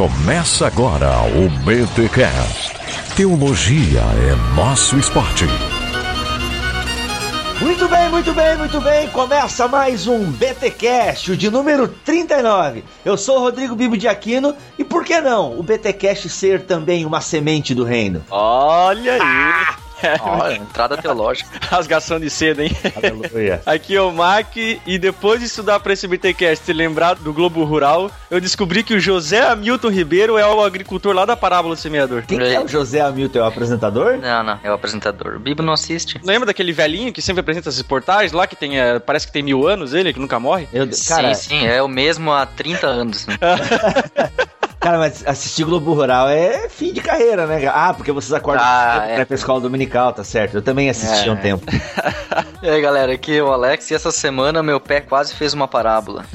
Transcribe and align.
Começa 0.00 0.66
agora 0.66 1.10
o 1.26 1.50
BTCast. 1.62 2.72
Teologia 3.14 4.00
é 4.00 4.56
nosso 4.56 4.96
esporte. 4.98 5.44
Muito 7.60 7.86
bem, 7.86 8.08
muito 8.08 8.32
bem, 8.32 8.56
muito 8.56 8.80
bem. 8.80 9.08
Começa 9.10 9.68
mais 9.68 10.06
um 10.06 10.30
BTcast, 10.30 11.32
o 11.32 11.36
de 11.36 11.50
número 11.50 11.86
39. 11.86 12.82
Eu 13.04 13.18
sou 13.18 13.36
o 13.36 13.40
Rodrigo 13.40 13.76
Bibo 13.76 13.98
de 13.98 14.08
Aquino 14.08 14.56
e 14.78 14.84
por 14.84 15.04
que 15.04 15.20
não 15.20 15.60
o 15.60 15.62
BTcast 15.62 16.30
ser 16.30 16.62
também 16.62 17.04
uma 17.04 17.20
semente 17.20 17.74
do 17.74 17.84
reino? 17.84 18.24
Olha 18.30 19.12
aí. 19.12 19.20
Ah! 19.22 19.89
Olha, 20.22 20.56
entrada 20.56 20.96
teológica. 20.96 21.50
Rasgação 21.68 22.18
de 22.18 22.30
seda, 22.30 22.64
hein? 22.64 22.76
Aleluia. 22.96 23.62
Aqui 23.66 23.94
é 23.96 24.02
o 24.02 24.12
Mac, 24.12 24.56
e 24.56 24.98
depois 24.98 25.40
de 25.40 25.46
estudar 25.46 25.80
para 25.80 25.92
esse 25.92 26.06
BTcast 26.06 26.70
e 26.70 26.74
lembrar 26.74 27.14
do 27.14 27.32
Globo 27.32 27.64
Rural, 27.64 28.10
eu 28.30 28.40
descobri 28.40 28.82
que 28.82 28.94
o 28.94 29.00
José 29.00 29.40
Hamilton 29.40 29.88
Ribeiro 29.90 30.38
é 30.38 30.46
o 30.46 30.62
agricultor 30.62 31.14
lá 31.14 31.24
da 31.24 31.36
Parábola 31.36 31.74
do 31.74 31.80
Semeador. 31.80 32.22
Quem 32.26 32.38
que 32.38 32.44
é 32.44 32.60
o 32.60 32.68
José 32.68 33.00
Hamilton? 33.00 33.38
É 33.38 33.42
o 33.42 33.46
apresentador? 33.46 34.18
Não, 34.18 34.42
não, 34.42 34.58
é 34.62 34.70
o 34.70 34.74
apresentador. 34.74 35.36
O 35.36 35.40
Bibo 35.40 35.62
não 35.62 35.72
assiste. 35.72 36.20
Lembra 36.22 36.46
daquele 36.46 36.72
velhinho 36.72 37.12
que 37.12 37.22
sempre 37.22 37.40
apresenta 37.40 37.68
esses 37.68 37.82
portais 37.82 38.32
lá, 38.32 38.46
que 38.46 38.56
tem, 38.56 38.78
é, 38.80 38.98
parece 38.98 39.26
que 39.26 39.32
tem 39.32 39.42
mil 39.42 39.66
anos 39.66 39.94
ele, 39.94 40.12
que 40.12 40.20
nunca 40.20 40.38
morre? 40.38 40.68
Eu, 40.72 40.88
cara, 41.06 41.34
Sim, 41.34 41.60
sim, 41.60 41.66
é 41.66 41.82
o 41.82 41.88
mesmo 41.88 42.32
há 42.32 42.46
30 42.46 42.86
anos. 42.86 43.26
né? 43.26 43.36
Cara, 44.80 44.98
mas 44.98 45.22
assistir 45.26 45.64
Globo 45.64 45.92
Rural 45.94 46.28
é 46.28 46.68
fim 46.68 46.92
de 46.92 47.00
carreira, 47.00 47.46
né? 47.46 47.70
Ah, 47.72 47.92
porque 47.94 48.10
vocês 48.10 48.32
acordam 48.32 48.64
Ah, 48.66 49.04
é. 49.06 49.24
pra 49.24 49.34
escola 49.34 49.60
dominical, 49.60 50.12
tá 50.12 50.24
certo. 50.24 50.56
Eu 50.56 50.62
também 50.62 50.88
assisti 50.90 51.28
É. 51.28 51.32
um 51.32 51.36
tempo. 51.36 51.64
E 52.62 52.68
aí, 52.68 52.80
galera, 52.82 53.12
aqui 53.12 53.38
é 53.38 53.42
o 53.42 53.50
Alex 53.50 53.90
e 53.90 53.94
essa 53.94 54.12
semana 54.12 54.62
meu 54.62 54.78
pé 54.78 55.00
quase 55.00 55.34
fez 55.34 55.54
uma 55.54 55.66
parábola. 55.66 56.24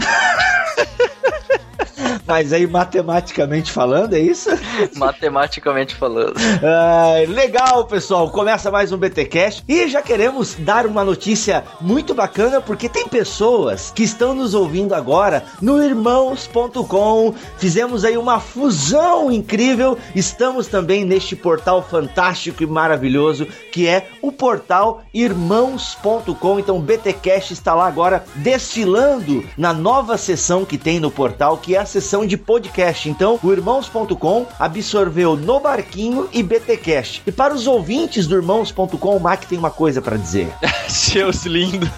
Mas 2.27 2.51
aí, 2.51 2.65
matematicamente 2.65 3.71
falando, 3.71 4.13
é 4.13 4.19
isso? 4.19 4.49
Matematicamente 4.97 5.95
falando. 5.95 6.33
Ai, 6.63 7.25
legal, 7.27 7.85
pessoal. 7.85 8.31
Começa 8.31 8.71
mais 8.71 8.91
um 8.91 8.97
BTcast 8.97 9.63
e 9.67 9.87
já 9.87 10.01
queremos 10.01 10.55
dar 10.55 10.87
uma 10.87 11.03
notícia 11.03 11.63
muito 11.79 12.15
bacana 12.15 12.59
porque 12.59 12.89
tem 12.89 13.07
pessoas 13.07 13.91
que 13.93 14.03
estão 14.03 14.33
nos 14.33 14.55
ouvindo 14.55 14.95
agora 14.95 15.43
no 15.61 15.83
irmãos.com. 15.83 17.33
Fizemos 17.57 18.03
aí 18.03 18.17
uma 18.17 18.39
fusão 18.39 19.31
incrível. 19.31 19.97
Estamos 20.15 20.67
também 20.67 21.05
neste 21.05 21.35
portal 21.35 21.83
fantástico 21.83 22.63
e 22.63 22.65
maravilhoso 22.65 23.47
que 23.71 23.87
é 23.87 24.07
o 24.21 24.31
portal 24.31 25.03
irmãos.com. 25.13 26.59
Então 26.59 26.77
o 26.77 26.81
BTcast 26.81 27.53
está 27.53 27.75
lá 27.75 27.87
agora 27.87 28.23
desfilando 28.35 29.43
na 29.55 29.73
nova 29.73 30.17
seção 30.17 30.65
que 30.65 30.77
tem 30.77 30.99
no 30.99 31.11
portal, 31.11 31.57
que 31.57 31.75
é 31.75 31.79
a 31.79 31.85
de 32.23 32.37
podcast. 32.37 33.09
Então, 33.09 33.39
o 33.41 33.51
irmãos.com 33.51 34.45
absorveu 34.59 35.35
no 35.35 35.59
barquinho 35.59 36.29
e 36.31 36.43
BTcast. 36.43 37.23
E 37.25 37.31
para 37.31 37.53
os 37.55 37.65
ouvintes 37.65 38.27
do 38.27 38.35
irmãos.com, 38.35 39.17
o 39.17 39.19
Mac 39.19 39.45
tem 39.45 39.57
uma 39.57 39.71
coisa 39.71 40.03
para 40.03 40.17
dizer. 40.17 40.47
Seus 40.87 41.45
lindos. 41.47 41.89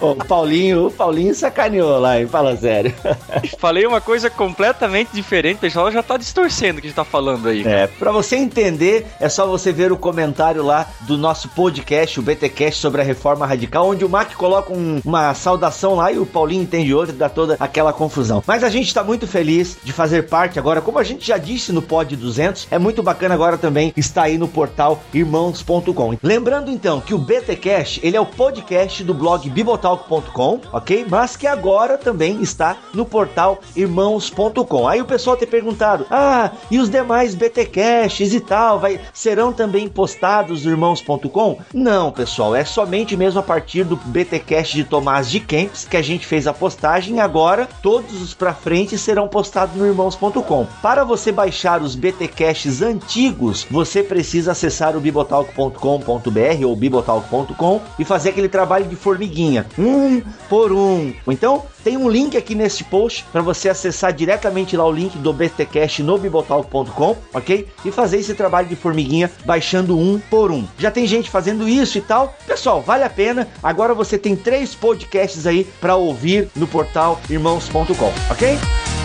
O 0.00 0.14
Paulinho, 0.16 0.86
o 0.88 0.90
Paulinho 0.90 1.34
sacaneou 1.34 1.98
lá, 1.98 2.20
hein? 2.20 2.26
Fala 2.26 2.54
sério. 2.56 2.92
Falei 3.58 3.86
uma 3.86 4.00
coisa 4.00 4.28
completamente 4.28 5.10
diferente, 5.14 5.56
o 5.56 5.60
pessoal 5.60 5.90
já 5.90 6.02
tá 6.02 6.16
distorcendo 6.16 6.78
o 6.78 6.80
que 6.82 6.88
a 6.88 6.90
gente 6.90 6.96
tá 6.96 7.04
falando 7.04 7.48
aí. 7.48 7.66
É, 7.66 7.86
para 7.86 8.12
você 8.12 8.36
entender, 8.36 9.06
é 9.18 9.28
só 9.28 9.46
você 9.46 9.72
ver 9.72 9.90
o 9.92 9.96
comentário 9.96 10.62
lá 10.62 10.86
do 11.02 11.16
nosso 11.16 11.48
podcast, 11.50 12.18
o 12.18 12.22
BTcast 12.22 12.80
sobre 12.80 13.00
a 13.00 13.04
reforma 13.04 13.46
radical, 13.46 13.88
onde 13.88 14.04
o 14.04 14.08
Mac 14.08 14.34
coloca 14.34 14.72
um- 14.72 15.00
uma 15.04 15.32
saudação 15.34 15.94
lá 15.94 16.12
e 16.12 16.18
o 16.18 16.26
Paulinho 16.26 16.62
entende 16.62 16.92
outra 16.92 17.14
e 17.14 17.18
dá 17.18 17.28
toda 17.28 17.56
aquela 17.58 17.92
confusão. 17.92 18.42
Mas 18.52 18.62
a 18.62 18.68
gente 18.68 18.88
está 18.88 19.02
muito 19.02 19.26
feliz 19.26 19.78
de 19.82 19.94
fazer 19.94 20.28
parte 20.28 20.58
agora, 20.58 20.82
como 20.82 20.98
a 20.98 21.02
gente 21.02 21.26
já 21.26 21.38
disse 21.38 21.72
no 21.72 21.80
Pod 21.80 22.14
200, 22.14 22.68
é 22.70 22.78
muito 22.78 23.02
bacana 23.02 23.32
agora 23.34 23.56
também 23.56 23.94
estar 23.96 24.24
aí 24.24 24.36
no 24.36 24.46
portal 24.46 25.02
irmãos.com. 25.14 26.18
Lembrando 26.22 26.70
então 26.70 27.00
que 27.00 27.14
o 27.14 27.18
BTcast, 27.18 28.06
ele 28.06 28.14
é 28.14 28.20
o 28.20 28.26
podcast 28.26 29.02
do 29.04 29.14
blog 29.14 29.48
bibotalk.com, 29.48 30.60
ok? 30.70 31.06
Mas 31.08 31.34
que 31.34 31.46
agora 31.46 31.96
também 31.96 32.42
está 32.42 32.76
no 32.92 33.06
portal 33.06 33.58
irmãos.com. 33.74 34.86
Aí 34.86 35.00
o 35.00 35.06
pessoal 35.06 35.34
tem 35.34 35.48
perguntado: 35.48 36.04
"Ah, 36.10 36.50
e 36.70 36.78
os 36.78 36.90
demais 36.90 37.34
BTcasts 37.34 38.34
e 38.34 38.40
tal, 38.40 38.78
vai 38.78 39.00
serão 39.14 39.50
também 39.50 39.88
postados 39.88 40.66
no 40.66 40.72
irmãos.com?" 40.72 41.58
Não, 41.72 42.12
pessoal, 42.12 42.54
é 42.54 42.66
somente 42.66 43.16
mesmo 43.16 43.40
a 43.40 43.42
partir 43.42 43.84
do 43.84 43.96
BTcast 43.96 44.76
de 44.76 44.84
Tomás 44.84 45.30
de 45.30 45.40
Kempis 45.40 45.86
que 45.88 45.96
a 45.96 46.02
gente 46.02 46.26
fez 46.26 46.46
a 46.46 46.52
postagem 46.52 47.18
agora 47.18 47.66
todos 47.80 48.20
os 48.20 48.34
pra 48.42 48.52
frente 48.52 48.98
serão 48.98 49.28
postados 49.28 49.76
no 49.76 49.86
irmãos.com. 49.86 50.66
Para 50.82 51.04
você 51.04 51.30
baixar 51.30 51.80
os 51.80 51.94
BTcasts 51.94 52.82
antigos, 52.82 53.64
você 53.70 54.02
precisa 54.02 54.50
acessar 54.50 54.96
o 54.96 55.00
bibotalk.com.br 55.00 56.66
ou 56.66 56.74
bibotalk.com 56.74 57.80
e 58.00 58.04
fazer 58.04 58.30
aquele 58.30 58.48
trabalho 58.48 58.86
de 58.86 58.96
formiguinha, 58.96 59.64
um 59.78 60.20
por 60.48 60.72
um. 60.72 61.14
Então, 61.28 61.62
tem 61.82 61.96
um 61.96 62.08
link 62.08 62.36
aqui 62.36 62.54
nesse 62.54 62.84
post 62.84 63.24
para 63.32 63.42
você 63.42 63.68
acessar 63.68 64.12
diretamente 64.12 64.76
lá 64.76 64.86
o 64.86 64.92
link 64.92 65.16
do 65.18 65.32
BTcast 65.32 66.02
no 66.02 66.18
bibotalk.com, 66.18 67.16
ok? 67.32 67.68
E 67.84 67.90
fazer 67.90 68.18
esse 68.18 68.34
trabalho 68.34 68.68
de 68.68 68.76
formiguinha 68.76 69.30
baixando 69.44 69.98
um 69.98 70.18
por 70.18 70.50
um. 70.50 70.66
Já 70.78 70.90
tem 70.90 71.06
gente 71.06 71.30
fazendo 71.30 71.68
isso 71.68 71.98
e 71.98 72.00
tal. 72.00 72.34
Pessoal, 72.46 72.80
vale 72.80 73.04
a 73.04 73.10
pena. 73.10 73.48
Agora 73.62 73.94
você 73.94 74.18
tem 74.18 74.36
três 74.36 74.74
podcasts 74.74 75.46
aí 75.46 75.64
para 75.80 75.96
ouvir 75.96 76.48
no 76.54 76.66
portal 76.66 77.20
irmãos.com, 77.28 78.12
ok? 78.30 79.01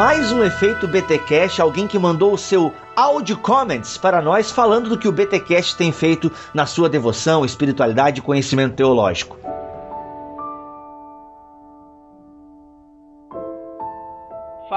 Mais 0.00 0.32
um 0.32 0.42
efeito 0.42 0.88
BTcast, 0.88 1.60
alguém 1.60 1.86
que 1.86 1.98
mandou 1.98 2.32
o 2.32 2.38
seu 2.38 2.72
audio 2.96 3.36
comments 3.36 3.98
para 3.98 4.22
nós 4.22 4.50
falando 4.50 4.88
do 4.88 4.96
que 4.96 5.06
o 5.06 5.12
BTcast 5.12 5.76
tem 5.76 5.92
feito 5.92 6.32
na 6.54 6.64
sua 6.64 6.88
devoção, 6.88 7.44
espiritualidade 7.44 8.18
e 8.18 8.22
conhecimento 8.22 8.76
teológico. 8.76 9.36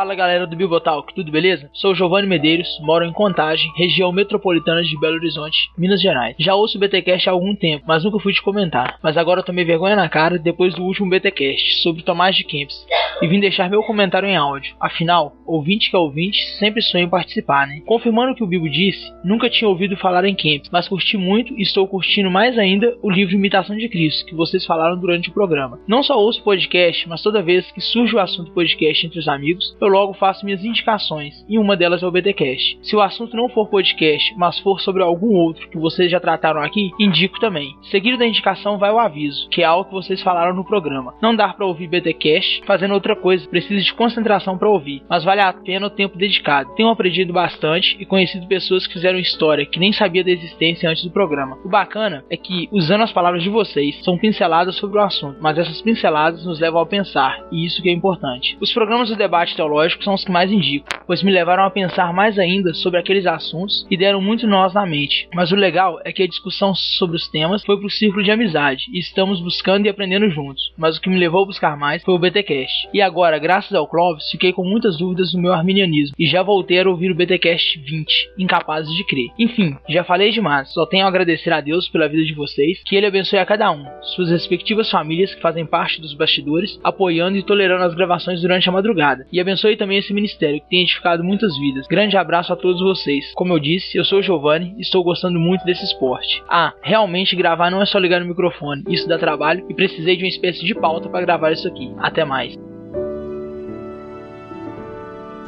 Fala 0.04 0.16
galera 0.16 0.46
do 0.46 0.58
Bibotalk, 0.58 1.16
tudo 1.16 1.32
beleza? 1.32 1.70
Sou 1.72 1.96
Giovanni 1.96 2.28
Medeiros, 2.28 2.68
moro 2.82 3.06
em 3.06 3.14
Contagem, 3.14 3.72
região 3.78 4.12
metropolitana 4.12 4.84
de 4.84 5.00
Belo 5.00 5.16
Horizonte, 5.16 5.72
Minas 5.78 6.02
Gerais. 6.02 6.36
Já 6.38 6.54
ouço 6.56 6.76
o 6.78 6.82
BTcast 6.82 7.30
há 7.30 7.32
algum 7.32 7.56
tempo, 7.56 7.86
mas 7.88 8.04
nunca 8.04 8.20
fui 8.20 8.34
te 8.34 8.42
comentar. 8.42 9.00
Mas 9.02 9.16
agora 9.16 9.40
eu 9.40 9.46
tomei 9.46 9.64
vergonha 9.64 9.96
na 9.96 10.10
cara 10.10 10.38
depois 10.38 10.76
do 10.76 10.84
último 10.84 11.10
BTcast 11.10 11.82
sobre 11.82 12.04
Tomás 12.04 12.36
de 12.36 12.44
Kempis 12.44 12.86
e 13.22 13.28
vim 13.28 13.40
deixar 13.40 13.70
meu 13.70 13.82
comentário 13.82 14.28
em 14.28 14.36
áudio. 14.36 14.76
Afinal, 14.78 15.38
ouvinte 15.46 15.90
que 15.90 15.96
é 15.96 16.00
ouvinte 16.00 16.38
sempre 16.60 16.82
sonha 16.82 17.06
em 17.06 17.10
participar, 17.10 17.66
né? 17.66 17.80
Confirmando 17.86 18.34
o 18.34 18.36
que 18.36 18.44
o 18.44 18.48
Bibo 18.48 18.70
disse, 18.70 19.10
nunca 19.24 19.50
tinha 19.50 19.70
ouvido 19.70 19.96
falar 19.96 20.26
em 20.26 20.36
Kempis, 20.36 20.70
mas 20.70 20.90
curti 20.90 21.16
muito 21.16 21.58
e 21.58 21.62
estou 21.62 21.88
curtindo 21.88 22.30
mais 22.30 22.58
ainda 22.58 22.94
o 23.02 23.10
livro 23.10 23.36
Imitação 23.36 23.78
de 23.78 23.88
Cristo 23.88 24.26
que 24.26 24.36
vocês 24.36 24.66
falaram 24.66 25.00
durante 25.00 25.30
o 25.30 25.34
programa. 25.34 25.80
Não 25.88 26.04
só 26.04 26.20
ouço 26.20 26.44
podcast, 26.44 27.08
mas 27.08 27.24
toda 27.24 27.42
vez 27.42 27.72
que 27.72 27.80
surge 27.80 28.14
o 28.14 28.20
assunto 28.20 28.52
podcast 28.52 29.08
entre 29.08 29.20
os 29.20 29.30
amigos, 29.30 29.78
eu 29.80 29.93
logo 29.94 30.14
faço 30.14 30.44
minhas 30.44 30.66
indicações, 30.66 31.46
e 31.48 31.60
uma 31.60 31.78
delas 31.78 32.02
é 32.02 32.08
o 32.08 32.12
BTcast. 32.12 32.80
Se 32.82 32.96
o 32.96 33.02
assunto 33.02 33.38
não 33.38 33.48
for 33.50 33.70
podcast, 33.70 34.34
mas 34.36 34.60
for 34.60 34.80
sobre 34.82 35.04
algum 35.04 35.36
outro 35.36 35.70
que 35.70 35.78
vocês 35.78 36.10
já 36.10 36.20
trataram 36.20 36.62
aqui, 36.62 36.92
indico 37.00 37.40
também. 37.40 37.76
Seguido 37.92 38.18
da 38.18 38.26
indicação 38.26 38.78
vai 38.78 38.92
o 38.92 39.00
aviso, 39.00 39.48
que 39.50 39.62
é 39.62 39.66
algo 39.66 39.86
que 39.86 39.94
vocês 39.94 40.22
falaram 40.22 40.56
no 40.56 40.66
programa. 40.66 41.14
Não 41.22 41.36
dá 41.36 41.50
para 41.50 41.66
ouvir 41.66 41.88
BTcast 41.88 42.64
fazendo 42.66 42.94
outra 42.94 43.16
coisa, 43.16 43.48
precisa 43.48 43.82
de 43.82 43.94
concentração 43.94 44.58
para 44.58 44.70
ouvir, 44.70 45.04
mas 45.10 45.24
vale 45.24 45.42
a 45.42 45.54
pena 45.54 45.88
o 45.88 45.92
tempo 45.92 46.18
dedicado. 46.18 46.74
Tenho 46.76 46.90
aprendido 46.90 47.32
bastante 47.32 47.96
e 48.00 48.06
conhecido 48.06 48.48
pessoas 48.48 48.88
que 48.88 48.94
fizeram 48.94 49.20
história 49.20 49.66
que 49.66 49.80
nem 49.80 49.94
sabia 49.94 50.24
da 50.24 50.32
existência 50.32 50.90
antes 50.90 51.04
do 51.04 51.12
programa. 51.12 51.58
O 51.64 51.70
bacana 51.70 52.24
é 52.30 52.38
que, 52.38 52.68
usando 52.72 53.04
as 53.04 53.12
palavras 53.12 53.44
de 53.44 53.50
vocês, 53.50 54.04
são 54.04 54.18
pinceladas 54.18 54.76
sobre 54.78 54.98
o 54.98 55.04
assunto, 55.04 55.38
mas 55.42 55.58
essas 55.58 55.82
pinceladas 55.82 56.46
nos 56.46 56.60
levam 56.60 56.82
a 56.82 56.86
pensar, 56.86 57.40
e 57.52 57.66
isso 57.66 57.82
que 57.82 57.90
é 57.90 57.94
importante. 57.94 58.58
Os 58.60 58.74
programas 58.74 59.10
do 59.10 59.16
debate 59.16 59.56
teológico 59.56 59.83
são 60.04 60.14
os 60.14 60.24
que 60.24 60.32
mais 60.32 60.52
indico, 60.52 60.88
pois 61.06 61.24
me 61.24 61.32
levaram 61.32 61.64
a 61.64 61.70
pensar 61.70 62.14
mais 62.14 62.38
ainda 62.38 62.74
sobre 62.74 63.00
aqueles 63.00 63.26
assuntos 63.26 63.86
e 63.90 63.98
deram 63.98 64.22
muito 64.22 64.48
nós 64.48 64.74
na 64.74 64.86
mente. 64.86 65.28
Mas 65.34 65.52
o 65.52 65.56
legal 65.56 66.00
é 66.04 66.12
que 66.12 66.24
a 66.24 66.28
discussão 66.28 66.74
sobre 66.76 67.16
os 67.16 67.28
temas 67.28 67.64
foi 67.64 67.78
pro 67.78 67.90
círculo 67.90 68.24
de 68.24 68.32
amizade 68.32 68.86
e 68.94 69.00
estamos 69.00 69.42
buscando 69.42 69.86
e 69.86 69.90
aprendendo 69.90 70.30
juntos. 70.30 70.74
Mas 70.78 70.98
o 70.98 71.02
que 71.02 71.10
me 71.10 71.20
levou 71.20 71.44
a 71.44 71.48
buscar 71.48 71.78
mais 71.78 72.04
foi 72.04 72.14
o 72.14 72.20
BTcast. 72.20 72.90
E 72.94 73.02
agora, 73.02 73.40
graças 73.40 73.74
ao 73.74 73.88
Clóvis, 73.88 74.30
fiquei 74.32 74.54
com 74.54 74.64
muitas 74.64 74.98
dúvidas 74.98 75.34
no 75.34 75.42
meu 75.42 75.54
arminianismo 75.54 76.16
e 76.18 76.28
já 76.28 76.44
voltei 76.44 76.80
a 76.80 76.88
ouvir 76.88 77.12
o 77.12 77.16
BTcast 77.16 77.80
20, 77.80 78.32
incapazes 78.38 78.94
de 78.96 79.06
crer. 79.06 79.30
Enfim, 79.38 79.76
já 79.90 80.04
falei 80.04 80.32
demais, 80.32 80.74
só 80.74 80.86
tenho 80.86 81.06
a 81.06 81.08
agradecer 81.08 81.52
a 81.52 81.62
Deus 81.62 81.88
pela 81.90 82.08
vida 82.08 82.24
de 82.24 82.34
vocês, 82.34 82.82
que 82.86 82.96
ele 82.96 83.06
abençoe 83.06 83.40
a 83.40 83.46
cada 83.46 83.72
um, 83.72 83.86
suas 84.02 84.30
respectivas 84.30 84.90
famílias 84.90 85.34
que 85.34 85.42
fazem 85.42 85.66
parte 85.66 86.02
dos 86.02 86.14
bastidores, 86.14 86.80
apoiando 86.84 87.38
e 87.38 87.44
tolerando 87.44 87.84
as 87.84 87.94
gravações 87.94 88.42
durante 88.42 88.68
a 88.68 88.72
madrugada. 88.72 89.26
E 89.32 89.40
abençoe 89.40 89.73
abençoe 89.74 89.78
também 89.78 89.98
esse 89.98 90.14
ministério 90.14 90.62
que 90.62 90.70
tem 90.70 90.82
edificado 90.82 91.24
muitas 91.24 91.58
vidas. 91.58 91.88
Grande 91.88 92.16
abraço 92.16 92.54
a 92.54 92.56
todos 92.56 92.82
vocês. 92.82 93.34
Como 93.36 93.54
eu 93.54 93.60
disse, 93.60 93.98
eu 93.98 94.06
sou 94.06 94.20
o 94.20 94.24
Giovanni 94.24 94.74
e 94.78 94.82
estou 94.82 95.04
gostando 95.04 95.40
muito 95.40 95.66
desse 95.66 95.84
esporte. 95.84 96.42
Ah, 96.48 96.74
realmente 96.82 97.36
gravar 97.36 97.70
não 97.70 97.82
é 97.82 97.86
só 97.86 97.98
ligar 97.98 98.22
no 98.22 98.28
microfone, 98.28 98.84
isso 98.88 99.08
dá 99.08 99.18
trabalho 99.18 99.66
e 99.70 99.74
precisei 99.74 100.16
de 100.16 100.24
uma 100.24 100.30
espécie 100.30 100.64
de 100.66 100.76
pauta 100.76 101.10
para 101.10 101.26
gravar 101.26 101.52
isso 101.52 101.68
aqui. 101.68 101.92
Até 101.98 102.24
mais. 102.24 102.58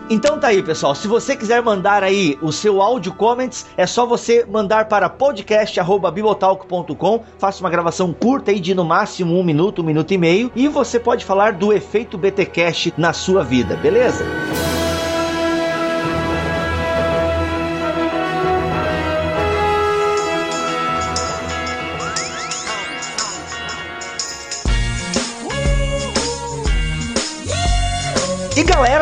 Então 0.09 0.39
tá 0.39 0.47
aí, 0.49 0.61
pessoal. 0.61 0.93
Se 0.93 1.07
você 1.07 1.35
quiser 1.35 1.59
mandar 1.61 2.03
aí 2.03 2.37
o 2.41 2.51
seu 2.51 2.81
áudio 2.81 3.13
comments, 3.13 3.65
é 3.75 3.87
só 3.87 4.05
você 4.05 4.45
mandar 4.45 4.87
para 4.87 5.09
podcast@bibotalk.com. 5.09 7.23
Faça 7.39 7.61
uma 7.61 7.69
gravação 7.69 8.13
curta 8.13 8.51
aí 8.51 8.59
de 8.59 8.75
no 8.75 8.85
máximo 8.85 9.39
um 9.39 9.43
minuto, 9.43 9.81
um 9.81 9.85
minuto 9.85 10.13
e 10.13 10.17
meio, 10.17 10.51
e 10.55 10.67
você 10.67 10.99
pode 10.99 11.25
falar 11.25 11.53
do 11.53 11.73
efeito 11.73 12.17
BTcast 12.17 12.93
na 12.97 13.13
sua 13.13 13.43
vida, 13.43 13.75
beleza? 13.75 14.25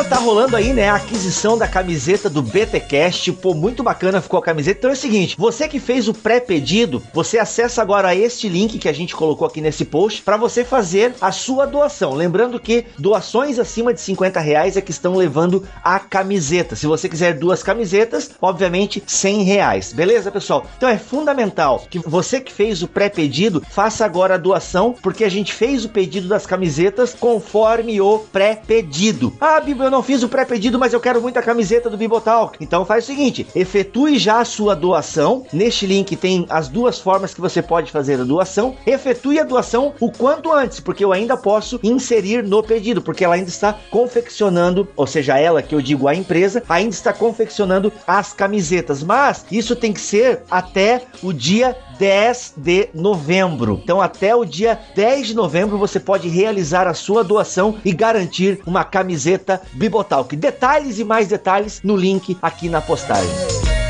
Tá 0.10 0.20
rolando 0.20 0.56
aí, 0.56 0.74
né, 0.74 0.90
a 0.90 0.96
aquisição 0.96 1.58
da 1.58 1.68
camiseta 1.68 2.30
do 2.30 2.42
BTcast. 2.42 3.32
Pô, 3.34 3.54
muito 3.54 3.82
bacana 3.82 4.22
ficou 4.22 4.40
a 4.40 4.44
camiseta. 4.44 4.78
Então 4.78 4.90
é 4.92 4.94
o 4.94 4.98
seguinte, 4.98 5.36
você 5.38 5.68
que 5.68 5.80
fez 5.80 6.08
o 6.08 6.14
pré-pedido, 6.14 7.02
você 7.14 7.40
acessa 7.40 7.82
agora 7.82 8.16
este 8.16 8.48
link 8.48 8.78
que 8.78 8.88
a 8.90 8.94
gente 8.94 9.16
colocou 9.16 9.48
aqui 9.48 9.60
nesse 9.60 9.86
post 9.86 10.22
para 10.22 10.38
você 10.38 10.64
fazer 10.64 11.16
a 11.20 11.32
sua 11.32 11.66
doação. 11.66 12.14
Lembrando 12.14 12.60
que 12.60 12.86
doações 13.00 13.58
acima 13.58 13.94
de 13.94 14.02
50 14.02 14.40
reais 14.40 14.78
é 14.78 14.82
que 14.82 14.92
estão 14.92 15.16
levando 15.16 15.68
a 15.84 16.00
camiseta. 16.00 16.76
Se 16.76 16.86
você 16.86 17.10
quiser 17.10 17.34
duas 17.34 17.64
camisetas, 17.64 18.32
obviamente 18.42 19.02
100 19.06 19.44
reais. 19.44 19.94
Beleza, 19.94 20.32
pessoal? 20.32 20.68
Então 20.78 20.90
é 20.90 20.98
fundamental 20.98 21.86
que 21.90 21.98
você 22.00 22.40
que 22.40 22.52
fez 22.52 22.84
o 22.84 22.88
pré-pedido 22.88 23.64
faça 23.70 24.06
agora 24.06 24.36
a 24.36 24.38
doação, 24.38 24.94
porque 25.02 25.24
a 25.24 25.30
gente 25.30 25.54
fez 25.54 25.86
o 25.86 25.90
pedido 25.90 26.28
das 26.28 26.46
camisetas 26.46 27.16
conforme 27.20 28.00
o 28.00 28.20
pré-pedido. 28.20 29.36
Ah, 29.42 29.62
eu 29.66 29.93
não 29.94 30.02
fiz 30.02 30.24
o 30.24 30.28
pré-pedido, 30.28 30.80
mas 30.80 30.92
eu 30.92 31.00
quero 31.00 31.22
muito 31.22 31.38
a 31.38 31.42
camiseta 31.44 31.88
do 31.88 31.96
Bibotalk. 31.96 32.58
Então 32.60 32.84
faz 32.84 33.04
o 33.04 33.08
seguinte, 33.08 33.46
efetue 33.54 34.18
já 34.18 34.40
a 34.40 34.46
sua 34.46 34.76
doação. 34.76 35.46
Neste 35.54 35.86
link 35.86 36.16
tem 36.16 36.48
as 36.50 36.68
duas 36.68 37.00
formas 37.00 37.32
que 37.32 37.40
você 37.40 37.62
pode 37.62 37.92
fazer 37.92 38.20
a 38.20 38.24
doação. 38.24 38.76
Efetue 38.88 39.40
a 39.40 39.44
doação 39.44 39.94
o 40.00 40.12
quanto 40.12 40.52
antes, 40.52 40.80
porque 40.80 41.06
eu 41.06 41.14
ainda 41.14 41.38
posso 41.38 41.80
inserir 41.84 42.44
no 42.44 42.64
pedido, 42.64 43.04
porque 43.04 43.24
ela 43.24 43.36
ainda 43.36 43.50
está 43.50 43.78
confeccionando, 43.92 44.88
ou 44.96 45.06
seja, 45.06 45.38
ela 45.38 45.62
que 45.62 45.76
eu 45.76 45.82
digo 45.82 46.08
a 46.08 46.16
empresa, 46.16 46.64
ainda 46.68 46.96
está 46.96 47.14
confeccionando 47.14 47.94
as 48.08 48.34
camisetas. 48.34 49.04
Mas 49.04 49.46
isso 49.52 49.76
tem 49.76 49.94
que 49.94 50.02
ser 50.02 50.42
até 50.50 51.04
o 51.22 51.32
dia 51.32 51.78
10 51.98 52.54
de 52.58 52.90
novembro. 52.94 53.80
Então, 53.84 54.02
até 54.02 54.36
o 54.36 54.46
dia 54.46 54.80
10 54.96 55.28
de 55.28 55.36
novembro, 55.36 55.78
você 55.78 56.00
pode 56.00 56.28
realizar 56.28 56.88
a 56.88 56.94
sua 56.94 57.24
doação 57.24 57.76
e 57.84 57.92
garantir 57.92 58.62
uma 58.66 58.84
camiseta 58.84 59.62
Bibotalk. 59.74 60.36
Detalhes 60.36 61.00
e 61.00 61.04
mais 61.04 61.28
detalhes 61.28 61.82
no 61.84 61.96
link 61.96 62.38
aqui 62.42 62.70
na 62.70 62.82
postagem. 62.82 63.83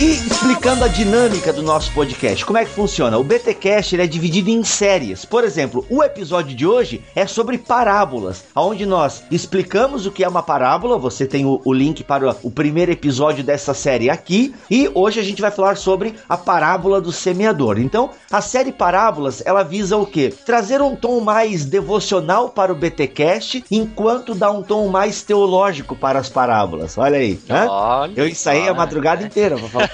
E 0.00 0.12
explicando 0.12 0.82
a 0.82 0.88
dinâmica 0.88 1.52
do 1.52 1.62
nosso 1.62 1.92
podcast, 1.92 2.46
como 2.46 2.56
é 2.56 2.64
que 2.64 2.70
funciona? 2.70 3.18
O 3.18 3.22
BTcast 3.22 3.94
ele 3.94 4.02
é 4.02 4.06
dividido 4.06 4.48
em 4.48 4.64
séries. 4.64 5.26
Por 5.26 5.44
exemplo, 5.44 5.84
o 5.90 6.02
episódio 6.02 6.56
de 6.56 6.66
hoje 6.66 7.02
é 7.14 7.26
sobre 7.26 7.58
parábolas, 7.58 8.44
onde 8.56 8.86
nós 8.86 9.22
explicamos 9.30 10.06
o 10.06 10.10
que 10.10 10.24
é 10.24 10.28
uma 10.28 10.42
parábola. 10.42 10.96
Você 10.96 11.26
tem 11.26 11.44
o, 11.44 11.60
o 11.66 11.72
link 11.74 12.02
para 12.02 12.34
o, 12.42 12.50
primeiro 12.50 12.90
episódio 12.90 13.44
dessa 13.44 13.74
série 13.74 14.08
aqui. 14.08 14.54
E 14.70 14.90
hoje 14.94 15.20
a 15.20 15.22
gente 15.22 15.42
vai 15.42 15.50
falar 15.50 15.76
sobre 15.76 16.14
a 16.26 16.36
parábola 16.38 16.98
do 16.98 17.12
semeador. 17.12 17.78
Então, 17.78 18.08
a 18.30 18.40
série 18.40 18.72
Parábolas 18.72 19.42
ela 19.44 19.62
visa 19.62 19.98
o 19.98 20.06
quê? 20.06 20.32
Trazer 20.46 20.80
um 20.80 20.96
tom 20.96 21.20
mais 21.20 21.66
devocional 21.66 22.48
para 22.48 22.72
o 22.72 22.76
BTcast, 22.76 23.66
enquanto 23.70 24.34
dá 24.34 24.50
um 24.50 24.62
tom 24.62 24.88
mais 24.88 25.22
teológico 25.22 25.94
para 25.94 26.18
as 26.18 26.30
parábolas. 26.30 26.96
Olha 26.96 27.18
aí. 27.18 27.38
Olha, 27.50 28.12
Eu 28.16 28.26
ensaiei 28.26 28.62
a 28.62 28.66
olha. 28.70 28.74
madrugada 28.74 29.22
inteira 29.22 29.58
falar. 29.58 29.89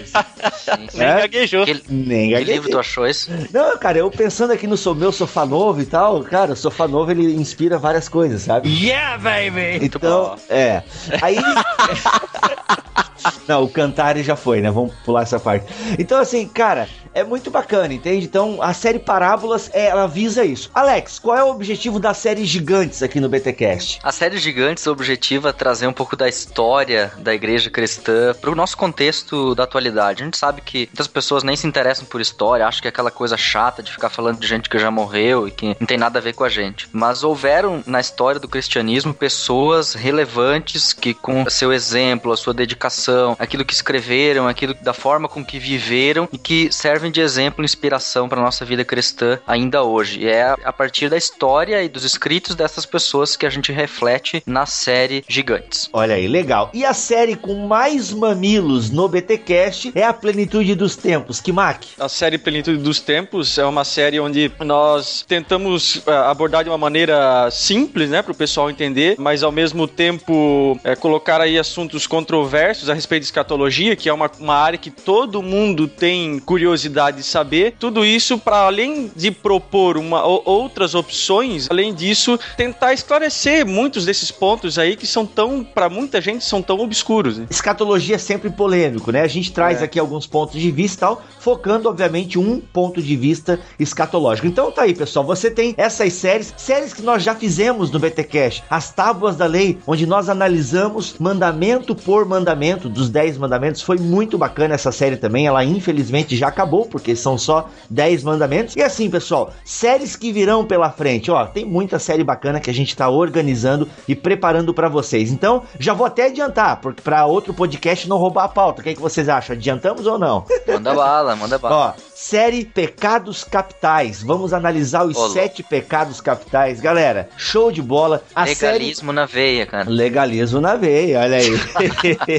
Nem 0.97 1.07
É? 1.07 1.21
gaguejou. 1.23 1.65
Que, 1.65 1.83
Nem 1.89 2.29
que 2.29 2.33
gaguejei. 2.35 2.55
livro 2.55 2.71
tu 2.71 2.79
achou 2.79 3.07
isso? 3.07 3.31
Não, 3.53 3.77
cara, 3.79 3.99
eu 3.99 4.11
pensando 4.11 4.53
aqui 4.53 4.67
no 4.67 4.77
meu 4.95 5.13
sofá 5.13 5.45
novo 5.47 5.81
e 5.81 5.87
tal, 5.87 6.23
cara, 6.23 6.53
o 6.53 6.57
sofá 6.57 6.87
novo 6.87 7.11
ele 7.11 7.35
inspira 7.35 7.79
várias 7.79 8.09
coisas, 8.09 8.43
sabe? 8.43 8.69
Yeah, 8.69 9.19
baby! 9.19 9.85
Então, 9.85 10.37
é. 10.49 10.83
Aí. 11.23 11.37
Não, 13.47 13.65
o 13.65 13.69
Cantare 13.69 14.23
já 14.23 14.37
foi, 14.37 14.61
né? 14.61 14.71
Vamos 14.71 14.95
pular 15.05 15.23
essa 15.23 15.39
parte. 15.39 15.67
Então, 15.99 16.19
assim, 16.19 16.47
cara, 16.49 16.89
é 17.17 17.25
muito 17.25 17.51
bacana, 17.51 17.95
entende? 17.95 18.27
Então, 18.27 18.61
a 18.61 18.75
série 18.75 18.99
Parábolas, 18.99 19.71
é, 19.73 19.87
ela 19.87 20.07
visa 20.07 20.45
isso. 20.45 20.71
Alex, 20.75 21.19
qual 21.19 21.37
é 21.37 21.43
o 21.43 21.49
objetivo 21.49 21.99
da 21.99 22.13
série 22.13 22.45
Gigantes 22.45 23.03
aqui 23.03 23.21
no 23.21 23.29
BTcast? 23.29 24.01
A 24.03 24.13
série 24.13 24.37
Gigantes, 24.37 24.87
o 24.87 24.93
objetivo 24.93 25.49
é 25.49 25.53
trazer 25.53 25.87
um 25.87 25.95
pouco 25.95 26.15
da 26.15 26.29
história 26.29 27.11
da 27.19 27.33
igreja 27.33 27.71
cristã 27.71 28.35
para 28.39 28.51
o 28.51 28.55
nosso 28.55 28.77
contexto 28.77 29.55
da 29.55 29.65
atualidade. 29.65 30.23
A 30.23 30.27
gente 30.27 30.37
sabe 30.37 30.61
que 30.61 30.89
muitas 30.89 31.07
pessoas 31.07 31.43
nem 31.43 31.57
se 31.57 31.67
interessam 31.67 32.05
por 32.05 32.21
história, 32.21 32.67
acham 32.67 32.83
que 32.83 32.89
é 32.89 32.91
aquela 32.91 33.11
coisa 33.11 33.37
chata 33.37 33.83
de 33.83 33.93
ficar 33.93 34.11
falando 34.11 34.39
de 34.39 34.47
gente 34.47 34.69
que 34.69 34.79
já 34.79 34.91
morreu 34.91 35.49
e 35.49 35.51
que 35.51 35.75
não 35.81 35.87
tem 35.87 35.97
nada 35.97 36.19
a 36.19 36.23
ver 36.23 36.35
com 36.35 36.45
a 36.45 36.51
gente. 36.51 36.87
Mas 36.93 37.25
houveram 37.25 37.83
na 37.87 37.99
história 37.99 38.39
do 38.39 38.47
cristianismo 38.47 39.15
pessoas 39.15 39.95
relevantes 39.95 40.93
que, 40.93 41.15
com 41.15 41.49
seu 41.49 41.73
exemplo, 41.73 42.31
a 42.31 42.37
sua 42.37 42.53
dedicação, 42.53 43.06
aquilo 43.39 43.65
que 43.65 43.75
escreveram, 43.75 44.49
aquilo 44.49 44.75
da 44.75 44.93
forma 44.93 45.29
com 45.29 45.45
que 45.45 45.59
viveram 45.59 46.29
e 46.33 46.39
que 46.39 46.73
servem 46.73 47.11
de 47.11 47.21
exemplo 47.21 47.63
e 47.63 47.67
inspiração 47.67 48.29
para 48.29 48.41
nossa 48.41 48.65
vida 48.65 48.85
cristã 48.85 49.39
ainda 49.47 49.83
hoje. 49.83 50.21
E 50.21 50.29
é 50.29 50.55
a 50.65 50.73
partir 50.73 51.09
da 51.09 51.17
história 51.17 51.83
e 51.83 51.89
dos 51.89 52.05
escritos 52.05 52.55
dessas 52.55 52.87
pessoas 52.87 53.37
que 53.37 53.47
a 53.47 53.51
gente 53.51 53.73
reflete 53.73 54.43
na 54.47 54.67
série 54.67 55.25
Gigantes. 55.29 55.89
Olha 55.93 56.15
aí, 56.15 56.27
legal. 56.27 56.71
E 56.73 56.85
a 56.85 56.95
série 56.95 57.37
com 57.37 57.67
mais 57.67 58.13
mamilos 58.13 58.91
no 58.91 59.09
BTcast 59.09 59.93
é 59.95 60.05
a 60.05 60.13
Plenitude 60.13 60.75
dos 60.75 60.97
Tempos. 60.97 61.41
Que 61.41 61.53
Mac? 61.53 61.83
A 61.99 62.09
série 62.09 62.39
Plenitude 62.39 62.79
dos 62.83 63.01
Tempos 63.01 63.59
é 63.59 63.65
uma 63.65 63.85
série 63.85 64.19
onde 64.21 64.51
nós 64.61 65.25
tentamos 65.27 66.03
eh, 66.07 66.13
abordar 66.13 66.65
de 66.65 66.71
uma 66.71 66.79
maneira 66.79 67.51
simples, 67.51 68.11
né, 68.11 68.23
para 68.23 68.33
o 68.33 68.35
pessoal 68.35 68.71
entender, 68.71 69.17
mas 69.19 69.43
ao 69.43 69.53
mesmo 69.53 69.87
tempo 69.87 70.79
eh, 70.85 70.97
colocar 70.97 71.41
aí 71.41 71.59
assuntos 71.59 72.07
controversos 72.07 72.89
a 72.89 72.95
respeito 72.97 73.23
de 73.23 73.27
escatologia, 73.27 73.95
que 73.95 74.09
é 74.09 74.13
uma, 74.13 74.31
uma 74.41 74.55
área 74.57 74.79
que 74.79 74.91
todo 74.91 75.43
mundo 75.43 75.87
tem 75.87 76.39
curiosidade 76.41 77.19
de 77.19 77.23
saber. 77.23 77.75
Tudo 77.79 78.05
isso 78.05 78.39
para 78.39 78.59
além 78.67 79.11
de 79.15 79.31
propor 79.31 79.97
uma, 79.97 80.25
ou- 80.25 80.43
outras 80.45 80.95
opções, 80.95 81.69
além 81.71 81.95
disso, 81.95 82.39
tentar 82.57 82.93
esclarecer 82.93 83.65
muitos 83.67 84.05
desses 84.05 84.31
pontos 84.31 84.79
aí 84.79 84.97
que 84.97 85.07
são 85.07 85.25
tão, 85.25 85.63
para 85.63 85.89
muita 85.89 86.21
gente, 86.21 86.45
são 86.45 86.61
tão 86.61 86.79
obscuros. 86.81 87.39
Né? 87.39 87.47
Escatologia 87.51 88.17
é 88.17 88.19
sempre 88.19 88.51
polêmico, 88.51 89.13
né? 89.13 89.23
A 89.23 89.27
gente 89.29 89.53
traz 89.53 89.81
É. 89.81 89.85
aqui 89.85 89.99
alguns 89.99 90.27
pontos 90.27 90.61
de 90.61 90.71
vista 90.71 90.97
e 90.97 91.01
tal, 91.01 91.23
focando, 91.39 91.89
obviamente, 91.89 92.39
um 92.39 92.61
ponto 92.61 93.01
de 93.03 93.17
vista 93.17 93.61
escatológico. 93.79 94.47
Então 94.47 94.71
tá 94.73 94.83
aí, 94.83 94.95
pessoal. 94.95 95.25
Você 95.27 95.51
tem 95.51 95.75
essas 95.77 96.13
séries, 96.13 96.53
séries 96.57 96.93
que 96.93 97.03
nós 97.03 97.23
já 97.23 97.35
fizemos 97.35 97.91
no 97.91 97.99
BTCast, 97.99 98.65
as 98.69 98.91
tábuas 98.93 99.37
da 99.37 99.47
lei, 99.47 99.79
onde 99.87 100.07
nós 100.07 100.29
analisamos 100.29 101.15
mandamento 101.19 101.95
por 101.95 102.25
mandamento 102.27 102.86
dos 102.89 103.09
10 103.09 103.39
mandamentos. 103.39 103.83
Foi 103.83 103.99
muito 103.99 104.39
bacana 104.39 104.75
essa 104.75 104.93
série 104.93 105.17
também. 105.17 105.47
Ela 105.47 105.65
infelizmente 105.65 106.37
já 106.37 106.49
acabou, 106.49 106.87
porque 106.87 107.15
são 107.15 107.37
só 107.39 107.69
10 107.91 108.23
mandamentos. 108.23 108.77
E 108.77 108.83
assim, 108.83 109.11
pessoal, 109.11 109.53
séries 109.65 110.17
que 110.17 110.33
virão 110.33 110.65
pela 110.65 110.91
frente, 110.91 111.31
ó, 111.31 111.47
tem 111.47 111.65
muita 111.65 111.99
série 111.99 112.25
bacana 112.25 112.61
que 112.61 112.71
a 112.71 112.75
gente 112.75 112.97
tá 112.97 113.09
organizando 113.09 113.89
e 114.07 114.15
preparando 114.15 114.73
pra 114.75 114.89
vocês. 114.89 115.31
Então, 115.31 115.63
já 115.79 115.93
vou 115.93 116.07
até 116.07 116.27
adiantar, 116.27 116.81
porque 116.81 117.03
para 117.03 117.27
outro 117.27 117.53
podcast 117.55 118.09
não 118.09 118.17
roubar 118.17 118.45
a 118.45 118.49
pauta. 118.49 118.81
O 118.81 118.85
que, 118.85 118.91
é 118.91 118.95
que 118.95 119.01
vocês 119.01 119.29
acham? 119.29 119.55
Adiantamos 119.55 120.07
ou 120.07 120.19
não? 120.19 120.45
Manda 120.67 120.95
bala, 120.95 121.37
manda 121.37 121.59
bala. 121.59 121.95
Ó, 121.97 122.16
série 122.17 122.65
Pecados 122.65 123.45
Capitais. 123.45 124.23
Vamos 124.23 124.55
analisar 124.55 125.05
os 125.05 125.33
sete 125.33 125.63
pecados 125.63 126.19
capitais. 126.19 126.81
Galera, 126.81 127.29
show 127.37 127.71
de 127.71 127.83
bola. 127.83 128.23
A 128.35 128.47
série 128.47 128.79
Legalismo 128.79 129.13
na 129.13 129.27
veia, 129.27 129.67
cara. 129.67 129.89
Legalismo 129.89 130.61
na 130.61 130.77
veia, 130.77 131.21
olha 131.21 131.37
aí. 131.37 131.53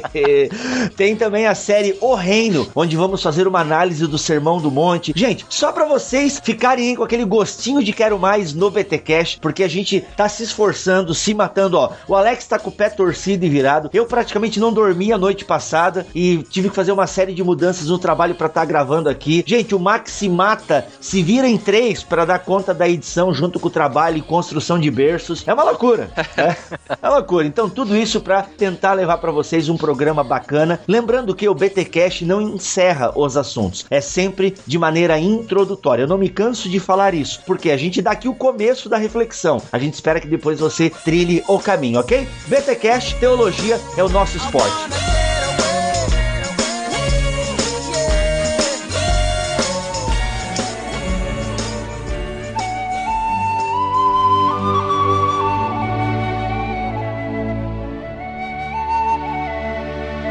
Tem 0.98 1.16
também 1.16 1.46
a 1.46 1.54
série 1.54 1.96
O 2.02 2.16
Reino, 2.16 2.68
onde 2.76 2.98
vamos 2.98 3.22
fazer 3.22 3.48
uma 3.48 3.60
análise 3.60 4.08
do 4.08 4.18
Sermão 4.18 4.60
do 4.60 4.72
Monte. 4.72 5.14
Gente, 5.16 5.46
só 5.48 5.72
pra 5.72 5.86
vocês 5.86 6.42
ficarem 6.44 6.90
aí 6.90 6.98
com 6.98 7.04
aquele 7.04 7.24
gostinho 7.24 7.84
de 7.84 7.94
quero 7.94 8.18
mais 8.18 8.56
no 8.56 8.72
BTcast, 8.72 9.40
porque 9.40 9.64
a 9.64 9.68
gente 9.68 10.02
tá 10.02 10.28
se 10.28 10.42
esforçando, 10.42 11.14
se 11.14 11.36
matando, 11.36 11.78
ó. 11.78 11.92
O 12.08 12.16
Alex 12.16 12.48
tá 12.48 12.58
com 12.58 12.70
o 12.70 12.74
pé 12.74 12.90
torcido 12.90 13.46
e 13.46 13.50
virado. 13.50 13.92
Eu 13.94 14.08
praticamente 14.08 14.60
não 14.60 14.74
dormi 14.74 15.14
a 15.14 15.18
noite 15.20 15.46
passada 15.46 16.08
e 16.16 16.40
tive 16.50 16.70
que 16.70 16.76
fazer 16.76 16.92
uma 16.92 17.06
série 17.06 17.34
de 17.34 17.44
mudanças 17.44 17.88
no 17.90 18.00
trabalho 18.00 18.34
pra 18.34 18.48
estar 18.48 18.66
gravando 18.66 19.08
aqui. 19.08 19.44
Gente, 19.46 19.67
Gente, 19.68 19.76
o 19.76 19.80
Max 19.80 20.14
se 20.14 20.30
mata, 20.30 20.88
se 21.02 21.22
vira 21.22 21.46
em 21.46 21.58
três 21.58 22.02
para 22.02 22.24
dar 22.24 22.40
conta 22.40 22.74
da 22.74 22.88
edição 22.88 23.34
junto 23.34 23.60
com 23.60 23.68
o 23.68 23.72
trabalho 23.72 24.18
e 24.18 24.22
construção 24.22 24.80
de 24.80 24.90
berços. 24.90 25.46
É 25.46 25.54
uma 25.54 25.64
loucura. 25.64 26.10
é, 26.38 26.56
é 27.02 27.08
uma 27.08 27.18
loucura. 27.18 27.46
Então, 27.46 27.70
tudo 27.70 27.94
isso 27.94 28.22
para 28.22 28.44
tentar 28.44 28.94
levar 28.94 29.18
para 29.18 29.30
vocês 29.30 29.68
um 29.68 29.76
programa 29.76 30.24
bacana. 30.24 30.80
Lembrando 30.88 31.36
que 31.36 31.50
o 31.50 31.54
BT 31.54 31.84
Cash 31.84 32.22
não 32.22 32.40
encerra 32.40 33.12
os 33.14 33.36
assuntos. 33.36 33.86
É 33.90 34.00
sempre 34.00 34.56
de 34.66 34.80
maneira 34.80 35.20
introdutória. 35.20 36.04
Eu 36.04 36.08
não 36.08 36.18
me 36.18 36.30
canso 36.30 36.70
de 36.70 36.80
falar 36.80 37.14
isso, 37.14 37.42
porque 37.46 37.70
a 37.70 37.76
gente 37.76 38.02
dá 38.02 38.12
aqui 38.12 38.30
o 38.30 38.36
começo 38.36 38.88
da 38.88 38.96
reflexão. 38.96 39.62
A 39.70 39.78
gente 39.78 39.96
espera 39.96 40.22
que 40.22 40.28
depois 40.28 40.62
você 40.62 40.90
trilhe 40.90 41.44
o 41.46 41.60
caminho, 41.60 42.00
ok? 42.00 42.26
BT 42.48 42.76
Cash, 42.76 43.14
teologia 43.20 43.82
é 43.98 44.04
o 44.04 44.08
nosso 44.08 44.38
esporte. 44.38 45.27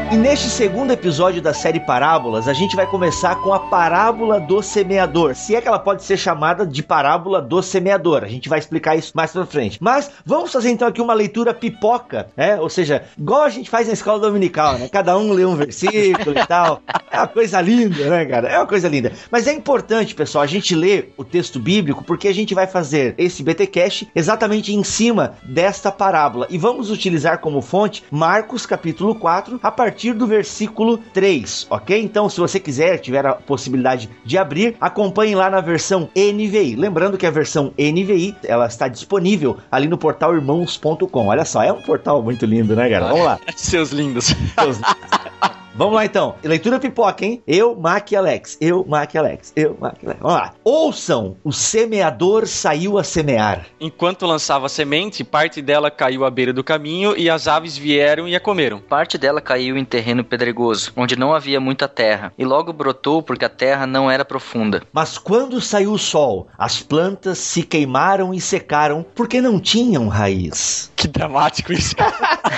E 0.09 0.15
neste 0.15 0.49
segundo 0.49 0.91
episódio 0.91 1.41
da 1.41 1.53
série 1.53 1.81
Parábolas, 1.81 2.47
a 2.47 2.53
gente 2.53 2.77
vai 2.77 2.87
começar 2.87 3.35
com 3.41 3.53
a 3.53 3.59
parábola 3.59 4.39
do 4.39 4.63
semeador. 4.63 5.35
Se 5.35 5.53
é 5.53 5.59
que 5.59 5.67
ela 5.67 5.77
pode 5.77 6.01
ser 6.01 6.15
chamada 6.15 6.65
de 6.65 6.81
parábola 6.81 7.41
do 7.41 7.61
semeador. 7.61 8.23
A 8.23 8.27
gente 8.27 8.47
vai 8.47 8.57
explicar 8.57 8.95
isso 8.95 9.11
mais 9.13 9.33
pra 9.33 9.45
frente. 9.45 9.77
Mas 9.81 10.09
vamos 10.25 10.53
fazer 10.53 10.69
então 10.69 10.87
aqui 10.87 11.01
uma 11.01 11.13
leitura 11.13 11.53
pipoca, 11.53 12.29
né? 12.37 12.57
Ou 12.57 12.69
seja, 12.69 13.03
igual 13.17 13.43
a 13.43 13.49
gente 13.49 13.69
faz 13.69 13.87
na 13.87 13.93
escola 13.93 14.17
dominical, 14.17 14.77
né? 14.77 14.87
Cada 14.87 15.17
um 15.17 15.33
lê 15.33 15.43
um 15.43 15.57
versículo 15.57 16.39
e 16.39 16.47
tal. 16.47 16.81
É 17.11 17.17
uma 17.17 17.27
coisa 17.27 17.59
linda, 17.59 18.09
né, 18.09 18.25
cara? 18.25 18.47
É 18.47 18.57
uma 18.57 18.67
coisa 18.67 18.87
linda. 18.87 19.11
Mas 19.29 19.45
é 19.45 19.51
importante, 19.51 20.15
pessoal, 20.15 20.43
a 20.43 20.47
gente 20.47 20.73
ler 20.73 21.13
o 21.17 21.23
texto 21.25 21.59
bíblico 21.59 22.03
porque 22.03 22.29
a 22.29 22.33
gente 22.33 22.55
vai 22.55 22.65
fazer 22.65 23.13
esse 23.17 23.43
BTcast 23.43 24.09
exatamente 24.15 24.73
em 24.73 24.83
cima 24.85 25.33
desta 25.43 25.91
parábola. 25.91 26.47
E 26.49 26.57
vamos 26.57 26.91
utilizar 26.91 27.39
como 27.39 27.61
fonte 27.61 28.05
Marcos 28.09 28.65
capítulo 28.65 29.13
4, 29.13 29.59
a 29.61 29.71
partir 29.71 29.96
partir 29.97 30.13
do 30.13 30.27
versículo 30.27 30.99
3, 31.11 31.65
ok? 31.71 31.99
Então, 31.99 32.29
se 32.29 32.39
você 32.39 32.59
quiser, 32.59 32.99
tiver 32.99 33.25
a 33.25 33.33
possibilidade 33.33 34.07
de 34.23 34.37
abrir, 34.37 34.75
acompanhe 34.79 35.33
lá 35.33 35.49
na 35.49 35.59
versão 35.59 36.07
NVI. 36.15 36.75
Lembrando 36.75 37.17
que 37.17 37.25
a 37.25 37.31
versão 37.31 37.73
NVI, 37.75 38.35
ela 38.43 38.67
está 38.67 38.87
disponível 38.87 39.57
ali 39.71 39.87
no 39.87 39.97
portal 39.97 40.35
irmãos.com. 40.35 41.27
Olha 41.27 41.43
só, 41.45 41.63
é 41.63 41.73
um 41.73 41.81
portal 41.81 42.21
muito 42.21 42.45
lindo, 42.45 42.75
né, 42.75 42.87
cara? 42.87 43.07
Vamos 43.07 43.25
lá. 43.25 43.39
Seus 43.57 43.89
lindos. 43.89 44.35
Seus... 44.53 44.77
Vamos 45.77 45.93
lá 45.93 46.05
então. 46.05 46.33
Leitura 46.43 46.79
pipoca, 46.79 47.23
hein? 47.23 47.43
Eu, 47.45 47.75
Mac 47.75 48.11
e 48.11 48.15
Alex. 48.15 48.57
Eu, 48.59 48.83
Mac 48.83 49.13
e 49.13 49.17
Alex. 49.19 49.53
Eu, 49.55 49.77
Mac 49.79 50.01
e 50.01 50.07
Alex. 50.07 50.19
Vamos 50.19 50.35
lá. 50.35 50.53
Ouçam: 50.63 51.37
o 51.43 51.53
semeador 51.53 52.47
saiu 52.47 52.97
a 52.97 53.03
semear. 53.03 53.67
Enquanto 53.79 54.25
lançava 54.25 54.65
a 54.65 54.69
semente, 54.69 55.23
parte 55.23 55.61
dela 55.61 55.91
caiu 55.91 56.25
à 56.25 56.31
beira 56.31 56.51
do 56.51 56.63
caminho 56.63 57.15
e 57.15 57.29
as 57.29 57.47
aves 57.47 57.77
vieram 57.77 58.27
e 58.27 58.35
a 58.35 58.39
comeram. 58.39 58.79
Parte 58.79 59.19
dela 59.19 59.39
caiu 59.39 59.77
em 59.77 59.85
terreno 59.85 60.23
pedregoso, 60.23 60.91
onde 60.95 61.15
não 61.15 61.31
havia 61.31 61.59
muita 61.59 61.87
terra, 61.87 62.33
e 62.35 62.43
logo 62.43 62.73
brotou 62.73 63.21
porque 63.21 63.45
a 63.45 63.49
terra 63.49 63.85
não 63.85 64.09
era 64.09 64.25
profunda. 64.25 64.81
Mas 64.91 65.19
quando 65.19 65.61
saiu 65.61 65.91
o 65.91 65.99
sol, 65.99 66.47
as 66.57 66.81
plantas 66.81 67.37
se 67.37 67.61
queimaram 67.61 68.33
e 68.33 68.41
secaram 68.41 69.05
porque 69.13 69.39
não 69.39 69.59
tinham 69.59 70.07
raiz. 70.07 70.91
Que 70.95 71.07
dramático 71.07 71.71
isso. 71.71 71.95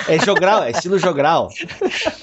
é 0.07 0.17
jogral, 0.23 0.63
é 0.63 0.71
estilo 0.71 0.97
jogral. 0.97 1.49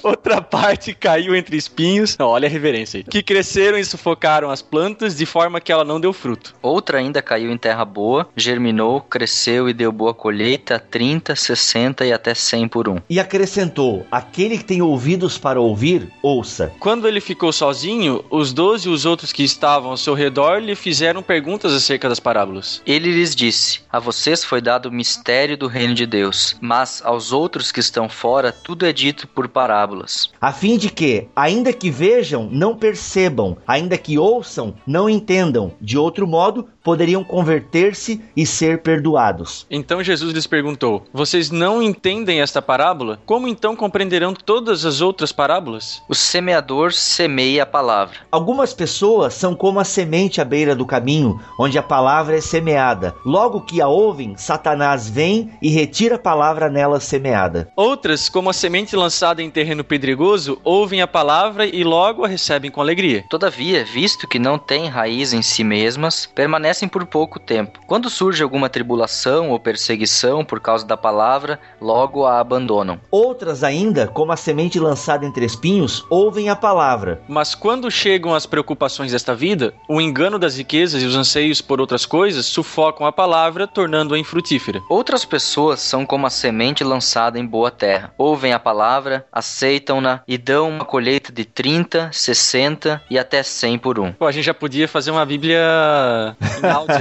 Outra 0.01 0.41
parte 0.41 0.86
caiu 0.93 1.35
entre 1.35 1.57
espinhos. 1.57 2.17
Não, 2.17 2.27
olha 2.27 2.47
a 2.47 2.51
reverência 2.51 2.99
aí. 2.99 3.03
Que 3.03 3.23
cresceram 3.23 3.77
e 3.77 3.85
sufocaram 3.85 4.49
as 4.49 4.61
plantas 4.61 5.15
de 5.15 5.25
forma 5.25 5.61
que 5.61 5.71
ela 5.71 5.83
não 5.83 5.99
deu 5.99 6.13
fruto. 6.13 6.55
Outra 6.61 6.99
ainda 6.99 7.21
caiu 7.21 7.51
em 7.51 7.57
terra 7.57 7.85
boa, 7.85 8.27
germinou, 8.35 9.01
cresceu 9.01 9.69
e 9.69 9.73
deu 9.73 9.91
boa 9.91 10.13
colheita, 10.13 10.79
30, 10.79 11.35
60 11.35 12.05
e 12.05 12.13
até 12.13 12.33
100 12.33 12.67
por 12.67 12.89
um. 12.89 12.97
E 13.09 13.19
acrescentou: 13.19 14.05
Aquele 14.11 14.57
que 14.57 14.65
tem 14.65 14.81
ouvidos 14.81 15.37
para 15.37 15.59
ouvir, 15.59 16.11
ouça. 16.21 16.71
Quando 16.79 17.07
ele 17.07 17.21
ficou 17.21 17.51
sozinho, 17.51 18.23
os 18.29 18.53
doze 18.53 18.87
e 18.87 18.91
os 18.91 19.05
outros 19.05 19.31
que 19.31 19.43
estavam 19.43 19.91
ao 19.91 19.97
seu 19.97 20.13
redor 20.13 20.59
lhe 20.59 20.75
fizeram 20.75 21.23
perguntas 21.23 21.73
acerca 21.73 22.09
das 22.09 22.19
parábolas. 22.19 22.81
Ele 22.85 23.11
lhes 23.11 23.35
disse: 23.35 23.81
A 23.89 23.99
vocês 23.99 24.43
foi 24.43 24.61
dado 24.61 24.87
o 24.87 24.91
mistério 24.91 25.57
do 25.57 25.67
reino 25.67 25.93
de 25.93 26.05
Deus, 26.05 26.55
mas 26.61 27.01
aos 27.03 27.31
outros 27.31 27.71
que 27.71 27.79
estão 27.79 28.09
fora, 28.09 28.51
tudo 28.51 28.85
é 28.85 28.93
dito 28.93 29.27
por 29.27 29.47
parábolas. 29.47 30.29
A 30.39 30.51
fim 30.51 30.76
de 30.77 30.89
que, 30.89 31.27
ainda 31.35 31.73
que 31.73 31.89
vejam, 31.89 32.47
não 32.51 32.75
percebam, 32.75 33.57
ainda 33.67 33.97
que 33.97 34.17
ouçam, 34.17 34.75
não 34.85 35.09
entendam. 35.09 35.73
De 35.81 35.97
outro 35.97 36.27
modo, 36.27 36.67
poderiam 36.87 37.21
converter-se 37.21 38.21
e 38.33 38.45
ser 38.45 38.81
perdoados. 38.81 39.67
Então 39.69 40.01
Jesus 40.01 40.31
lhes 40.31 40.47
perguntou: 40.47 41.03
Vocês 41.11 41.51
não 41.51 41.83
entendem 41.83 42.39
esta 42.39 42.61
parábola? 42.61 43.19
Como 43.25 43.45
então 43.45 43.75
compreenderão 43.75 44.33
todas 44.33 44.85
as 44.85 45.01
outras 45.01 45.33
parábolas? 45.33 46.01
O 46.07 46.15
semeador 46.15 46.93
semeia 46.93 47.63
a 47.63 47.65
palavra. 47.65 48.19
Algumas 48.31 48.73
pessoas 48.73 49.33
são 49.33 49.53
como 49.53 49.81
a 49.81 49.83
semente 49.83 50.39
à 50.39 50.45
beira 50.45 50.73
do 50.73 50.85
caminho, 50.85 51.37
onde 51.59 51.77
a 51.77 51.83
palavra 51.83 52.37
é 52.37 52.41
semeada. 52.41 53.13
Logo 53.25 53.65
que 53.65 53.81
a 53.81 53.87
ouvem, 53.89 54.37
Satanás 54.37 55.09
vem 55.09 55.51
e 55.61 55.67
retira 55.67 56.15
a 56.15 56.19
palavra 56.19 56.69
nela 56.69 57.01
semeada. 57.01 57.69
Outras, 57.75 58.29
como 58.29 58.49
a 58.49 58.53
semente 58.53 58.95
lançada 58.95 59.43
em 59.43 59.49
terreno 59.49 59.83
pedregoso, 59.83 60.57
ouvem 60.63 61.01
a 61.01 61.07
palavra 61.07 61.65
e 61.65 61.83
logo 61.83 62.23
a 62.23 62.29
recebem 62.29 62.71
com 62.71 62.79
alegria. 62.79 63.25
Todavia, 63.29 63.83
visto 63.83 64.25
que 64.25 64.39
não 64.39 64.57
têm 64.57 64.87
raiz 64.87 65.33
em 65.33 65.41
si 65.41 65.65
mesmas, 65.65 66.25
permanecem 66.33 66.76
por 66.85 67.05
pouco 67.05 67.39
tempo. 67.39 67.79
Quando 67.87 68.09
surge 68.09 68.43
alguma 68.43 68.67
tribulação 68.67 69.51
ou 69.51 69.57
perseguição 69.57 70.43
por 70.43 70.59
causa 70.59 70.85
da 70.85 70.97
palavra, 70.97 71.57
logo 71.79 72.25
a 72.25 72.41
abandonam. 72.41 72.99
Outras 73.09 73.63
ainda, 73.63 74.07
como 74.07 74.33
a 74.33 74.35
semente 74.35 74.77
lançada 74.77 75.25
entre 75.25 75.45
espinhos, 75.45 76.05
ouvem 76.09 76.49
a 76.49 76.57
palavra. 76.57 77.21
Mas 77.25 77.55
quando 77.55 77.89
chegam 77.89 78.35
as 78.35 78.45
preocupações 78.45 79.13
desta 79.13 79.33
vida, 79.33 79.73
o 79.87 80.01
engano 80.01 80.37
das 80.37 80.57
riquezas 80.57 81.01
e 81.01 81.05
os 81.05 81.15
anseios 81.15 81.61
por 81.61 81.79
outras 81.79 82.05
coisas 82.05 82.45
sufocam 82.45 83.07
a 83.07 83.11
palavra, 83.13 83.65
tornando-a 83.65 84.19
infrutífera. 84.19 84.81
Outras 84.89 85.23
pessoas 85.23 85.79
são 85.79 86.05
como 86.05 86.27
a 86.27 86.29
semente 86.29 86.83
lançada 86.83 87.39
em 87.39 87.45
boa 87.45 87.71
terra. 87.71 88.13
Ouvem 88.17 88.51
a 88.51 88.59
palavra, 88.59 89.25
aceitam-na 89.31 90.21
e 90.27 90.37
dão 90.37 90.57
dão 90.57 90.69
uma 90.69 90.85
colheita 90.85 91.31
de 91.31 91.45
30, 91.45 92.09
60 92.11 92.99
e 93.11 93.19
até 93.19 93.43
100 93.43 93.77
por 93.77 93.99
um. 93.99 94.11
Pô, 94.11 94.25
a 94.25 94.31
gente 94.31 94.43
já 94.45 94.55
podia 94.55 94.87
fazer 94.87 95.11
uma 95.11 95.23
Bíblia 95.23 95.59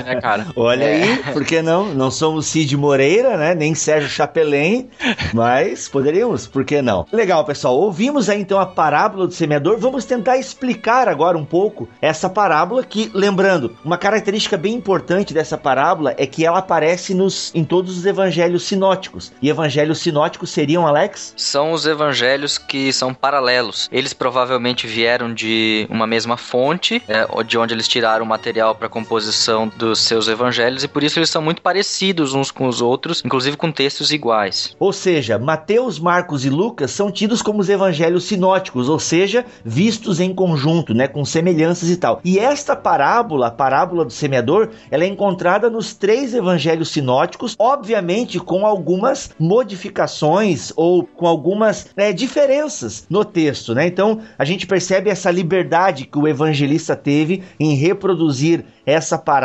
né, 0.05 0.21
cara? 0.21 0.47
Olha 0.57 0.85
é. 0.85 1.03
aí, 1.03 1.33
por 1.33 1.45
que 1.45 1.63
não? 1.63 1.95
Não 1.95 2.11
somos 2.11 2.47
Cid 2.47 2.77
Moreira, 2.77 3.37
né? 3.37 3.55
Nem 3.55 3.75
Sérgio 3.75 4.09
Chapelin, 4.09 4.89
mas 5.33 5.89
poderíamos, 5.89 6.47
por 6.47 6.65
que 6.65 6.83
não? 6.83 7.07
Legal, 7.13 7.45
pessoal. 7.45 7.77
Ouvimos 7.77 8.29
aí 8.29 8.41
então 8.41 8.59
a 8.59 8.67
parábola 8.67 9.27
do 9.27 9.35
semeador. 9.35 9.79
Vamos 9.79 10.05
tentar 10.05 10.37
explicar 10.37 11.09
agora 11.09 11.37
um 11.37 11.45
pouco 11.45 11.89
essa 12.01 12.29
parábola 12.29 12.83
que, 12.83 13.11
lembrando, 13.15 13.77
uma 13.85 13.99
característica 13.99 14.57
bem 14.57 14.75
importante 14.75 15.33
dessa 15.33 15.57
parábola 15.57 16.15
é 16.17 16.27
que 16.27 16.45
ela 16.45 16.59
aparece 16.59 17.15
nos 17.15 17.55
em 17.55 17.65
todos 17.65 17.99
os 17.99 18.07
evangelhos 18.07 18.65
sinóticos. 18.65 19.33
E 19.41 19.49
evangelhos 19.49 19.99
sinóticos 19.99 20.51
seriam, 20.51 20.87
Alex? 20.87 21.35
São 21.37 21.73
os 21.73 21.87
evangelhos 21.87 22.59
que 22.59 22.93
são 22.93 23.15
paralelos 23.15 23.37
paralelos. 23.37 23.89
Eles 23.93 24.13
provavelmente 24.13 24.87
vieram 24.87 25.33
de 25.33 25.87
uma 25.91 26.07
mesma 26.07 26.37
fonte, 26.37 27.03
é, 27.09 27.27
de 27.45 27.59
onde 27.59 27.75
eles 27.75 27.89
tiraram 27.89 28.25
o 28.25 28.29
material 28.29 28.75
para 28.75 28.89
composição 28.89 29.46
dos 29.77 30.01
seus 30.01 30.29
evangelhos, 30.29 30.85
e 30.85 30.89
por 30.89 31.03
isso 31.03 31.19
eles 31.19 31.31
são 31.31 31.41
muito 31.41 31.63
parecidos 31.63 32.35
uns 32.35 32.51
com 32.51 32.67
os 32.67 32.81
outros, 32.81 33.23
inclusive 33.25 33.57
com 33.57 33.71
textos 33.71 34.11
iguais. 34.11 34.75
Ou 34.79 34.93
seja, 34.93 35.39
Mateus, 35.39 35.99
Marcos 35.99 36.45
e 36.45 36.51
Lucas 36.51 36.91
são 36.91 37.11
tidos 37.11 37.43
como 37.43 37.61
os 37.61 37.69
evangelhos 37.69 38.25
sinóticos, 38.25 38.89
ou 38.89 38.99
seja, 38.99 39.45
vistos 39.65 40.21
em 40.21 40.35
conjunto, 40.35 40.93
né, 40.93 41.07
com 41.07 41.25
semelhanças 41.25 41.89
e 41.89 41.97
tal. 41.97 42.21
E 42.25 42.39
esta 42.39 42.75
parábola, 42.75 43.47
a 43.47 43.51
parábola 43.51 44.05
do 44.05 44.13
semeador, 44.13 44.71
ela 44.91 45.05
é 45.05 45.07
encontrada 45.07 45.71
nos 45.71 45.95
três 45.95 46.35
evangelhos 46.35 46.89
sinóticos, 46.89 47.55
obviamente 47.59 48.41
com 48.41 48.67
algumas 48.67 49.31
modificações 49.39 50.73
ou 50.77 51.05
com 51.05 51.27
algumas 51.27 51.89
né, 51.97 52.13
diferenças 52.13 53.07
no 53.09 53.25
texto, 53.25 53.75
né? 53.75 53.87
Então 53.87 54.21
a 54.39 54.45
gente 54.45 54.67
percebe 54.67 55.11
essa 55.11 55.31
liberdade 55.31 56.07
que 56.07 56.19
o 56.19 56.27
evangelista 56.27 56.97
teve 56.97 57.43
em 57.59 57.75
reproduzir 57.75 58.65
essa 58.85 59.17
parábola 59.19 59.36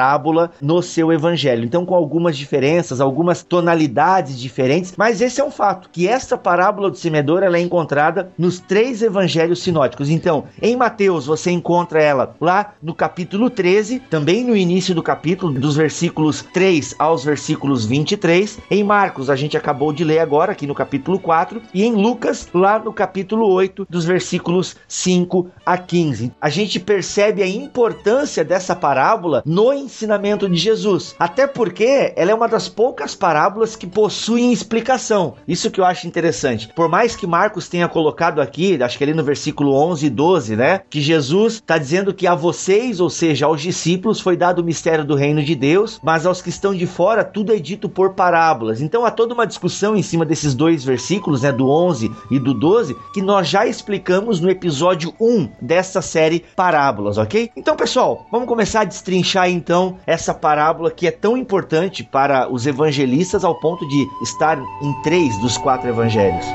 no 0.62 0.82
seu 0.82 1.12
evangelho. 1.12 1.66
Então, 1.66 1.86
com 1.86 1.96
algumas 1.96 2.38
diferenças, 2.38 3.02
algumas 3.02 3.44
tonalidades 3.44 4.40
diferentes, 4.40 4.94
mas 4.98 5.22
esse 5.22 5.42
é 5.42 5.44
um 5.44 5.52
fato, 5.52 5.90
que 5.92 6.08
esta 6.08 6.38
parábola 6.38 6.90
do 6.90 6.98
semeador 6.98 7.44
ela 7.44 7.58
é 7.58 7.62
encontrada 7.62 8.32
nos 8.38 8.60
três 8.60 9.02
evangelhos 9.02 9.62
sinóticos. 9.62 10.10
Então, 10.10 10.46
em 10.62 10.76
Mateus 10.76 11.26
você 11.26 11.52
encontra 11.52 12.02
ela 12.02 12.36
lá 12.40 12.74
no 12.82 12.94
capítulo 12.94 13.50
13, 13.50 14.00
também 14.10 14.44
no 14.44 14.56
início 14.56 14.96
do 14.96 15.04
capítulo, 15.04 15.54
dos 15.54 15.76
versículos 15.76 16.46
3 16.54 16.96
aos 16.98 17.24
versículos 17.24 17.86
23. 17.86 18.60
Em 18.70 18.84
Marcos, 18.84 19.30
a 19.30 19.36
gente 19.36 19.58
acabou 19.58 19.92
de 19.92 20.04
ler 20.04 20.20
agora, 20.20 20.52
aqui 20.52 20.68
no 20.68 20.76
capítulo 20.76 21.20
4, 21.20 21.62
e 21.74 21.84
em 21.84 21.94
Lucas, 21.94 22.48
lá 22.54 22.80
no 22.80 22.94
capítulo 22.94 23.48
8, 23.48 23.88
dos 23.90 24.06
versículos 24.06 24.76
5 24.88 25.50
a 25.66 25.78
15. 25.78 26.32
A 26.40 26.50
gente 26.50 26.80
percebe 26.80 27.44
a 27.44 27.48
importância 27.48 28.44
dessa 28.44 28.76
parábola 28.76 29.42
no 29.46 29.74
ensinamento 29.82 30.50
de 30.50 30.58
Jesus, 30.58 31.16
até 31.20 31.48
porque 31.48 32.14
ela 32.16 32.32
é 32.32 32.36
uma 32.36 32.48
das 32.48 32.68
poucas 32.68 33.16
parábolas 33.16 33.76
que 33.76 33.88
possuem 33.88 34.52
explicação. 34.52 35.36
Isso 35.48 35.72
que 35.72 35.80
eu 35.80 35.86
acho 35.86 36.08
interessante. 36.08 36.70
Por 36.76 36.88
mais 36.88 37.16
que 37.16 37.28
Marcos 37.28 37.68
tenha 37.68 37.88
colocado 37.88 38.42
aqui, 38.42 38.82
acho 38.82 38.98
que 38.98 39.04
ali 39.04 39.14
no 39.14 39.24
versículo 39.24 39.74
11 39.74 40.06
e 40.06 40.10
12, 40.10 40.56
né, 40.56 40.82
que 40.90 41.02
Jesus 41.02 41.56
está 41.56 41.78
dizendo 41.78 42.14
que 42.14 42.28
a 42.28 42.36
vocês, 42.36 43.00
ou 43.00 43.10
seja, 43.10 43.46
aos 43.46 43.62
discípulos, 43.62 44.20
foi 44.20 44.38
dado 44.38 44.60
o 44.60 44.64
mistério 44.64 45.06
do 45.06 45.16
reino 45.16 45.44
de 45.44 45.56
Deus, 45.56 46.00
mas 46.04 46.26
aos 46.26 46.42
que 46.42 46.50
estão 46.50 46.74
de 46.74 46.86
fora, 46.86 47.24
tudo 47.24 47.54
é 47.54 47.60
dito 47.60 47.90
por 47.90 48.14
parábolas. 48.14 48.82
Então 48.82 49.06
há 49.06 49.12
toda 49.12 49.34
uma 49.34 49.48
discussão 49.48 49.96
em 49.96 50.04
cima 50.04 50.26
desses 50.26 50.54
dois 50.54 50.84
versículos, 50.84 51.42
né, 51.42 51.52
do 51.52 51.70
11 51.70 52.12
e 52.30 52.40
do 52.40 52.54
12, 52.54 52.96
que 53.14 53.22
nós 53.22 53.48
já 53.48 53.66
explicamos 53.66 54.40
no 54.40 54.50
episódio 54.50 55.14
1 55.20 55.50
dessa 55.62 56.02
série 56.02 56.44
Parábolas, 56.56 57.18
ok? 57.18 57.50
Então, 57.56 57.76
pessoal, 57.76 58.26
vamos 58.32 58.48
começar 58.48 58.82
a 58.82 58.86
destrinchar 58.86 59.50
então 59.50 59.71
essa 60.06 60.34
parábola 60.34 60.92
que 60.92 61.08
é 61.08 61.12
tão 61.12 61.38
importante 61.38 62.04
para 62.04 62.52
os 62.52 62.68
evangelistas 62.68 63.44
ao 63.44 63.56
ponto 63.60 63.88
de 63.88 64.08
estar 64.22 64.58
em 64.82 64.94
três 65.04 65.38
dos 65.40 65.58
quatro 65.58 65.90
evangelhos. 65.90 66.46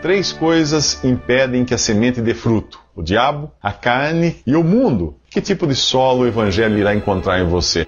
Três 0.00 0.32
coisas 0.32 1.02
impedem 1.02 1.64
que 1.64 1.72
a 1.72 1.78
semente 1.78 2.20
dê 2.20 2.34
fruto: 2.34 2.78
o 2.94 3.02
diabo, 3.02 3.50
a 3.62 3.72
carne 3.72 4.36
e 4.46 4.54
o 4.54 4.62
mundo. 4.62 5.16
Que 5.30 5.40
tipo 5.40 5.66
de 5.66 5.74
solo 5.74 6.24
o 6.24 6.26
evangelho 6.26 6.78
irá 6.78 6.94
encontrar 6.94 7.40
em 7.40 7.46
você? 7.46 7.86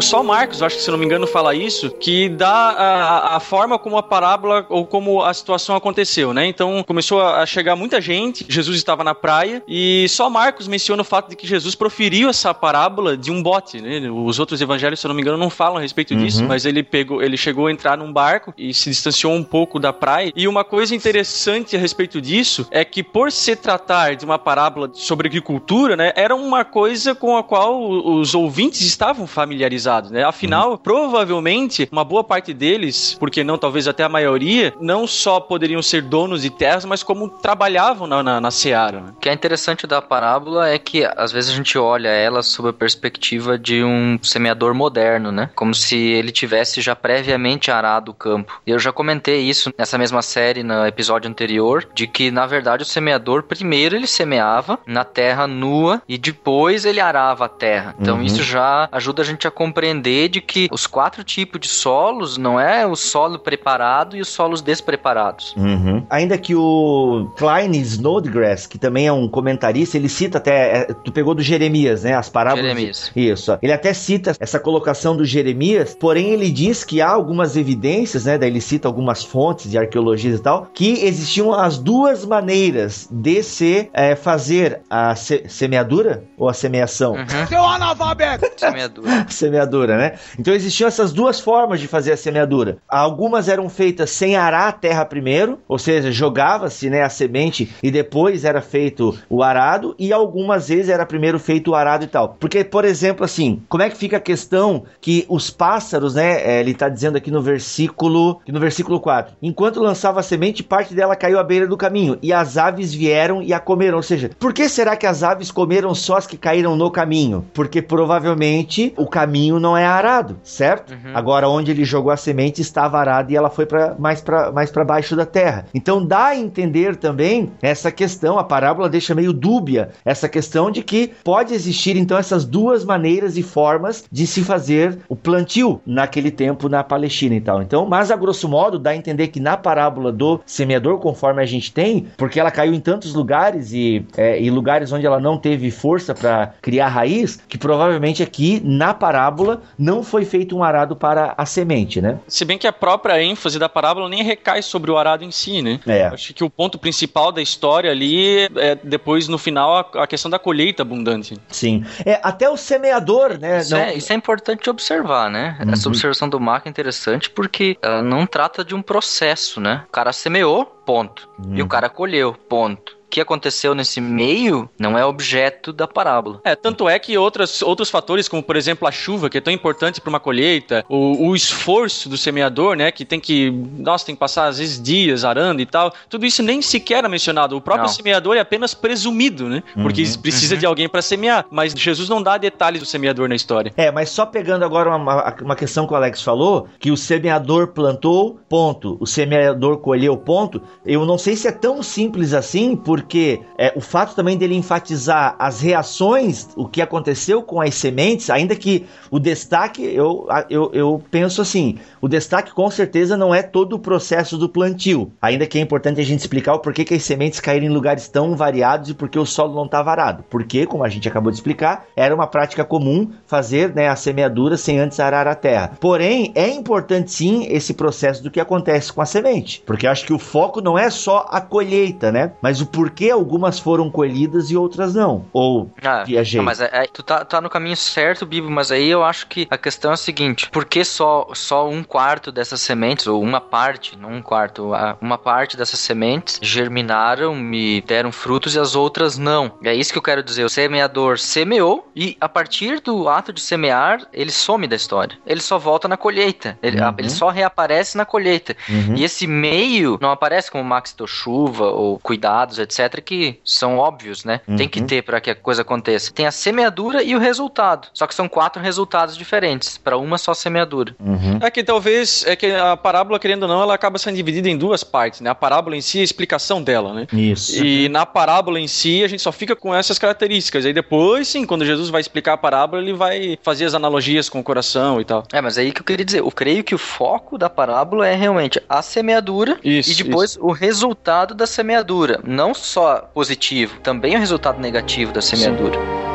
Só 0.00 0.22
Marcos, 0.22 0.62
acho 0.62 0.76
que 0.76 0.82
se 0.82 0.90
não 0.90 0.98
me 0.98 1.06
engano, 1.06 1.26
fala 1.26 1.54
isso, 1.54 1.90
que 1.90 2.28
dá 2.28 2.48
a, 2.48 3.36
a, 3.36 3.40
forma 3.40 3.78
como 3.78 3.96
a 3.96 4.02
parábola 4.02 4.66
ou 4.68 4.84
como 4.84 5.22
a 5.22 5.32
situação 5.32 5.74
aconteceu, 5.74 6.34
né? 6.34 6.46
Então 6.46 6.82
começou 6.82 7.20
a 7.22 7.46
chegar 7.46 7.76
muita 7.76 8.00
gente, 8.00 8.44
Jesus 8.48 8.76
estava 8.76 9.02
na 9.02 9.14
praia 9.14 9.62
e 9.66 10.06
só 10.08 10.28
Marcos 10.28 10.68
menciona 10.68 11.00
o 11.00 11.04
fato 11.04 11.30
de 11.30 11.36
que 11.36 11.46
Jesus 11.46 11.74
proferiu 11.74 12.28
essa 12.28 12.52
parábola 12.52 13.16
de 13.16 13.30
um 13.30 13.42
bote, 13.42 13.80
né? 13.80 14.10
Os 14.10 14.38
outros 14.38 14.60
evangelhos, 14.60 15.00
se 15.00 15.06
eu 15.06 15.08
não 15.08 15.14
me 15.14 15.22
engano, 15.22 15.38
não 15.38 15.48
falam 15.48 15.78
a 15.78 15.80
respeito 15.80 16.12
uhum. 16.12 16.24
disso, 16.24 16.44
mas 16.44 16.66
ele 16.66 16.82
pegou, 16.82 17.22
ele 17.22 17.36
chegou 17.36 17.66
a 17.66 17.72
entrar 17.72 17.96
num 17.96 18.12
barco 18.12 18.52
e 18.58 18.74
se 18.74 18.90
distanciou 18.90 19.32
um 19.32 19.42
pouco 19.42 19.78
da 19.78 19.92
praia. 19.92 20.32
E 20.36 20.46
uma 20.46 20.64
coisa 20.64 20.94
interessante 20.94 21.74
a 21.74 21.78
respeito 21.78 22.20
disso 22.20 22.66
é 22.70 22.84
que 22.84 23.02
por 23.02 23.32
se 23.32 23.56
tratar 23.56 24.14
de 24.14 24.24
uma 24.26 24.38
parábola 24.38 24.90
sobre 24.92 25.28
agricultura, 25.28 25.96
né, 25.96 26.12
era 26.14 26.34
uma 26.34 26.64
coisa 26.64 27.14
com 27.14 27.36
a 27.36 27.42
qual 27.42 27.80
os 27.82 28.34
ouvintes 28.34 28.82
estavam 28.82 29.26
familiarizados 29.26 29.69
né? 30.10 30.24
Afinal, 30.24 30.72
uhum. 30.72 30.76
provavelmente, 30.76 31.88
uma 31.90 32.04
boa 32.04 32.24
parte 32.24 32.52
deles, 32.52 33.16
porque 33.18 33.44
não 33.44 33.58
talvez 33.58 33.86
até 33.86 34.04
a 34.04 34.08
maioria, 34.08 34.74
não 34.80 35.06
só 35.06 35.40
poderiam 35.40 35.82
ser 35.82 36.02
donos 36.02 36.42
de 36.42 36.50
terras, 36.50 36.84
mas 36.84 37.02
como 37.02 37.28
trabalhavam 37.28 38.06
na, 38.06 38.22
na, 38.22 38.40
na 38.40 38.50
seara. 38.50 39.00
Né? 39.00 39.12
O 39.16 39.20
que 39.20 39.28
é 39.28 39.32
interessante 39.32 39.86
da 39.86 40.00
parábola 40.00 40.68
é 40.68 40.78
que 40.78 41.04
às 41.16 41.32
vezes 41.32 41.50
a 41.50 41.54
gente 41.54 41.76
olha 41.78 42.08
ela 42.08 42.42
sob 42.42 42.68
a 42.68 42.72
perspectiva 42.72 43.58
de 43.58 43.82
um 43.84 44.18
semeador 44.22 44.74
moderno, 44.74 45.30
né? 45.32 45.50
Como 45.54 45.74
se 45.74 45.96
ele 45.96 46.32
tivesse 46.32 46.80
já 46.80 46.96
previamente 46.96 47.70
arado 47.70 48.10
o 48.10 48.14
campo. 48.14 48.60
E 48.66 48.70
eu 48.70 48.78
já 48.78 48.92
comentei 48.92 49.40
isso 49.40 49.72
nessa 49.76 49.98
mesma 49.98 50.22
série, 50.22 50.62
no 50.62 50.86
episódio 50.86 51.30
anterior, 51.30 51.86
de 51.94 52.06
que 52.06 52.30
na 52.30 52.46
verdade 52.46 52.82
o 52.82 52.86
semeador 52.86 53.42
primeiro 53.42 53.96
ele 53.96 54.06
semeava 54.06 54.78
na 54.86 55.04
terra 55.04 55.46
nua 55.46 56.02
e 56.08 56.16
depois 56.16 56.84
ele 56.84 57.00
arava 57.00 57.46
a 57.46 57.48
terra. 57.48 57.94
Então 57.98 58.16
uhum. 58.16 58.22
isso 58.22 58.42
já 58.42 58.88
ajuda 58.92 59.22
a 59.22 59.24
gente 59.24 59.46
a 59.46 59.50
compreender 59.60 60.30
de 60.30 60.40
que 60.40 60.70
os 60.72 60.86
quatro 60.86 61.22
tipos 61.22 61.60
de 61.60 61.68
solos 61.68 62.38
não 62.38 62.58
é 62.58 62.86
o 62.86 62.96
solo 62.96 63.38
preparado 63.38 64.16
e 64.16 64.20
os 64.22 64.28
solos 64.28 64.62
despreparados. 64.62 65.54
Uhum. 65.54 66.02
Ainda 66.08 66.38
que 66.38 66.54
o 66.54 67.30
Klein 67.36 67.72
Snodgrass, 67.72 68.66
que 68.66 68.78
também 68.78 69.06
é 69.06 69.12
um 69.12 69.28
comentarista, 69.28 69.98
ele 69.98 70.08
cita 70.08 70.38
até, 70.38 70.78
é, 70.78 70.84
tu 71.04 71.12
pegou 71.12 71.34
do 71.34 71.42
Jeremias, 71.42 72.04
né, 72.04 72.14
as 72.14 72.30
parábolas. 72.30 72.64
Jeremias. 72.64 73.12
Isso. 73.14 73.58
Ele 73.60 73.70
até 73.70 73.92
cita 73.92 74.32
essa 74.40 74.58
colocação 74.58 75.14
do 75.14 75.26
Jeremias, 75.26 75.94
porém 75.94 76.30
ele 76.30 76.50
diz 76.50 76.82
que 76.82 77.02
há 77.02 77.10
algumas 77.10 77.54
evidências, 77.54 78.24
né, 78.24 78.38
daí 78.38 78.48
ele 78.48 78.62
cita 78.62 78.88
algumas 78.88 79.22
fontes 79.22 79.70
de 79.70 79.76
arqueologia 79.76 80.36
e 80.36 80.38
tal, 80.38 80.70
que 80.72 81.04
existiam 81.04 81.52
as 81.52 81.76
duas 81.76 82.24
maneiras 82.24 83.06
de 83.10 83.42
se 83.42 83.90
é, 83.92 84.16
fazer 84.16 84.80
a 84.88 85.14
se 85.14 85.44
semeadura 85.48 86.24
ou 86.38 86.48
a 86.48 86.54
semeação. 86.54 87.12
Uhum. 87.12 87.46
Seu 87.46 87.62
analfabeto! 87.62 88.46
Semeadura. 88.56 89.26
semeadura, 89.50 89.96
né? 89.96 90.12
Então 90.38 90.54
existiam 90.54 90.86
essas 90.86 91.12
duas 91.12 91.40
formas 91.40 91.80
de 91.80 91.88
fazer 91.88 92.12
a 92.12 92.16
semeadura. 92.16 92.78
Algumas 92.88 93.48
eram 93.48 93.68
feitas 93.68 94.10
sem 94.10 94.36
arar 94.36 94.68
a 94.68 94.72
terra 94.72 95.04
primeiro, 95.04 95.58
ou 95.68 95.78
seja, 95.78 96.12
jogava-se 96.12 96.88
né, 96.88 97.02
a 97.02 97.08
semente 97.08 97.74
e 97.82 97.90
depois 97.90 98.44
era 98.44 98.60
feito 98.60 99.18
o 99.28 99.42
arado, 99.42 99.94
e 99.98 100.12
algumas 100.12 100.68
vezes 100.68 100.88
era 100.88 101.04
primeiro 101.04 101.38
feito 101.38 101.72
o 101.72 101.74
arado 101.74 102.04
e 102.04 102.06
tal. 102.06 102.36
Porque, 102.38 102.62
por 102.62 102.84
exemplo, 102.84 103.24
assim, 103.24 103.62
como 103.68 103.82
é 103.82 103.90
que 103.90 103.96
fica 103.96 104.18
a 104.18 104.20
questão 104.20 104.84
que 105.00 105.26
os 105.28 105.50
pássaros, 105.50 106.14
né? 106.14 106.40
É, 106.40 106.60
ele 106.60 106.70
está 106.70 106.88
dizendo 106.88 107.16
aqui 107.16 107.30
no 107.30 107.42
versículo, 107.42 108.40
no 108.46 108.60
versículo 108.60 109.00
4: 109.00 109.34
enquanto 109.42 109.80
lançava 109.80 110.20
a 110.20 110.22
semente, 110.22 110.62
parte 110.62 110.94
dela 110.94 111.16
caiu 111.16 111.38
à 111.38 111.44
beira 111.44 111.66
do 111.66 111.76
caminho, 111.76 112.18
e 112.22 112.32
as 112.32 112.56
aves 112.56 112.94
vieram 112.94 113.42
e 113.42 113.52
a 113.52 113.58
comeram. 113.58 113.96
Ou 113.96 114.02
seja, 114.02 114.30
por 114.38 114.52
que 114.52 114.68
será 114.68 114.96
que 114.96 115.06
as 115.06 115.22
aves 115.22 115.50
comeram 115.50 115.94
só 115.94 116.16
as 116.16 116.26
que 116.26 116.36
caíram 116.36 116.76
no 116.76 116.90
caminho? 116.90 117.44
Porque 117.52 117.82
provavelmente 117.82 118.92
o 118.96 119.06
caminho 119.06 119.29
caminho 119.30 119.60
não 119.60 119.76
é 119.76 119.86
arado, 119.86 120.38
certo? 120.42 120.92
Uhum. 120.92 121.12
Agora, 121.14 121.48
onde 121.48 121.70
ele 121.70 121.84
jogou 121.84 122.10
a 122.10 122.16
semente 122.16 122.60
estava 122.60 122.98
arado 122.98 123.30
e 123.30 123.36
ela 123.36 123.48
foi 123.48 123.64
para 123.64 123.94
mais 123.96 124.20
para 124.20 124.50
mais 124.50 124.72
baixo 124.72 125.14
da 125.14 125.24
terra. 125.24 125.66
Então 125.72 126.04
dá 126.04 126.26
a 126.26 126.36
entender 126.36 126.96
também 126.96 127.52
essa 127.62 127.92
questão, 127.92 128.38
a 128.38 128.44
parábola 128.44 128.88
deixa 128.88 129.14
meio 129.14 129.32
dúbia 129.32 129.90
essa 130.04 130.28
questão 130.28 130.70
de 130.70 130.82
que 130.82 131.12
pode 131.22 131.54
existir 131.54 131.96
então 131.96 132.18
essas 132.18 132.44
duas 132.44 132.84
maneiras 132.84 133.36
e 133.36 133.42
formas 133.42 134.04
de 134.10 134.26
se 134.26 134.42
fazer 134.42 134.98
o 135.08 135.14
plantio 135.14 135.80
naquele 135.86 136.30
tempo 136.30 136.68
na 136.68 136.82
Palestina 136.82 137.36
e 137.36 137.40
tal. 137.40 137.62
Então, 137.62 137.86
mas 137.86 138.10
a 138.10 138.16
grosso 138.16 138.48
modo 138.48 138.78
dá 138.78 138.90
a 138.90 138.96
entender 138.96 139.28
que 139.28 139.38
na 139.38 139.56
parábola 139.56 140.10
do 140.10 140.40
semeador, 140.44 140.98
conforme 140.98 141.42
a 141.42 141.46
gente 141.46 141.72
tem, 141.72 142.08
porque 142.16 142.40
ela 142.40 142.50
caiu 142.50 142.74
em 142.74 142.80
tantos 142.80 143.14
lugares 143.14 143.72
e, 143.72 144.04
é, 144.16 144.40
e 144.42 144.50
lugares 144.50 144.90
onde 144.90 145.06
ela 145.06 145.20
não 145.20 145.38
teve 145.38 145.70
força 145.70 146.14
para 146.14 146.54
criar 146.60 146.88
raiz, 146.88 147.38
que 147.48 147.58
provavelmente 147.58 148.22
aqui 148.22 148.60
na 148.64 148.94
parábola 148.94 149.19
parábola 149.20 149.62
não 149.78 150.02
foi 150.02 150.24
feito 150.24 150.56
um 150.56 150.64
arado 150.64 150.96
para 150.96 151.34
a 151.36 151.44
semente, 151.44 152.00
né? 152.00 152.18
Se 152.26 152.44
bem 152.44 152.56
que 152.56 152.66
a 152.66 152.72
própria 152.72 153.22
ênfase 153.22 153.58
da 153.58 153.68
parábola 153.68 154.08
nem 154.08 154.22
recai 154.22 154.62
sobre 154.62 154.90
o 154.90 154.96
arado 154.96 155.24
em 155.24 155.30
si, 155.30 155.60
né? 155.60 155.78
É. 155.86 156.06
Acho 156.06 156.32
que 156.32 156.42
o 156.42 156.48
ponto 156.48 156.78
principal 156.78 157.30
da 157.30 157.42
história 157.42 157.90
ali 157.90 158.48
é 158.56 158.74
depois, 158.82 159.28
no 159.28 159.36
final, 159.36 159.76
a, 159.76 160.02
a 160.02 160.06
questão 160.06 160.30
da 160.30 160.38
colheita 160.38 160.82
abundante. 160.82 161.36
Sim. 161.48 161.84
É, 162.04 162.18
até 162.22 162.48
o 162.48 162.56
semeador, 162.56 163.38
né? 163.38 163.60
Isso, 163.60 163.74
não... 163.74 163.80
é, 163.80 163.94
isso 163.94 164.12
é 164.12 164.16
importante 164.16 164.70
observar, 164.70 165.30
né? 165.30 165.58
Uhum. 165.60 165.72
Essa 165.72 165.88
observação 165.88 166.28
do 166.28 166.40
Marco 166.40 166.66
é 166.68 166.70
interessante 166.70 167.28
porque 167.28 167.76
ela 167.82 168.02
não 168.02 168.26
trata 168.26 168.64
de 168.64 168.74
um 168.74 168.80
processo, 168.80 169.60
né? 169.60 169.84
O 169.88 169.92
cara 169.92 170.12
semeou, 170.12 170.64
ponto. 170.64 171.28
Uhum. 171.38 171.56
E 171.56 171.62
o 171.62 171.68
cara 171.68 171.90
colheu, 171.90 172.34
ponto 172.48 172.99
que 173.10 173.20
aconteceu 173.20 173.74
nesse 173.74 174.00
meio 174.00 174.70
não 174.78 174.96
é 174.96 175.04
objeto 175.04 175.72
da 175.72 175.86
parábola. 175.86 176.40
É, 176.44 176.54
tanto 176.54 176.88
é 176.88 176.98
que 176.98 177.18
outras, 177.18 177.60
outros 177.60 177.90
fatores, 177.90 178.28
como 178.28 178.42
por 178.42 178.56
exemplo 178.56 178.86
a 178.86 178.92
chuva, 178.92 179.28
que 179.28 179.38
é 179.38 179.40
tão 179.40 179.52
importante 179.52 180.00
para 180.00 180.08
uma 180.08 180.20
colheita, 180.20 180.84
o, 180.88 181.28
o, 181.28 181.34
esforço 181.34 182.08
do 182.08 182.16
semeador, 182.16 182.76
né, 182.76 182.92
que 182.92 183.04
tem 183.04 183.18
que, 183.18 183.50
nossa, 183.50 184.06
tem 184.06 184.14
que 184.14 184.18
passar 184.20 184.46
às 184.46 184.58
vezes 184.58 184.80
dias 184.80 185.24
arando 185.24 185.60
e 185.60 185.66
tal, 185.66 185.92
tudo 186.08 186.24
isso 186.24 186.42
nem 186.42 186.62
sequer 186.62 187.04
é 187.04 187.08
mencionado. 187.08 187.56
O 187.56 187.60
próprio 187.60 187.86
não. 187.86 187.92
semeador 187.92 188.36
é 188.36 188.40
apenas 188.40 188.74
presumido, 188.74 189.48
né, 189.48 189.62
uhum, 189.76 189.82
porque 189.82 190.04
precisa 190.22 190.54
uhum. 190.54 190.60
de 190.60 190.66
alguém 190.66 190.88
para 190.88 191.02
semear, 191.02 191.46
mas 191.50 191.72
Jesus 191.72 192.08
não 192.08 192.22
dá 192.22 192.38
detalhes 192.38 192.80
do 192.80 192.86
semeador 192.86 193.28
na 193.28 193.34
história. 193.34 193.72
É, 193.76 193.90
mas 193.90 194.10
só 194.10 194.24
pegando 194.24 194.64
agora 194.64 194.94
uma, 194.94 195.34
uma 195.42 195.56
questão 195.56 195.86
que 195.86 195.92
o 195.92 195.96
Alex 195.96 196.22
falou, 196.22 196.68
que 196.78 196.90
o 196.90 196.96
semeador 196.96 197.68
plantou, 197.68 198.38
ponto, 198.48 198.96
o 199.00 199.06
semeador 199.06 199.78
colheu, 199.78 200.16
ponto, 200.16 200.62
eu 200.86 201.04
não 201.04 201.18
sei 201.18 201.34
se 201.34 201.48
é 201.48 201.52
tão 201.52 201.82
simples 201.82 202.32
assim, 202.32 202.76
por 202.76 202.99
porque 203.00 203.40
é, 203.56 203.72
o 203.74 203.80
fato 203.80 204.14
também 204.14 204.36
dele 204.36 204.54
enfatizar 204.54 205.34
as 205.38 205.62
reações, 205.62 206.48
o 206.54 206.68
que 206.68 206.82
aconteceu 206.82 207.42
com 207.42 207.60
as 207.60 207.74
sementes, 207.74 208.28
ainda 208.28 208.54
que 208.54 208.86
o 209.10 209.18
destaque, 209.18 209.82
eu, 209.82 210.28
eu, 210.50 210.70
eu 210.74 211.02
penso 211.10 211.40
assim, 211.40 211.78
o 211.98 212.06
destaque 212.06 212.52
com 212.52 212.70
certeza 212.70 213.16
não 213.16 213.34
é 213.34 213.42
todo 213.42 213.74
o 213.74 213.78
processo 213.78 214.36
do 214.36 214.50
plantio, 214.50 215.10
ainda 215.20 215.46
que 215.46 215.58
é 215.58 215.62
importante 215.62 215.98
a 215.98 216.04
gente 216.04 216.20
explicar 216.20 216.54
o 216.54 216.58
porquê 216.58 216.84
que 216.84 216.94
as 216.94 217.02
sementes 217.02 217.40
caíram 217.40 217.66
em 217.66 217.70
lugares 217.70 218.06
tão 218.06 218.36
variados 218.36 218.90
e 218.90 218.94
porque 218.94 219.18
o 219.18 219.24
solo 219.24 219.54
não 219.54 219.64
está 219.64 219.82
varado. 219.82 220.22
Porque, 220.28 220.66
como 220.66 220.84
a 220.84 220.88
gente 220.88 221.08
acabou 221.08 221.30
de 221.30 221.38
explicar, 221.38 221.86
era 221.96 222.14
uma 222.14 222.26
prática 222.26 222.64
comum 222.64 223.10
fazer 223.26 223.74
né, 223.74 223.88
a 223.88 223.96
semeadura 223.96 224.58
sem 224.58 224.78
antes 224.78 225.00
arar 225.00 225.26
a 225.26 225.34
terra. 225.34 225.72
Porém, 225.80 226.32
é 226.34 226.48
importante 226.50 227.10
sim 227.12 227.46
esse 227.48 227.72
processo 227.72 228.22
do 228.22 228.30
que 228.30 228.40
acontece 228.40 228.92
com 228.92 229.00
a 229.00 229.06
semente, 229.06 229.62
porque 229.64 229.86
acho 229.86 230.04
que 230.04 230.12
o 230.12 230.18
foco 230.18 230.60
não 230.60 230.78
é 230.78 230.90
só 230.90 231.26
a 231.30 231.40
colheita, 231.40 232.12
né? 232.12 232.32
Mas 232.42 232.60
o 232.60 232.66
porquê 232.66 232.89
algumas 233.10 233.58
foram 233.58 233.90
colhidas 233.90 234.50
e 234.50 234.56
outras 234.56 234.94
não. 234.94 235.24
Ou 235.32 235.70
ah, 235.82 236.04
viajei. 236.04 236.40
Mas 236.40 236.60
é, 236.60 236.70
é, 236.72 236.86
tu 236.86 237.02
tá, 237.02 237.24
tá 237.24 237.40
no 237.40 237.50
caminho 237.50 237.76
certo, 237.76 238.26
Bibo, 238.26 238.50
mas 238.50 238.70
aí 238.70 238.88
eu 238.88 239.04
acho 239.04 239.26
que 239.26 239.46
a 239.50 239.58
questão 239.58 239.90
é 239.90 239.94
a 239.94 239.96
seguinte: 239.96 240.48
por 240.50 240.64
que 240.64 240.84
só, 240.84 241.28
só 241.34 241.68
um 241.68 241.82
quarto 241.82 242.30
dessas 242.32 242.60
sementes, 242.60 243.06
ou 243.06 243.22
uma 243.22 243.40
parte, 243.40 243.96
não 243.96 244.12
um 244.12 244.22
quarto, 244.22 244.70
uma 245.00 245.18
parte 245.18 245.56
dessas 245.56 245.80
sementes 245.80 246.38
germinaram, 246.42 247.34
me 247.34 247.80
deram 247.82 248.12
frutos 248.12 248.54
e 248.54 248.58
as 248.58 248.74
outras 248.74 249.18
não? 249.18 249.52
É 249.62 249.74
isso 249.74 249.92
que 249.92 249.98
eu 249.98 250.02
quero 250.02 250.22
dizer. 250.22 250.44
O 250.44 250.48
semeador 250.48 251.18
semeou 251.18 251.90
e 251.94 252.16
a 252.20 252.28
partir 252.28 252.80
do 252.80 253.08
ato 253.08 253.32
de 253.32 253.40
semear, 253.40 254.06
ele 254.12 254.30
some 254.30 254.66
da 254.66 254.76
história. 254.76 255.18
Ele 255.26 255.40
só 255.40 255.58
volta 255.58 255.88
na 255.88 255.96
colheita. 255.96 256.58
Ele, 256.62 256.80
uhum. 256.80 256.94
ele 256.98 257.10
só 257.10 257.28
reaparece 257.28 257.96
na 257.96 258.04
colheita. 258.04 258.56
Uhum. 258.68 258.94
E 258.96 259.04
esse 259.04 259.26
meio 259.26 259.98
não 260.00 260.10
aparece 260.10 260.50
como 260.50 260.64
Max 260.64 260.94
chuva 261.06 261.64
ou 261.64 261.98
cuidados, 261.98 262.58
etc., 262.58 262.79
que 262.88 263.38
são 263.44 263.78
óbvios, 263.78 264.24
né? 264.24 264.40
Uhum. 264.46 264.56
Tem 264.56 264.68
que 264.68 264.82
ter 264.82 265.02
para 265.02 265.20
que 265.20 265.30
a 265.30 265.34
coisa 265.34 265.62
aconteça. 265.62 266.12
Tem 266.12 266.26
a 266.26 266.32
semeadura 266.32 267.02
e 267.02 267.14
o 267.14 267.18
resultado. 267.18 267.88
Só 267.92 268.06
que 268.06 268.14
são 268.14 268.28
quatro 268.28 268.62
resultados 268.62 269.16
diferentes 269.16 269.76
para 269.76 269.96
uma 269.96 270.18
só 270.18 270.32
semeadura. 270.34 270.94
Uhum. 270.98 271.38
É 271.40 271.50
que 271.50 271.62
talvez 271.62 272.24
é 272.26 272.36
que 272.36 272.46
a 272.46 272.76
parábola, 272.76 273.18
querendo 273.18 273.42
ou 273.42 273.48
não, 273.48 273.62
ela 273.62 273.74
acaba 273.74 273.98
sendo 273.98 274.16
dividida 274.16 274.48
em 274.48 274.56
duas 274.56 274.84
partes, 274.84 275.20
né? 275.20 275.30
A 275.30 275.34
parábola 275.34 275.76
em 275.76 275.80
si 275.80 275.98
e 275.98 276.00
a 276.00 276.04
explicação 276.04 276.62
dela, 276.62 276.94
né? 276.94 277.06
Isso. 277.12 277.64
E 277.64 277.88
na 277.88 278.06
parábola 278.06 278.60
em 278.60 278.68
si, 278.68 279.02
a 279.02 279.08
gente 279.08 279.22
só 279.22 279.32
fica 279.32 279.54
com 279.56 279.74
essas 279.74 279.98
características. 279.98 280.64
Aí 280.64 280.72
depois, 280.72 281.28
sim, 281.28 281.44
quando 281.44 281.64
Jesus 281.64 281.90
vai 281.90 282.00
explicar 282.00 282.34
a 282.34 282.36
parábola, 282.36 282.82
ele 282.82 282.92
vai 282.92 283.38
fazer 283.42 283.64
as 283.64 283.74
analogias 283.74 284.28
com 284.28 284.40
o 284.40 284.44
coração 284.44 285.00
e 285.00 285.04
tal. 285.04 285.24
É, 285.32 285.40
mas 285.40 285.58
aí 285.58 285.72
que 285.72 285.80
eu 285.80 285.84
queria 285.84 286.04
dizer, 286.04 286.20
eu 286.20 286.30
creio 286.30 286.64
que 286.64 286.74
o 286.74 286.78
foco 286.78 287.36
da 287.36 287.50
parábola 287.50 288.06
é 288.06 288.14
realmente 288.14 288.60
a 288.68 288.82
semeadura 288.82 289.58
isso, 289.64 289.90
e 289.90 289.94
depois 289.94 290.32
isso. 290.32 290.44
o 290.44 290.52
resultado 290.52 291.34
da 291.34 291.46
semeadura. 291.46 292.20
Não 292.24 292.54
só 292.54 292.69
positivo, 293.14 293.80
também 293.80 294.16
o 294.16 294.18
resultado 294.18 294.60
negativo 294.60 295.12
da 295.12 295.20
semeadura. 295.20 295.78
Sim. 295.78 296.10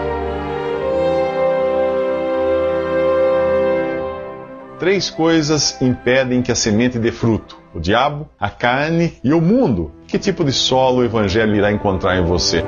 Três 4.78 5.10
coisas 5.10 5.82
impedem 5.82 6.42
que 6.42 6.52
a 6.52 6.56
semente 6.56 7.00
dê 7.00 7.12
fruto: 7.12 7.58
o 7.74 7.80
diabo, 7.80 8.30
a 8.40 8.50
carne 8.50 9.14
e 9.24 9.34
o 9.34 9.40
mundo. 9.40 9.92
Que 10.08 10.20
tipo 10.20 10.44
de 10.44 10.52
solo 10.52 11.00
o 11.00 11.04
evangelho 11.04 11.56
irá 11.56 11.72
encontrar 11.72 12.18
em 12.18 12.24
você? 12.24 12.64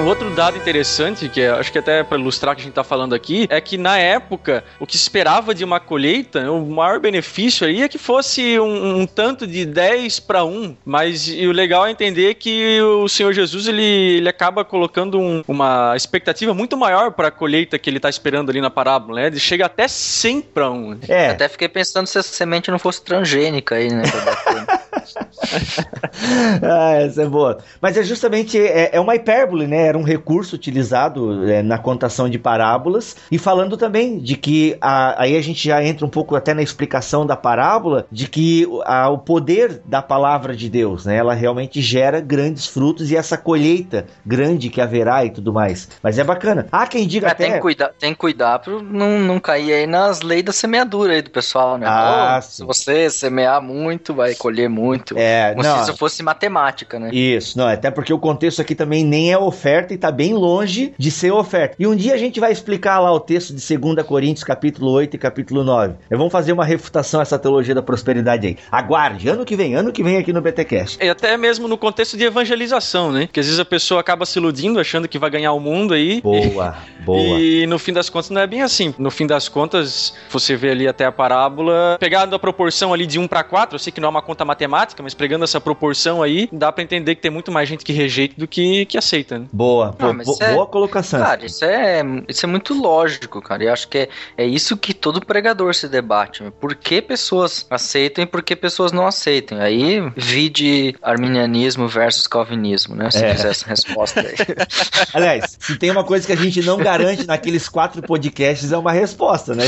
Um 0.00 0.06
outro 0.06 0.30
dado 0.30 0.56
interessante, 0.56 1.28
que 1.28 1.42
é, 1.42 1.50
acho 1.50 1.70
que 1.70 1.78
até 1.78 2.02
para 2.02 2.16
ilustrar 2.16 2.54
o 2.54 2.56
que 2.56 2.62
a 2.62 2.64
gente 2.64 2.72
está 2.72 2.82
falando 2.82 3.14
aqui, 3.14 3.46
é 3.50 3.60
que 3.60 3.76
na 3.76 3.98
época, 3.98 4.64
o 4.78 4.86
que 4.86 4.96
se 4.96 5.02
esperava 5.02 5.54
de 5.54 5.62
uma 5.62 5.78
colheita, 5.78 6.50
o 6.50 6.64
maior 6.64 6.98
benefício 6.98 7.66
aí 7.66 7.82
é 7.82 7.88
que 7.88 7.98
fosse 7.98 8.58
um, 8.58 9.00
um 9.00 9.06
tanto 9.06 9.46
de 9.46 9.66
10 9.66 10.20
para 10.20 10.42
1. 10.42 10.74
Mas 10.86 11.28
o 11.28 11.52
legal 11.52 11.86
é 11.86 11.90
entender 11.90 12.34
que 12.36 12.80
o 12.80 13.08
Senhor 13.08 13.34
Jesus 13.34 13.68
ele, 13.68 13.82
ele 13.82 14.28
acaba 14.28 14.64
colocando 14.64 15.20
um, 15.20 15.42
uma 15.46 15.94
expectativa 15.94 16.54
muito 16.54 16.78
maior 16.78 17.12
para 17.12 17.28
a 17.28 17.30
colheita 17.30 17.78
que 17.78 17.90
ele 17.90 17.98
está 17.98 18.08
esperando 18.08 18.48
ali 18.48 18.60
na 18.62 18.70
parábola, 18.70 19.20
né? 19.20 19.26
Ele 19.26 19.38
chega 19.38 19.66
até 19.66 19.86
100 19.86 20.40
para 20.40 20.70
1. 20.70 20.98
É. 21.08 21.28
Até 21.28 21.46
fiquei 21.46 21.68
pensando 21.68 22.06
se 22.06 22.18
essa 22.18 22.32
semente 22.32 22.70
não 22.70 22.78
fosse 22.78 23.02
transgênica 23.02 23.74
aí, 23.74 23.92
né? 23.92 24.04
ah, 26.62 26.94
essa 26.94 27.22
é 27.22 27.26
boa. 27.26 27.58
Mas 27.80 27.96
é 27.96 28.02
justamente 28.02 28.58
é, 28.58 28.90
é 28.92 29.00
uma 29.00 29.14
hipérbole, 29.14 29.66
né? 29.66 29.86
Era 29.86 29.98
um 29.98 30.02
recurso 30.02 30.56
utilizado 30.56 31.48
é, 31.48 31.62
na 31.62 31.78
contação 31.78 32.28
de 32.28 32.38
parábolas 32.38 33.16
e 33.30 33.38
falando 33.38 33.76
também 33.76 34.18
de 34.18 34.36
que 34.36 34.76
a, 34.80 35.22
aí 35.22 35.36
a 35.36 35.40
gente 35.42 35.66
já 35.66 35.82
entra 35.82 36.04
um 36.06 36.10
pouco 36.10 36.36
até 36.36 36.54
na 36.54 36.62
explicação 36.62 37.26
da 37.26 37.36
parábola 37.36 38.06
de 38.10 38.28
que 38.28 38.66
a, 38.84 39.08
o 39.08 39.18
poder 39.18 39.80
da 39.84 40.02
palavra 40.02 40.54
de 40.54 40.68
Deus, 40.68 41.04
né? 41.06 41.16
Ela 41.16 41.34
realmente 41.34 41.80
gera 41.80 42.20
grandes 42.20 42.66
frutos 42.66 43.10
e 43.10 43.16
essa 43.16 43.36
colheita 43.36 44.06
grande 44.24 44.68
que 44.68 44.80
haverá 44.80 45.24
e 45.24 45.30
tudo 45.30 45.52
mais. 45.52 45.88
Mas 46.02 46.18
é 46.18 46.24
bacana. 46.24 46.66
Há 46.70 46.86
quem 46.86 47.06
diga 47.06 47.28
é, 47.28 47.30
até 47.30 47.44
tem 47.44 47.52
que 47.54 47.60
cuidar, 47.60 47.90
tem 47.98 48.12
que 48.12 48.18
cuidar 48.18 48.58
para 48.58 48.80
não, 48.82 49.18
não 49.18 49.40
cair 49.40 49.72
aí 49.72 49.86
nas 49.86 50.20
leis 50.20 50.44
da 50.44 50.52
semeadura 50.52 51.12
aí 51.12 51.22
do 51.22 51.30
pessoal, 51.30 51.78
né? 51.78 51.86
Ah, 51.88 52.38
oh, 52.38 52.42
se 52.42 52.64
você 52.64 53.10
semear 53.10 53.62
muito, 53.62 54.14
vai 54.14 54.34
colher 54.34 54.68
muito 54.68 54.89
muito. 54.90 55.16
É, 55.16 55.50
Como 55.50 55.62
não, 55.62 55.76
se 55.76 55.82
isso 55.90 55.96
fosse 55.96 56.22
matemática, 56.22 56.98
né? 56.98 57.10
Isso, 57.12 57.56
não, 57.56 57.66
até 57.66 57.90
porque 57.90 58.12
o 58.12 58.18
contexto 58.18 58.60
aqui 58.60 58.74
também 58.74 59.04
nem 59.04 59.32
é 59.32 59.38
oferta 59.38 59.94
e 59.94 59.98
tá 59.98 60.10
bem 60.10 60.34
longe 60.34 60.94
de 60.98 61.10
ser 61.10 61.32
oferta. 61.32 61.76
E 61.78 61.86
um 61.86 61.94
dia 61.94 62.14
a 62.14 62.18
gente 62.18 62.40
vai 62.40 62.52
explicar 62.52 62.98
lá 62.98 63.12
o 63.12 63.20
texto 63.20 63.54
de 63.54 63.78
2 63.78 64.06
Coríntios, 64.06 64.44
capítulo 64.44 64.90
8 64.92 65.14
e 65.14 65.18
capítulo 65.18 65.62
9. 65.62 65.94
Eu 66.10 66.18
vamos 66.18 66.32
fazer 66.32 66.52
uma 66.52 66.64
refutação 66.64 67.20
a 67.20 67.22
essa 67.22 67.38
teologia 67.38 67.74
da 67.74 67.82
prosperidade 67.82 68.46
aí. 68.46 68.56
Aguarde, 68.70 69.28
ano 69.28 69.44
que 69.44 69.56
vem, 69.56 69.74
ano 69.74 69.92
que 69.92 70.02
vem 70.02 70.16
aqui 70.16 70.32
no 70.32 70.40
BTcast. 70.40 70.98
E 71.00 71.08
até 71.08 71.36
mesmo 71.36 71.68
no 71.68 71.78
contexto 71.78 72.16
de 72.16 72.24
evangelização, 72.24 73.12
né? 73.12 73.28
Que 73.30 73.40
às 73.40 73.46
vezes 73.46 73.60
a 73.60 73.64
pessoa 73.64 74.00
acaba 74.00 74.26
se 74.26 74.38
iludindo, 74.38 74.80
achando 74.80 75.08
que 75.08 75.18
vai 75.18 75.30
ganhar 75.30 75.52
o 75.52 75.60
mundo 75.60 75.94
aí. 75.94 76.20
Boa, 76.20 76.76
e, 76.98 77.02
boa. 77.02 77.40
E 77.40 77.66
no 77.66 77.78
fim 77.78 77.92
das 77.92 78.08
contas 78.08 78.30
não 78.30 78.40
é 78.40 78.46
bem 78.46 78.62
assim. 78.62 78.94
No 78.98 79.10
fim 79.10 79.26
das 79.26 79.48
contas, 79.48 80.14
você 80.28 80.56
vê 80.56 80.70
ali 80.70 80.88
até 80.88 81.04
a 81.04 81.12
parábola, 81.12 81.96
pegando 82.00 82.34
a 82.34 82.38
proporção 82.38 82.92
ali 82.92 83.06
de 83.06 83.18
1 83.18 83.28
para 83.28 83.44
4, 83.44 83.74
eu 83.74 83.78
sei 83.78 83.92
que 83.92 84.00
não 84.00 84.08
é 84.08 84.10
uma 84.10 84.22
conta 84.22 84.44
matemática, 84.44 84.79
mas 85.02 85.14
pegando 85.14 85.44
essa 85.44 85.60
proporção 85.60 86.22
aí, 86.22 86.48
dá 86.52 86.70
para 86.72 86.82
entender 86.82 87.14
que 87.14 87.22
tem 87.22 87.30
muito 87.30 87.50
mais 87.50 87.68
gente 87.68 87.84
que 87.84 87.92
rejeita 87.92 88.34
do 88.36 88.46
que, 88.46 88.86
que 88.86 88.98
aceita, 88.98 89.38
né? 89.38 89.46
Boa, 89.52 89.94
Não, 89.98 90.16
bo 90.16 90.36
é, 90.40 90.54
boa 90.54 90.66
colocação. 90.66 91.20
Cara, 91.20 91.44
isso 91.44 91.64
é, 91.64 92.02
isso 92.28 92.44
é 92.44 92.48
muito 92.48 92.74
lógico, 92.74 93.40
cara. 93.40 93.64
Eu 93.64 93.72
acho 93.72 93.88
que 93.88 93.98
é, 93.98 94.08
é 94.36 94.46
isso 94.46 94.76
que 94.76 94.94
todo 94.94 95.24
pregador 95.24 95.74
se 95.74 95.88
debate. 95.88 96.42
Por 96.60 96.74
que 96.74 97.02
pessoas 97.02 97.66
aceitam 97.70 98.24
e 98.24 98.26
por 98.26 98.42
que 98.42 98.56
pessoas 98.56 98.92
não 98.92 99.06
aceitam? 99.06 99.60
Aí, 99.60 100.00
vide 100.16 100.94
arminianismo 101.02 101.88
versus 101.88 102.26
calvinismo, 102.26 102.94
né? 102.94 103.10
Se 103.10 103.24
é. 103.24 103.32
quiser 103.32 103.50
essa 103.50 103.68
resposta 103.68 104.20
aí. 104.20 104.34
Aliás, 105.12 105.56
se 105.58 105.76
tem 105.76 105.90
uma 105.90 106.04
coisa 106.04 106.26
que 106.26 106.32
a 106.32 106.36
gente 106.36 106.62
não 106.62 106.78
garante 106.78 107.26
naqueles 107.26 107.68
quatro 107.68 108.02
podcasts, 108.02 108.72
é 108.72 108.76
uma 108.76 108.92
resposta, 108.92 109.54
né? 109.54 109.64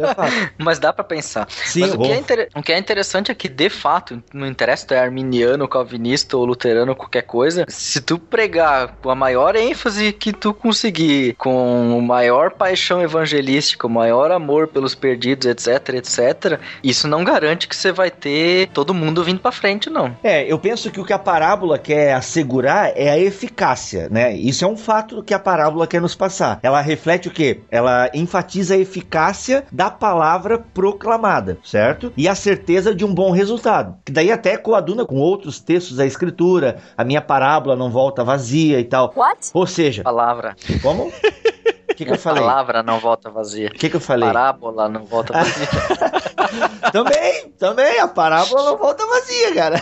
Mas 0.58 0.78
dá 0.78 0.92
para 0.92 1.04
pensar. 1.04 1.48
Sim, 1.50 1.80
Mas 1.80 1.94
o 1.94 1.98
que, 1.98 2.12
é 2.12 2.48
o 2.54 2.62
que 2.62 2.72
é 2.72 2.78
interessante 2.78 3.30
é 3.30 3.34
que, 3.34 3.48
de 3.48 3.70
fato, 3.70 4.22
não 4.32 4.46
interessa 4.50 4.86
tu 4.86 4.94
é 4.94 4.98
arminiano, 4.98 5.68
calvinista 5.68 6.36
ou 6.36 6.44
luterano, 6.44 6.94
qualquer 6.94 7.22
coisa, 7.22 7.64
se 7.68 8.00
tu 8.00 8.18
pregar 8.18 8.96
com 9.02 9.10
a 9.10 9.14
maior 9.14 9.56
ênfase 9.56 10.12
que 10.12 10.32
tu 10.32 10.52
conseguir, 10.52 11.34
com 11.36 11.96
o 11.96 12.02
maior 12.02 12.52
paixão 12.52 13.02
evangelística, 13.02 13.86
o 13.86 13.90
maior 13.90 14.30
amor 14.30 14.68
pelos 14.68 14.94
perdidos, 14.94 15.46
etc, 15.46 15.94
etc, 15.94 16.60
isso 16.82 17.06
não 17.08 17.24
garante 17.24 17.68
que 17.68 17.76
você 17.76 17.92
vai 17.92 18.10
ter 18.10 18.68
todo 18.68 18.94
mundo 18.94 19.22
vindo 19.24 19.40
para 19.40 19.52
frente, 19.52 19.90
não. 19.90 20.16
É, 20.22 20.50
eu 20.50 20.58
penso 20.58 20.90
que 20.90 21.00
o 21.00 21.04
que 21.04 21.12
a 21.12 21.18
parábola 21.18 21.78
quer 21.78 22.14
assegurar 22.14 22.92
é 22.94 23.10
a 23.10 23.18
eficácia, 23.18 24.08
né? 24.10 24.34
Isso 24.34 24.64
é 24.64 24.68
um 24.68 24.76
fato 24.76 25.22
que 25.22 25.34
a 25.34 25.38
parábola 25.38 25.86
quer 25.86 26.00
nos 26.00 26.14
passar. 26.14 26.58
Ela 26.62 26.80
reflete 26.80 27.28
o 27.28 27.30
quê? 27.30 27.60
Ela 27.70 28.10
enfatiza 28.14 28.74
a 28.74 28.78
eficácia 28.78 29.64
da 29.70 29.90
palavra 29.90 30.58
proclamada, 30.58 31.58
certo? 31.64 32.12
E 32.16 32.28
a 32.28 32.34
certeza 32.34 32.94
de 32.94 33.04
um 33.04 33.14
bom 33.14 33.30
resultado. 33.30 33.96
Que 34.04 34.12
daí 34.12 34.30
até 34.40 34.56
coaduna 34.56 35.04
com 35.04 35.16
outros 35.16 35.60
textos 35.60 35.98
da 35.98 36.06
escritura, 36.06 36.78
a 36.96 37.04
minha 37.04 37.20
parábola 37.20 37.76
não 37.76 37.90
volta 37.90 38.24
vazia 38.24 38.80
e 38.80 38.84
tal. 38.84 39.12
What? 39.14 39.50
Ou 39.52 39.66
seja, 39.66 40.02
palavra. 40.02 40.56
Como? 40.82 41.12
que, 42.00 42.06
que 42.06 42.12
eu 42.12 42.18
falei? 42.18 42.42
palavra 42.42 42.82
não 42.82 42.98
volta 42.98 43.30
vazia. 43.30 43.68
O 43.68 43.72
que, 43.72 43.90
que 43.90 43.96
eu 43.96 44.00
falei? 44.00 44.28
Parábola 44.28 44.88
não 44.88 45.04
volta 45.04 45.32
vazia. 45.34 45.68
também, 46.92 47.50
também, 47.58 48.00
a 48.00 48.08
parábola 48.08 48.70
não 48.70 48.78
volta 48.78 49.04
vazia, 49.06 49.54
cara. 49.54 49.76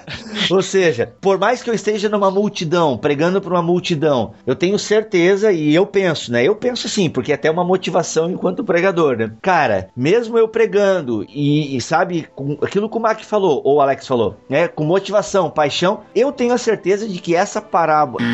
Ou 0.50 0.62
seja, 0.62 1.14
por 1.20 1.38
mais 1.38 1.62
que 1.62 1.70
eu 1.70 1.74
esteja 1.74 2.08
numa 2.08 2.30
multidão, 2.30 2.96
pregando 2.96 3.40
para 3.40 3.54
uma 3.54 3.62
multidão, 3.62 4.34
eu 4.46 4.54
tenho 4.54 4.78
certeza 4.78 5.52
e 5.52 5.74
eu 5.74 5.86
penso, 5.86 6.32
né? 6.32 6.44
Eu 6.44 6.54
penso 6.54 6.88
sim, 6.88 7.08
porque 7.08 7.32
é 7.32 7.34
até 7.34 7.50
uma 7.50 7.64
motivação 7.64 8.30
enquanto 8.30 8.64
pregador, 8.64 9.16
né? 9.16 9.32
Cara, 9.40 9.88
mesmo 9.96 10.38
eu 10.38 10.48
pregando 10.48 11.24
e, 11.28 11.76
e 11.76 11.80
sabe, 11.80 12.28
com, 12.34 12.58
aquilo 12.62 12.88
que 12.88 12.96
o 12.96 13.00
Mac 13.00 13.20
falou, 13.22 13.62
ou 13.64 13.76
o 13.76 13.80
Alex 13.80 14.06
falou, 14.06 14.36
né? 14.48 14.68
Com 14.68 14.84
motivação, 14.84 15.50
paixão, 15.50 16.00
eu 16.14 16.32
tenho 16.32 16.52
a 16.52 16.58
certeza 16.58 17.08
de 17.08 17.18
que 17.18 17.34
essa 17.34 17.60
parábola, 17.60 18.24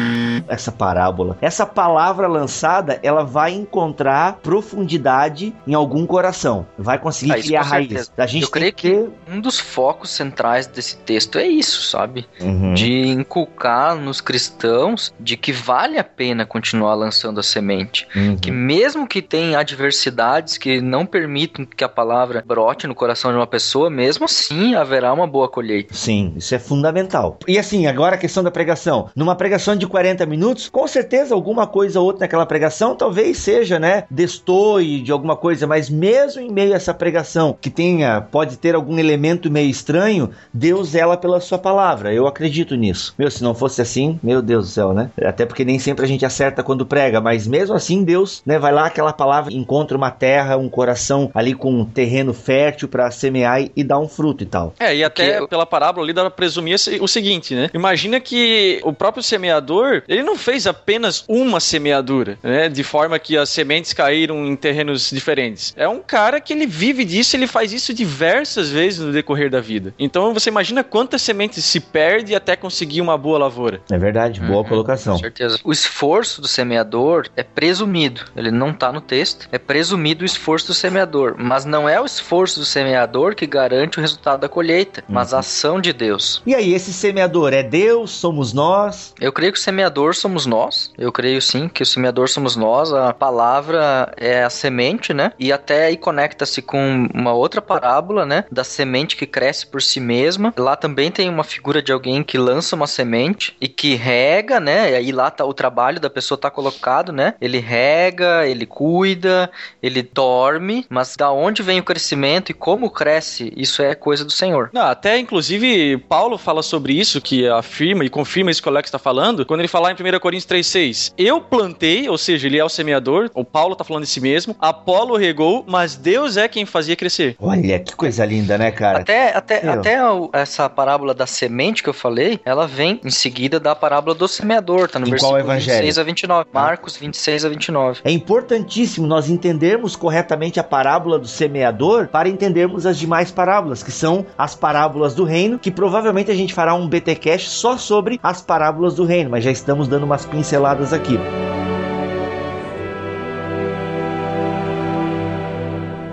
essa 0.49 0.73
parábola, 0.73 1.37
essa 1.41 1.67
palavra 1.67 2.27
lançada, 2.27 2.99
ela 3.03 3.25
vai 3.29 3.53
encontrar 3.53 4.39
profundidade 4.43 5.55
em 5.67 5.75
algum 5.75 6.07
coração. 6.07 6.67
Vai 6.79 6.99
conseguir 6.99 7.33
Ah, 7.33 7.39
criar 7.39 7.63
raiz. 7.63 8.11
A 8.17 8.27
gente 8.27 8.45
Eu 8.45 8.51
creio 8.51 8.73
que 8.73 8.91
ter... 8.91 9.11
Um 9.31 9.41
dos 9.41 9.59
focos 9.59 10.11
centrais 10.11 10.67
desse 10.67 10.97
texto 10.99 11.39
é 11.39 11.47
isso, 11.47 11.83
sabe? 11.83 12.27
Uhum. 12.41 12.75
De 12.75 13.07
inculcar 13.09 13.95
nos 13.97 14.21
cristãos 14.21 15.13
de 15.21 15.37
que 15.37 15.53
vale 15.53 15.99
a 15.99 16.05
pena 16.05 16.47
continuar 16.47 16.95
lançando 16.95 17.41
a 17.41 17.43
semente. 17.43 18.07
Uhum. 18.15 18.37
Que 18.37 18.51
mesmo 18.51 19.07
que 19.07 19.21
tenha 19.21 19.59
adversidades 19.59 20.57
que 20.57 20.81
não 20.81 21.05
permitam 21.05 21.67
que 21.67 21.85
a 21.85 21.89
palavra 21.89 22.43
brote 22.47 22.87
no 22.87 22.95
coração 22.95 23.31
de 23.31 23.37
uma 23.37 23.47
pessoa, 23.47 23.91
mesmo 23.91 24.25
assim 24.25 24.75
haverá 24.75 25.13
uma 25.13 25.27
boa 25.27 25.49
colheita. 25.49 25.95
Sim, 25.95 26.33
isso 26.37 26.55
é 26.55 26.59
fundamental. 26.59 27.39
E 27.47 27.59
assim, 27.59 27.87
agora 27.87 28.15
a 28.15 28.19
questão 28.19 28.43
da 28.43 28.51
pregação. 28.51 29.11
Numa 29.15 29.35
pregação 29.35 29.77
de 29.77 29.87
40 29.87 30.25
minutos, 30.27 30.69
com 30.69 30.87
certeza 30.87 31.35
alguma 31.35 31.67
coisa 31.67 32.01
ou 32.01 32.07
outra 32.07 32.21
naquela 32.21 32.47
pregação 32.47 32.95
talvez 32.95 33.18
seja, 33.35 33.79
né, 33.79 34.05
destoie 34.11 35.01
de 35.01 35.11
alguma 35.13 35.37
coisa, 35.37 35.67
mas 35.67 35.89
mesmo 35.91 36.41
em 36.43 36.51
meio 36.51 36.73
a 36.73 36.77
essa 36.77 36.95
pregação 36.95 37.57
que 37.61 37.71
tenha, 37.71 38.21
pode 38.21 38.57
ter 38.57 38.75
algum 38.75 38.99
elemento 38.99 39.51
meio 39.51 39.69
estranho, 39.71 40.31
Deus 40.53 40.95
ela 40.95 41.17
pela 41.17 41.41
sua 41.41 41.59
palavra. 41.59 42.13
Eu 42.13 42.27
acredito 42.27 42.75
nisso. 42.77 43.15
Meu, 43.19 43.31
se 43.31 43.43
não 43.43 43.55
fosse 43.55 43.81
assim, 43.83 44.19
meu 44.23 44.41
Deus 44.43 44.67
do 44.67 44.71
céu, 44.71 44.93
né? 44.93 45.11
Até 45.23 45.45
porque 45.47 45.65
nem 45.65 45.79
sempre 45.79 46.05
a 46.05 46.09
gente 46.09 46.25
acerta 46.25 46.63
quando 46.63 46.87
prega, 46.87 47.21
mas 47.21 47.47
mesmo 47.47 47.75
assim 47.75 48.03
Deus, 48.05 48.43
né, 48.47 48.59
vai 48.59 48.73
lá 48.73 48.87
aquela 48.87 49.13
palavra 49.13 49.53
encontra 49.53 49.97
uma 49.97 50.11
terra, 50.11 50.57
um 50.57 50.69
coração 50.69 51.31
ali 51.35 51.55
com 51.55 51.73
um 51.73 51.85
terreno 51.85 52.33
fértil 52.33 52.89
para 52.89 53.11
semear 53.11 53.63
e 53.75 53.83
dar 53.85 53.99
um 53.99 54.09
fruto 54.09 54.43
e 54.43 54.47
tal. 54.47 54.75
É, 54.79 54.95
e 54.95 55.03
até 55.05 55.33
Porque- 55.39 55.49
pela 55.49 55.67
parábola 55.67 56.05
ali 56.07 56.13
dá 56.13 56.23
pra 56.23 56.31
presumir 56.31 56.77
o 57.01 57.09
seguinte, 57.09 57.55
né? 57.55 57.71
Imagina 57.75 58.21
que 58.21 58.81
o 58.85 58.93
próprio 58.93 59.23
semeador, 59.23 60.03
ele 60.09 60.23
não 60.23 60.37
fez 60.37 60.67
apenas 60.67 61.25
uma 61.29 61.61
semeadura, 61.61 62.39
né? 62.43 62.69
De 62.69 62.83
forma 62.83 63.08
que 63.17 63.37
as 63.37 63.49
sementes 63.49 63.93
caíram 63.93 64.45
em 64.45 64.57
terrenos 64.57 65.09
diferentes. 65.11 65.73
É 65.77 65.89
um 65.89 66.01
cara 66.01 66.41
que 66.41 66.53
ele 66.53 66.67
vive 66.67 67.05
disso, 67.05 67.37
ele 67.37 67.47
faz 67.47 67.73
isso 67.73 67.95
diversas 67.95 68.71
vezes 68.71 68.99
no 68.99 69.13
decorrer 69.13 69.49
da 69.49 69.61
vida. 69.61 69.95
Então 69.97 70.35
você 70.35 70.51
imagina 70.51 70.83
quantas 70.83 71.23
sementes 71.23 71.65
se 71.65 71.79
perde 71.79 72.35
até 72.35 72.57
conseguir 72.57 73.01
uma 73.01 73.17
boa 73.17 73.39
lavoura. 73.39 73.81
É 73.89 73.97
verdade, 73.97 74.41
boa 74.41 74.59
Uhum, 74.63 74.65
colocação. 74.65 75.13
Com 75.15 75.21
certeza. 75.21 75.61
O 75.63 75.71
esforço 75.71 76.41
do 76.41 76.49
semeador 76.49 77.29
é 77.37 77.45
presumido. 77.45 78.23
Ele 78.37 78.51
não 78.51 78.73
tá 78.73 78.91
no 78.93 79.01
texto. 79.01 79.49
É 79.53 79.59
presumido 79.59 80.23
o 80.23 80.27
esforço 80.27 80.67
do 80.69 80.75
semeador. 80.75 81.37
Mas 81.39 81.65
não 81.65 81.89
é 81.89 82.01
o 82.01 82.05
esforço 82.05 82.59
do 82.59 82.67
semeador 82.67 83.35
que 83.37 83.47
garante 83.47 83.99
o 83.99 84.01
resultado 84.01 84.41
da 84.41 84.49
colheita, 84.49 85.05
mas 85.09 85.33
a 85.33 85.39
ação 85.39 85.81
de 85.81 85.93
Deus. 85.93 86.43
E 86.45 86.55
aí, 86.55 86.73
esse 86.75 86.93
semeador 86.93 87.53
é 87.53 87.63
Deus? 87.63 88.11
Somos 88.11 88.53
nós? 88.53 89.15
Eu 89.21 89.33
creio 89.33 89.53
que 89.53 89.59
o 89.59 89.63
semeador 89.63 90.15
somos 90.15 90.47
nós. 90.47 90.91
Eu 90.99 91.13
creio 91.13 91.41
sim 91.41 91.69
que 91.69 91.83
o 91.83 91.87
semeador 91.87 92.29
somos 92.29 92.57
nós. 92.57 92.88
A 92.93 93.13
palavra 93.13 94.13
é 94.17 94.43
a 94.43 94.51
semente, 94.51 95.13
né? 95.13 95.33
E 95.39 95.53
até 95.53 95.87
aí 95.87 95.97
conecta-se 95.97 96.63
com 96.63 97.09
uma 97.15 97.33
outra 97.33 97.61
parábola, 97.61 98.25
né? 98.25 98.45
Da 98.51 98.65
semente 98.65 99.17
que 99.17 99.27
cresce 99.27 99.67
por 99.67 99.83
si 99.83 100.01
mesma. 100.01 100.53
Lá 100.57 100.77
também 100.77 101.11
tem 101.11 101.29
uma 101.29 101.45
figura 101.45 101.83
de 101.83 101.93
alguém 101.93 102.23
que 102.23 102.39
lança 102.39 102.77
uma 102.77 102.87
semente 102.87 103.57
e 103.61 103.69
que 103.69 103.95
rega, 103.95 104.61
né? 104.61 104.93
E 104.93 104.95
aí 104.95 105.13
lá 105.13 105.31
tá 105.31 105.45
o 105.45 105.55
trabalho 105.55 106.01
da 106.01 106.11
pessoa 106.11 106.39
tá 106.39 106.51
colocado, 106.51 107.13
né? 107.13 107.35
Ele 107.41 107.59
rega, 107.59 108.47
ele 108.47 108.67
cuida, 108.67 109.51
ele 109.83 110.03
dorme, 110.03 110.87
mas 110.89 111.17
da 111.17 111.31
onde 111.31 111.63
vem 111.63 111.81
o 111.81 111.85
crescimento 111.85 112.51
e 112.51 112.55
como 112.55 112.91
cresce, 112.91 113.53
isso 113.57 113.83
é 113.83 113.95
coisa 113.95 114.25
do 114.25 114.33
Senhor. 114.33 114.71
Não, 114.73 114.83
até 114.83 115.19
inclusive 115.19 115.99
Paulo 116.09 116.39
fala 116.39 116.63
sobre 116.63 116.93
isso, 116.93 117.21
que 117.21 117.47
afirma 117.49 118.05
e 118.05 118.11
confirma 118.11 118.51
isso 118.51 118.63
que 118.63 118.69
o 118.69 118.73
Alex 118.73 118.89
está 118.89 118.99
falando, 118.99 119.45
quando 119.45 119.61
ele 119.61 119.69
fala 119.69 119.91
em 119.91 119.95
1 119.95 120.19
Coríntios 120.21 120.51
3,6. 120.51 121.13
Eu 121.17 121.41
plantei, 121.41 122.09
ou 122.09 122.19
seja, 122.19 122.47
ele 122.47 122.59
é 122.59 122.65
o 122.65 122.69
semeador, 122.79 123.31
o 123.35 123.45
Paulo 123.45 123.73
está 123.73 123.85
falando 123.85 124.05
de 124.05 124.11
si 124.11 124.21
mesmo, 124.21 124.55
Apolo 124.61 125.17
regou, 125.17 125.65
mas 125.67 125.97
Deus 125.97 126.37
é 126.37 126.47
quem 126.47 126.65
fazia 126.65 126.95
crescer. 126.95 127.37
Olha, 127.41 127.79
que 127.81 127.95
coisa 127.95 128.25
linda, 128.25 128.57
né, 128.57 128.71
cara? 128.71 129.01
Até, 129.01 129.37
até, 129.37 129.69
até 129.69 129.99
essa 130.33 130.69
parábola 130.69 131.13
da 131.13 131.27
semente 131.27 131.83
que 131.83 131.89
eu 131.89 131.95
falei, 131.95 132.41
ela 132.45 132.67
vem 132.67 133.01
em 133.05 133.11
seguida 133.11 133.59
da 133.59 133.75
parábola 133.75 134.15
do 134.15 134.29
semeador, 134.29 134.89
tá 134.89 134.99
no 134.99 135.07
Em 135.07 135.11
qual 135.11 135.33
versículo 135.33 135.39
evangelho? 135.39 135.79
26 135.79 135.99
a 135.99 136.03
29. 136.03 136.49
Marcos 136.53 136.97
26 136.97 137.45
a 137.45 137.49
29. 137.49 138.01
É 138.05 138.11
importantíssimo 138.11 139.07
nós 139.07 139.29
entendermos 139.29 139.97
corretamente 139.97 140.61
a 140.61 140.65
parábola 140.65 141.19
do 141.19 141.27
semeador 141.27 142.09
para 142.09 142.29
entendermos 142.29 142.87
as 142.87 142.99
demais 142.99 143.31
parábolas, 143.31 143.83
que 143.83 143.91
são 143.91 144.25
as 144.37 144.55
parábolas 144.55 145.15
do 145.15 145.25
reino, 145.25 145.59
que 145.59 145.71
provavelmente 145.71 146.31
a 146.31 146.35
gente 146.35 146.55
fará 146.55 146.75
um 146.75 146.89
BTcast 146.89 147.51
só 147.51 147.77
sobre 147.77 148.21
as 148.23 148.41
parábolas 148.41 148.95
do 148.95 149.05
reino, 149.05 149.31
mas 149.31 149.45
já 149.45 149.51
estamos 149.51 149.89
dando 149.89 150.05
umas 150.05 150.25
pinceladas 150.25 150.93
aqui. 150.93 151.19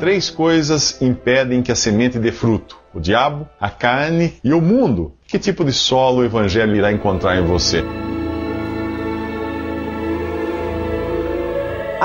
Três 0.05 0.29
coisas 0.29 1.01
impedem 1.01 1.63
que 1.63 1.71
a 1.71 1.75
semente 1.75 2.19
dê 2.19 2.31
fruto: 2.31 2.77
o 2.93 2.99
diabo, 2.99 3.49
a 3.59 3.71
carne 3.71 4.35
e 4.43 4.53
o 4.53 4.61
mundo. 4.61 5.15
Que 5.27 5.39
tipo 5.39 5.65
de 5.65 5.73
solo 5.73 6.19
o 6.19 6.23
evangelho 6.23 6.75
irá 6.75 6.91
encontrar 6.91 7.39
em 7.39 7.43
você? 7.43 7.83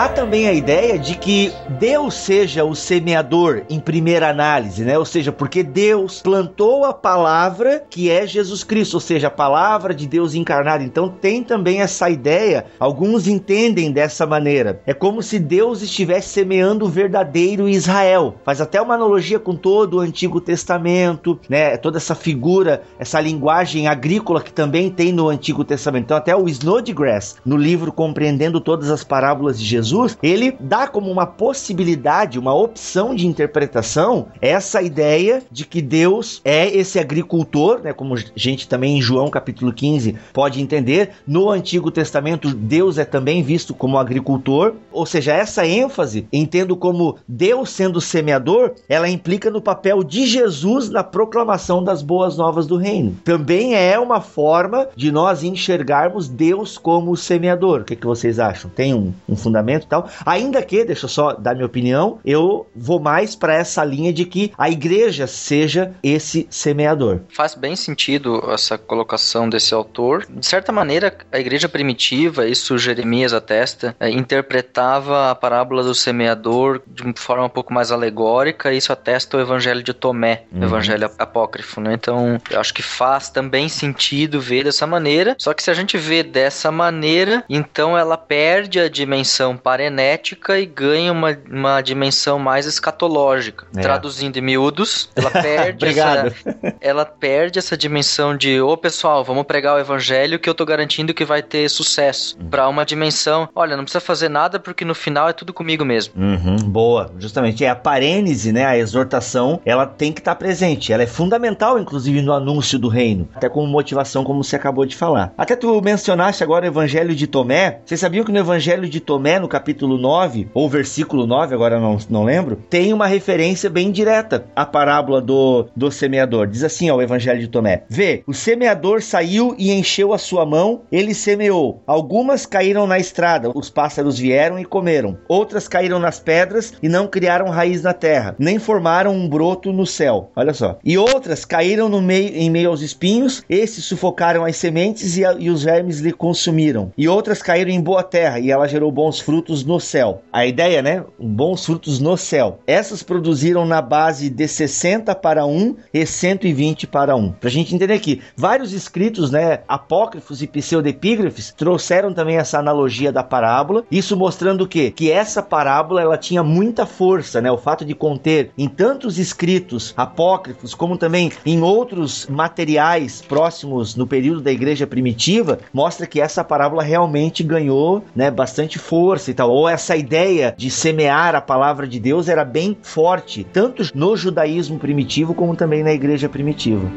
Há 0.01 0.09
também 0.09 0.49
a 0.49 0.55
ideia 0.55 0.99
de 0.99 1.15
que 1.15 1.53
Deus 1.79 2.15
seja 2.15 2.65
o 2.65 2.75
semeador 2.75 3.65
em 3.69 3.79
primeira 3.79 4.31
análise, 4.31 4.83
né? 4.83 4.97
Ou 4.99 5.05
seja, 5.05 5.31
porque 5.31 5.63
Deus 5.63 6.23
plantou 6.23 6.87
a 6.87 6.95
palavra 6.95 7.85
que 7.91 8.11
é 8.11 8.27
Jesus 8.27 8.65
Cristo, 8.65 8.95
ou 8.95 9.01
seja, 9.01 9.27
a 9.27 9.31
palavra 9.31 9.93
de 9.93 10.07
Deus 10.07 10.35
encarnada. 10.35 10.83
Então 10.83 11.07
tem 11.07 11.45
também 11.45 11.83
essa 11.83 12.09
ideia, 12.09 12.65
alguns 12.79 13.29
entendem 13.29 13.93
dessa 13.93 14.27
maneira. 14.27 14.81
É 14.87 14.95
como 14.95 15.23
se 15.23 15.39
Deus 15.39 15.83
estivesse 15.83 16.31
semeando 16.31 16.87
o 16.87 16.89
verdadeiro 16.89 17.69
Israel. 17.69 18.37
Faz 18.43 18.63
até 18.63 18.81
uma 18.81 18.95
analogia 18.95 19.39
com 19.39 19.55
todo 19.55 19.99
o 19.99 20.01
Antigo 20.01 20.41
Testamento, 20.41 21.39
né? 21.47 21.77
Toda 21.77 21.99
essa 21.99 22.15
figura, 22.15 22.85
essa 22.99 23.21
linguagem 23.21 23.87
agrícola 23.87 24.41
que 24.41 24.51
também 24.51 24.89
tem 24.89 25.13
no 25.13 25.29
Antigo 25.29 25.63
Testamento. 25.63 26.05
Então 26.05 26.17
até 26.17 26.35
o 26.35 26.49
Snodgrass, 26.49 27.37
no 27.45 27.59
livro 27.59 27.93
Compreendendo 27.93 28.63
Todas 28.63 28.91
as 28.91 29.05
Parábolas 29.05 29.61
de 29.61 29.67
Jesus, 29.67 29.90
ele 30.23 30.57
dá 30.61 30.87
como 30.87 31.11
uma 31.11 31.27
possibilidade, 31.27 32.39
uma 32.39 32.55
opção 32.55 33.15
de 33.15 33.27
interpretação, 33.27 34.29
essa 34.41 34.83
ideia 34.83 35.43
de 35.51 35.65
que 35.65 35.83
Deus 35.83 36.41
é 36.45 36.69
esse 36.69 36.99
agricultor, 36.99 37.81
né, 37.83 37.93
como 37.93 38.15
a 38.15 38.19
gente 38.35 38.69
também 38.69 38.99
em 38.99 39.03
João 39.03 39.31
capítulo 39.31 39.73
15 39.73 40.17
pode 40.33 40.61
entender, 40.61 41.11
no 41.27 41.51
Antigo 41.51 41.91
Testamento 41.91 42.55
Deus 42.55 42.99
é 42.99 43.05
também 43.05 43.43
visto 43.43 43.75
como 43.75 43.99
agricultor, 43.99 44.75
ou 44.93 45.07
seja, 45.07 45.33
essa 45.33 45.67
ênfase, 45.67 46.27
entendo 46.33 46.77
como 46.77 47.17
Deus 47.27 47.71
sendo 47.71 48.01
semeador, 48.01 48.75
ela 48.89 49.09
implica 49.09 49.51
no 49.51 49.61
papel 49.61 50.03
de 50.03 50.27
Jesus 50.27 50.91
na 50.91 51.03
proclamação 51.03 51.83
das 51.83 52.03
boas 52.03 52.37
novas 52.37 52.67
do 52.67 52.77
reino. 52.77 53.17
Também 53.25 53.75
é 53.75 53.99
uma 53.99 54.21
forma 54.21 54.89
de 54.97 55.11
nós 55.11 55.43
enxergarmos 55.43 56.29
Deus 56.29 56.77
como 56.79 57.13
o 57.13 57.17
semeador. 57.17 57.81
O 57.81 57.85
que, 57.85 57.97
que 57.97 58.07
vocês 58.07 58.39
acham? 58.39 58.71
Tem 58.71 58.95
um, 58.95 59.13
um 59.29 59.37
fundamento 59.37 59.80
e 59.83 59.87
tal? 59.87 60.09
Ainda 60.25 60.63
que, 60.63 60.85
deixa 60.85 61.05
eu 61.07 61.09
só 61.09 61.33
dar 61.33 61.55
minha 61.55 61.67
opinião, 61.67 62.19
eu 62.25 62.67
vou 62.75 63.01
mais 63.01 63.35
para 63.35 63.55
essa 63.55 63.85
linha 63.85 64.13
de 64.13 64.25
que 64.25 64.53
a 64.57 64.71
igreja 64.71 65.27
seja 65.27 65.93
esse 66.03 66.47
semeador. 66.51 67.21
Faz 67.31 67.55
bem 67.55 67.77
sentido 67.77 68.43
essa 68.53 68.77
colocação 68.79 69.49
desse 69.49 69.75
autor. 69.75 70.27
De 70.29 70.47
certa 70.47 70.73
maneira, 70.73 71.17
a 71.33 71.39
igreja 71.39 71.69
primitiva, 71.69 72.47
isso 72.47 72.79
Jeremias 72.79 73.33
atesta, 73.33 73.95
eh, 73.99 74.11
interpretava 74.11 75.31
a 75.31 75.35
parábola 75.35 75.83
do 75.83 75.95
semeador 75.95 76.83
de 76.87 77.03
uma 77.03 77.15
forma 77.17 77.45
um 77.45 77.51
pouco 77.51 77.73
mais 77.73 77.93
alegórica, 77.93 78.73
e 78.73 78.77
isso 78.77 78.93
atesta 78.93 79.37
o 79.37 79.41
evangelho 79.41 79.83
de 79.83 79.93
Tomé, 79.93 80.45
o 80.53 80.65
evangelho 80.65 81.11
apócrifo, 81.19 81.81
né? 81.81 81.95
Então, 81.95 82.41
eu 82.51 82.61
acho 82.61 82.75
que 82.75 82.83
faz 82.83 83.29
também 83.29 83.69
sentido 83.69 84.41
ver 84.41 84.65
dessa 84.65 84.87
maneira, 84.87 85.35
só 85.39 85.53
que 85.53 85.63
se 85.63 85.71
a 85.71 85.75
gente 85.75 85.97
vê 85.97 86.23
dessa 86.23 86.71
maneira, 86.71 87.45
então 87.49 87.97
ela 87.97 88.17
perde 88.17 88.81
a 88.81 88.89
dimensão 88.89 89.57
parenética 89.61 90.59
e 90.59 90.67
ganha 90.67 91.13
uma, 91.13 91.37
uma 91.51 91.81
dimensão 91.81 92.39
mais 92.39 92.67
escatológica. 92.67 93.67
É. 93.77 93.81
Traduzindo 93.81 94.39
em 94.39 94.43
miúdos, 94.43 95.11
ela 95.15 95.31
perde 95.43 95.87
essa 95.87 96.35
ela 96.81 97.05
perde 97.05 97.59
essa 97.59 97.77
dimensão 97.77 98.37
de, 98.37 98.61
ô 98.61 98.77
pessoal, 98.77 99.25
vamos 99.25 99.45
pregar 99.45 99.77
o 99.77 99.79
evangelho 99.79 100.39
que 100.39 100.49
eu 100.49 100.55
tô 100.55 100.65
garantindo 100.65 101.15
que 101.15 101.25
vai 101.25 101.43
ter 101.43 101.69
sucesso. 101.69 102.37
Pra 102.51 102.69
uma 102.69 102.85
dimensão, 102.85 103.49
olha, 103.55 103.77
não 103.77 103.85
precisa 103.85 104.01
fazer 104.01 104.29
nada 104.29 104.59
porque 104.59 104.85
no 104.85 104.95
final 104.95 105.29
é 105.29 105.33
tudo 105.33 105.53
comigo 105.53 105.85
mesmo. 105.85 106.15
Uhum, 106.17 106.57
boa, 106.57 107.13
justamente. 107.19 107.65
É 107.65 107.69
a 107.69 107.77
parênese, 107.77 108.53
né? 108.53 108.65
A 108.65 108.79
exortação, 108.79 109.61
ela 109.65 109.87
tem 109.87 110.13
que 110.13 110.21
estar 110.21 110.35
presente. 110.35 110.93
Ela 110.93 111.03
é 111.03 111.07
fundamental, 111.07 111.79
inclusive, 111.79 112.23
no 112.23 112.33
anúncio 112.33 112.79
do 112.79 112.89
reino. 112.89 113.29
Até 113.35 113.49
como 113.49 113.67
motivação, 113.67 114.25
como 114.25 114.43
você 114.43 114.57
acabou 114.57 114.87
de 114.87 114.97
falar. 114.97 115.33
Até 115.37 115.57
tu 115.57 115.81
mencionaste 115.81 116.43
agora 116.43 116.65
o 116.65 116.69
evangelho 116.69 117.15
de 117.15 117.27
Tomé. 117.27 117.81
Vocês 117.85 118.01
sabiam 118.01 118.25
que 118.25 118.33
no 118.33 118.39
evangelho 118.39 118.89
de 118.89 119.01
Tomé, 119.01 119.39
no 119.39 119.49
capítulo 119.51 119.99
9, 119.99 120.49
ou 120.55 120.69
versículo 120.69 121.27
9, 121.27 121.55
agora 121.55 121.79
não, 121.79 121.99
não 122.09 122.25
lembro, 122.25 122.57
tem 122.71 122.93
uma 122.95 123.07
referência 123.07 123.69
bem 123.69 123.91
direta 123.91 124.47
à 124.55 124.65
parábola 124.65 125.21
do, 125.21 125.67
do 125.77 125.91
semeador. 125.91 126.47
Diz 126.47 126.63
assim 126.63 126.89
ao 126.89 127.03
Evangelho 127.03 127.41
de 127.41 127.49
Tomé: 127.49 127.83
Vê, 127.89 128.23
o 128.27 128.33
semeador 128.33 129.03
saiu 129.03 129.55
e 129.59 129.73
encheu 129.73 130.15
a 130.15 130.19
sua 130.19 130.47
mão, 130.47 130.83
ele 130.91 131.13
semeou. 131.13 131.83
Algumas 131.87 132.47
caíram 132.47 132.87
na 132.87 132.99
estrada, 132.99 133.51
os 133.55 133.69
pássaros 133.69 134.19
vieram 134.19 134.59
e 134.59 134.65
comeram. 134.65 135.19
Outras 135.29 135.67
caíram 135.67 135.99
nas 135.99 136.21
pedras 136.21 136.73
e 136.81 136.89
não 136.89 137.09
criaram 137.09 137.51
raiz 137.51 137.83
na 137.83 137.93
terra, 137.93 138.37
nem 138.39 138.59
formaram 138.59 139.13
um 139.13 139.29
broto 139.29 139.73
no 139.73 139.85
céu. 139.85 140.31
Olha 140.37 140.55
só. 140.55 140.79
E 140.85 140.97
outras 140.97 141.45
caíram 141.45 141.89
no 141.89 142.01
meio, 142.01 142.31
em 142.35 142.49
meio 142.49 142.71
aos 142.71 142.83
espinhos, 142.83 143.43
esses 143.51 143.85
sufocaram 143.85 144.45
as 144.45 144.57
sementes 144.57 145.17
e, 145.17 145.25
a, 145.25 145.35
e 145.37 145.51
os 145.51 145.65
vermes 145.65 145.99
lhe 145.99 146.13
consumiram. 146.13 146.93
E 146.97 147.09
outras 147.09 147.43
caíram 147.43 147.73
em 147.73 147.81
boa 147.81 148.05
terra 148.05 148.39
e 148.39 148.51
ela 148.51 148.69
gerou 148.69 148.93
bons 148.93 149.19
frutos 149.19 149.40
no 149.65 149.81
céu. 149.81 150.23
A 150.33 150.47
ideia, 150.47 150.83
né? 150.83 151.05
Bons 151.19 151.65
frutos 151.65 151.99
no 151.99 152.17
céu. 152.17 152.61
Essas 152.67 153.03
produziram 153.03 153.65
na 153.65 153.81
base 153.83 154.29
de 154.31 154.47
60 154.47 155.15
para 155.15 155.47
1 155.47 155.77
e 155.93 156.07
120 156.07 156.87
para 156.87 157.17
1. 157.17 157.33
Pra 157.33 157.51
gente 157.51 157.75
entender 157.75 157.95
aqui, 157.95 158.21
vários 158.37 158.73
escritos, 158.73 159.31
né, 159.31 159.61
apócrifos 159.67 160.43
e 160.43 160.47
pseudepígrafes 160.47 161.55
trouxeram 161.57 162.13
também 162.13 162.37
essa 162.37 162.59
analogia 162.59 163.13
da 163.13 163.23
parábola, 163.23 163.85
isso 163.91 164.17
mostrando 164.17 164.65
o 164.65 164.69
quê? 164.69 164.91
Que 164.91 165.11
essa 165.11 165.43
parábola 165.43 166.01
ela 166.01 166.19
tinha 166.19 166.43
muita 166.43 166.87
força, 166.87 167.41
né? 167.41 167.51
O 167.51 167.59
fato 167.59 167.85
de 167.85 167.95
conter 167.95 168.51
em 168.57 168.69
tantos 168.69 169.19
escritos 169.19 169.95
apócrifos 169.97 170.75
como 170.75 170.97
também 170.97 171.33
em 171.45 171.63
outros 171.63 172.27
materiais 172.27 173.23
próximos 173.23 173.95
no 173.97 174.07
período 174.07 174.41
da 174.41 174.53
igreja 174.53 174.87
primitiva, 174.87 175.59
mostra 175.73 176.07
que 176.07 176.21
essa 176.21 176.45
parábola 176.45 176.83
realmente 176.83 177.43
ganhou, 177.43 178.05
né, 178.15 178.31
bastante 178.31 178.79
força 178.79 179.30
e 179.31 179.35
tal. 179.35 179.51
Ou 179.51 179.69
essa 179.69 179.97
ideia 179.97 180.55
de 180.57 180.71
semear 180.71 181.35
a 181.35 181.41
palavra 181.41 181.87
de 181.87 181.99
Deus 181.99 182.29
era 182.29 182.45
bem 182.45 182.77
forte, 182.83 183.45
tanto 183.45 183.83
no 183.95 184.17
judaísmo 184.17 184.79
primitivo 184.79 185.35
como 185.35 185.57
também 185.57 185.83
na 185.83 185.93
igreja 185.93 186.29
primitiva. 186.29 186.91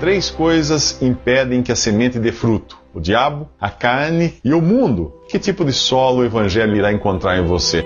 Três 0.00 0.30
coisas 0.30 1.00
impedem 1.00 1.62
que 1.62 1.70
a 1.70 1.76
semente 1.76 2.18
dê 2.18 2.32
fruto: 2.32 2.76
o 2.92 3.00
diabo, 3.00 3.48
a 3.60 3.70
carne 3.70 4.34
e 4.44 4.52
o 4.52 4.60
mundo. 4.60 5.12
Que 5.28 5.38
tipo 5.38 5.64
de 5.64 5.72
solo 5.72 6.22
o 6.22 6.24
evangelho 6.24 6.74
irá 6.74 6.92
encontrar 6.92 7.38
em 7.38 7.46
você? 7.46 7.84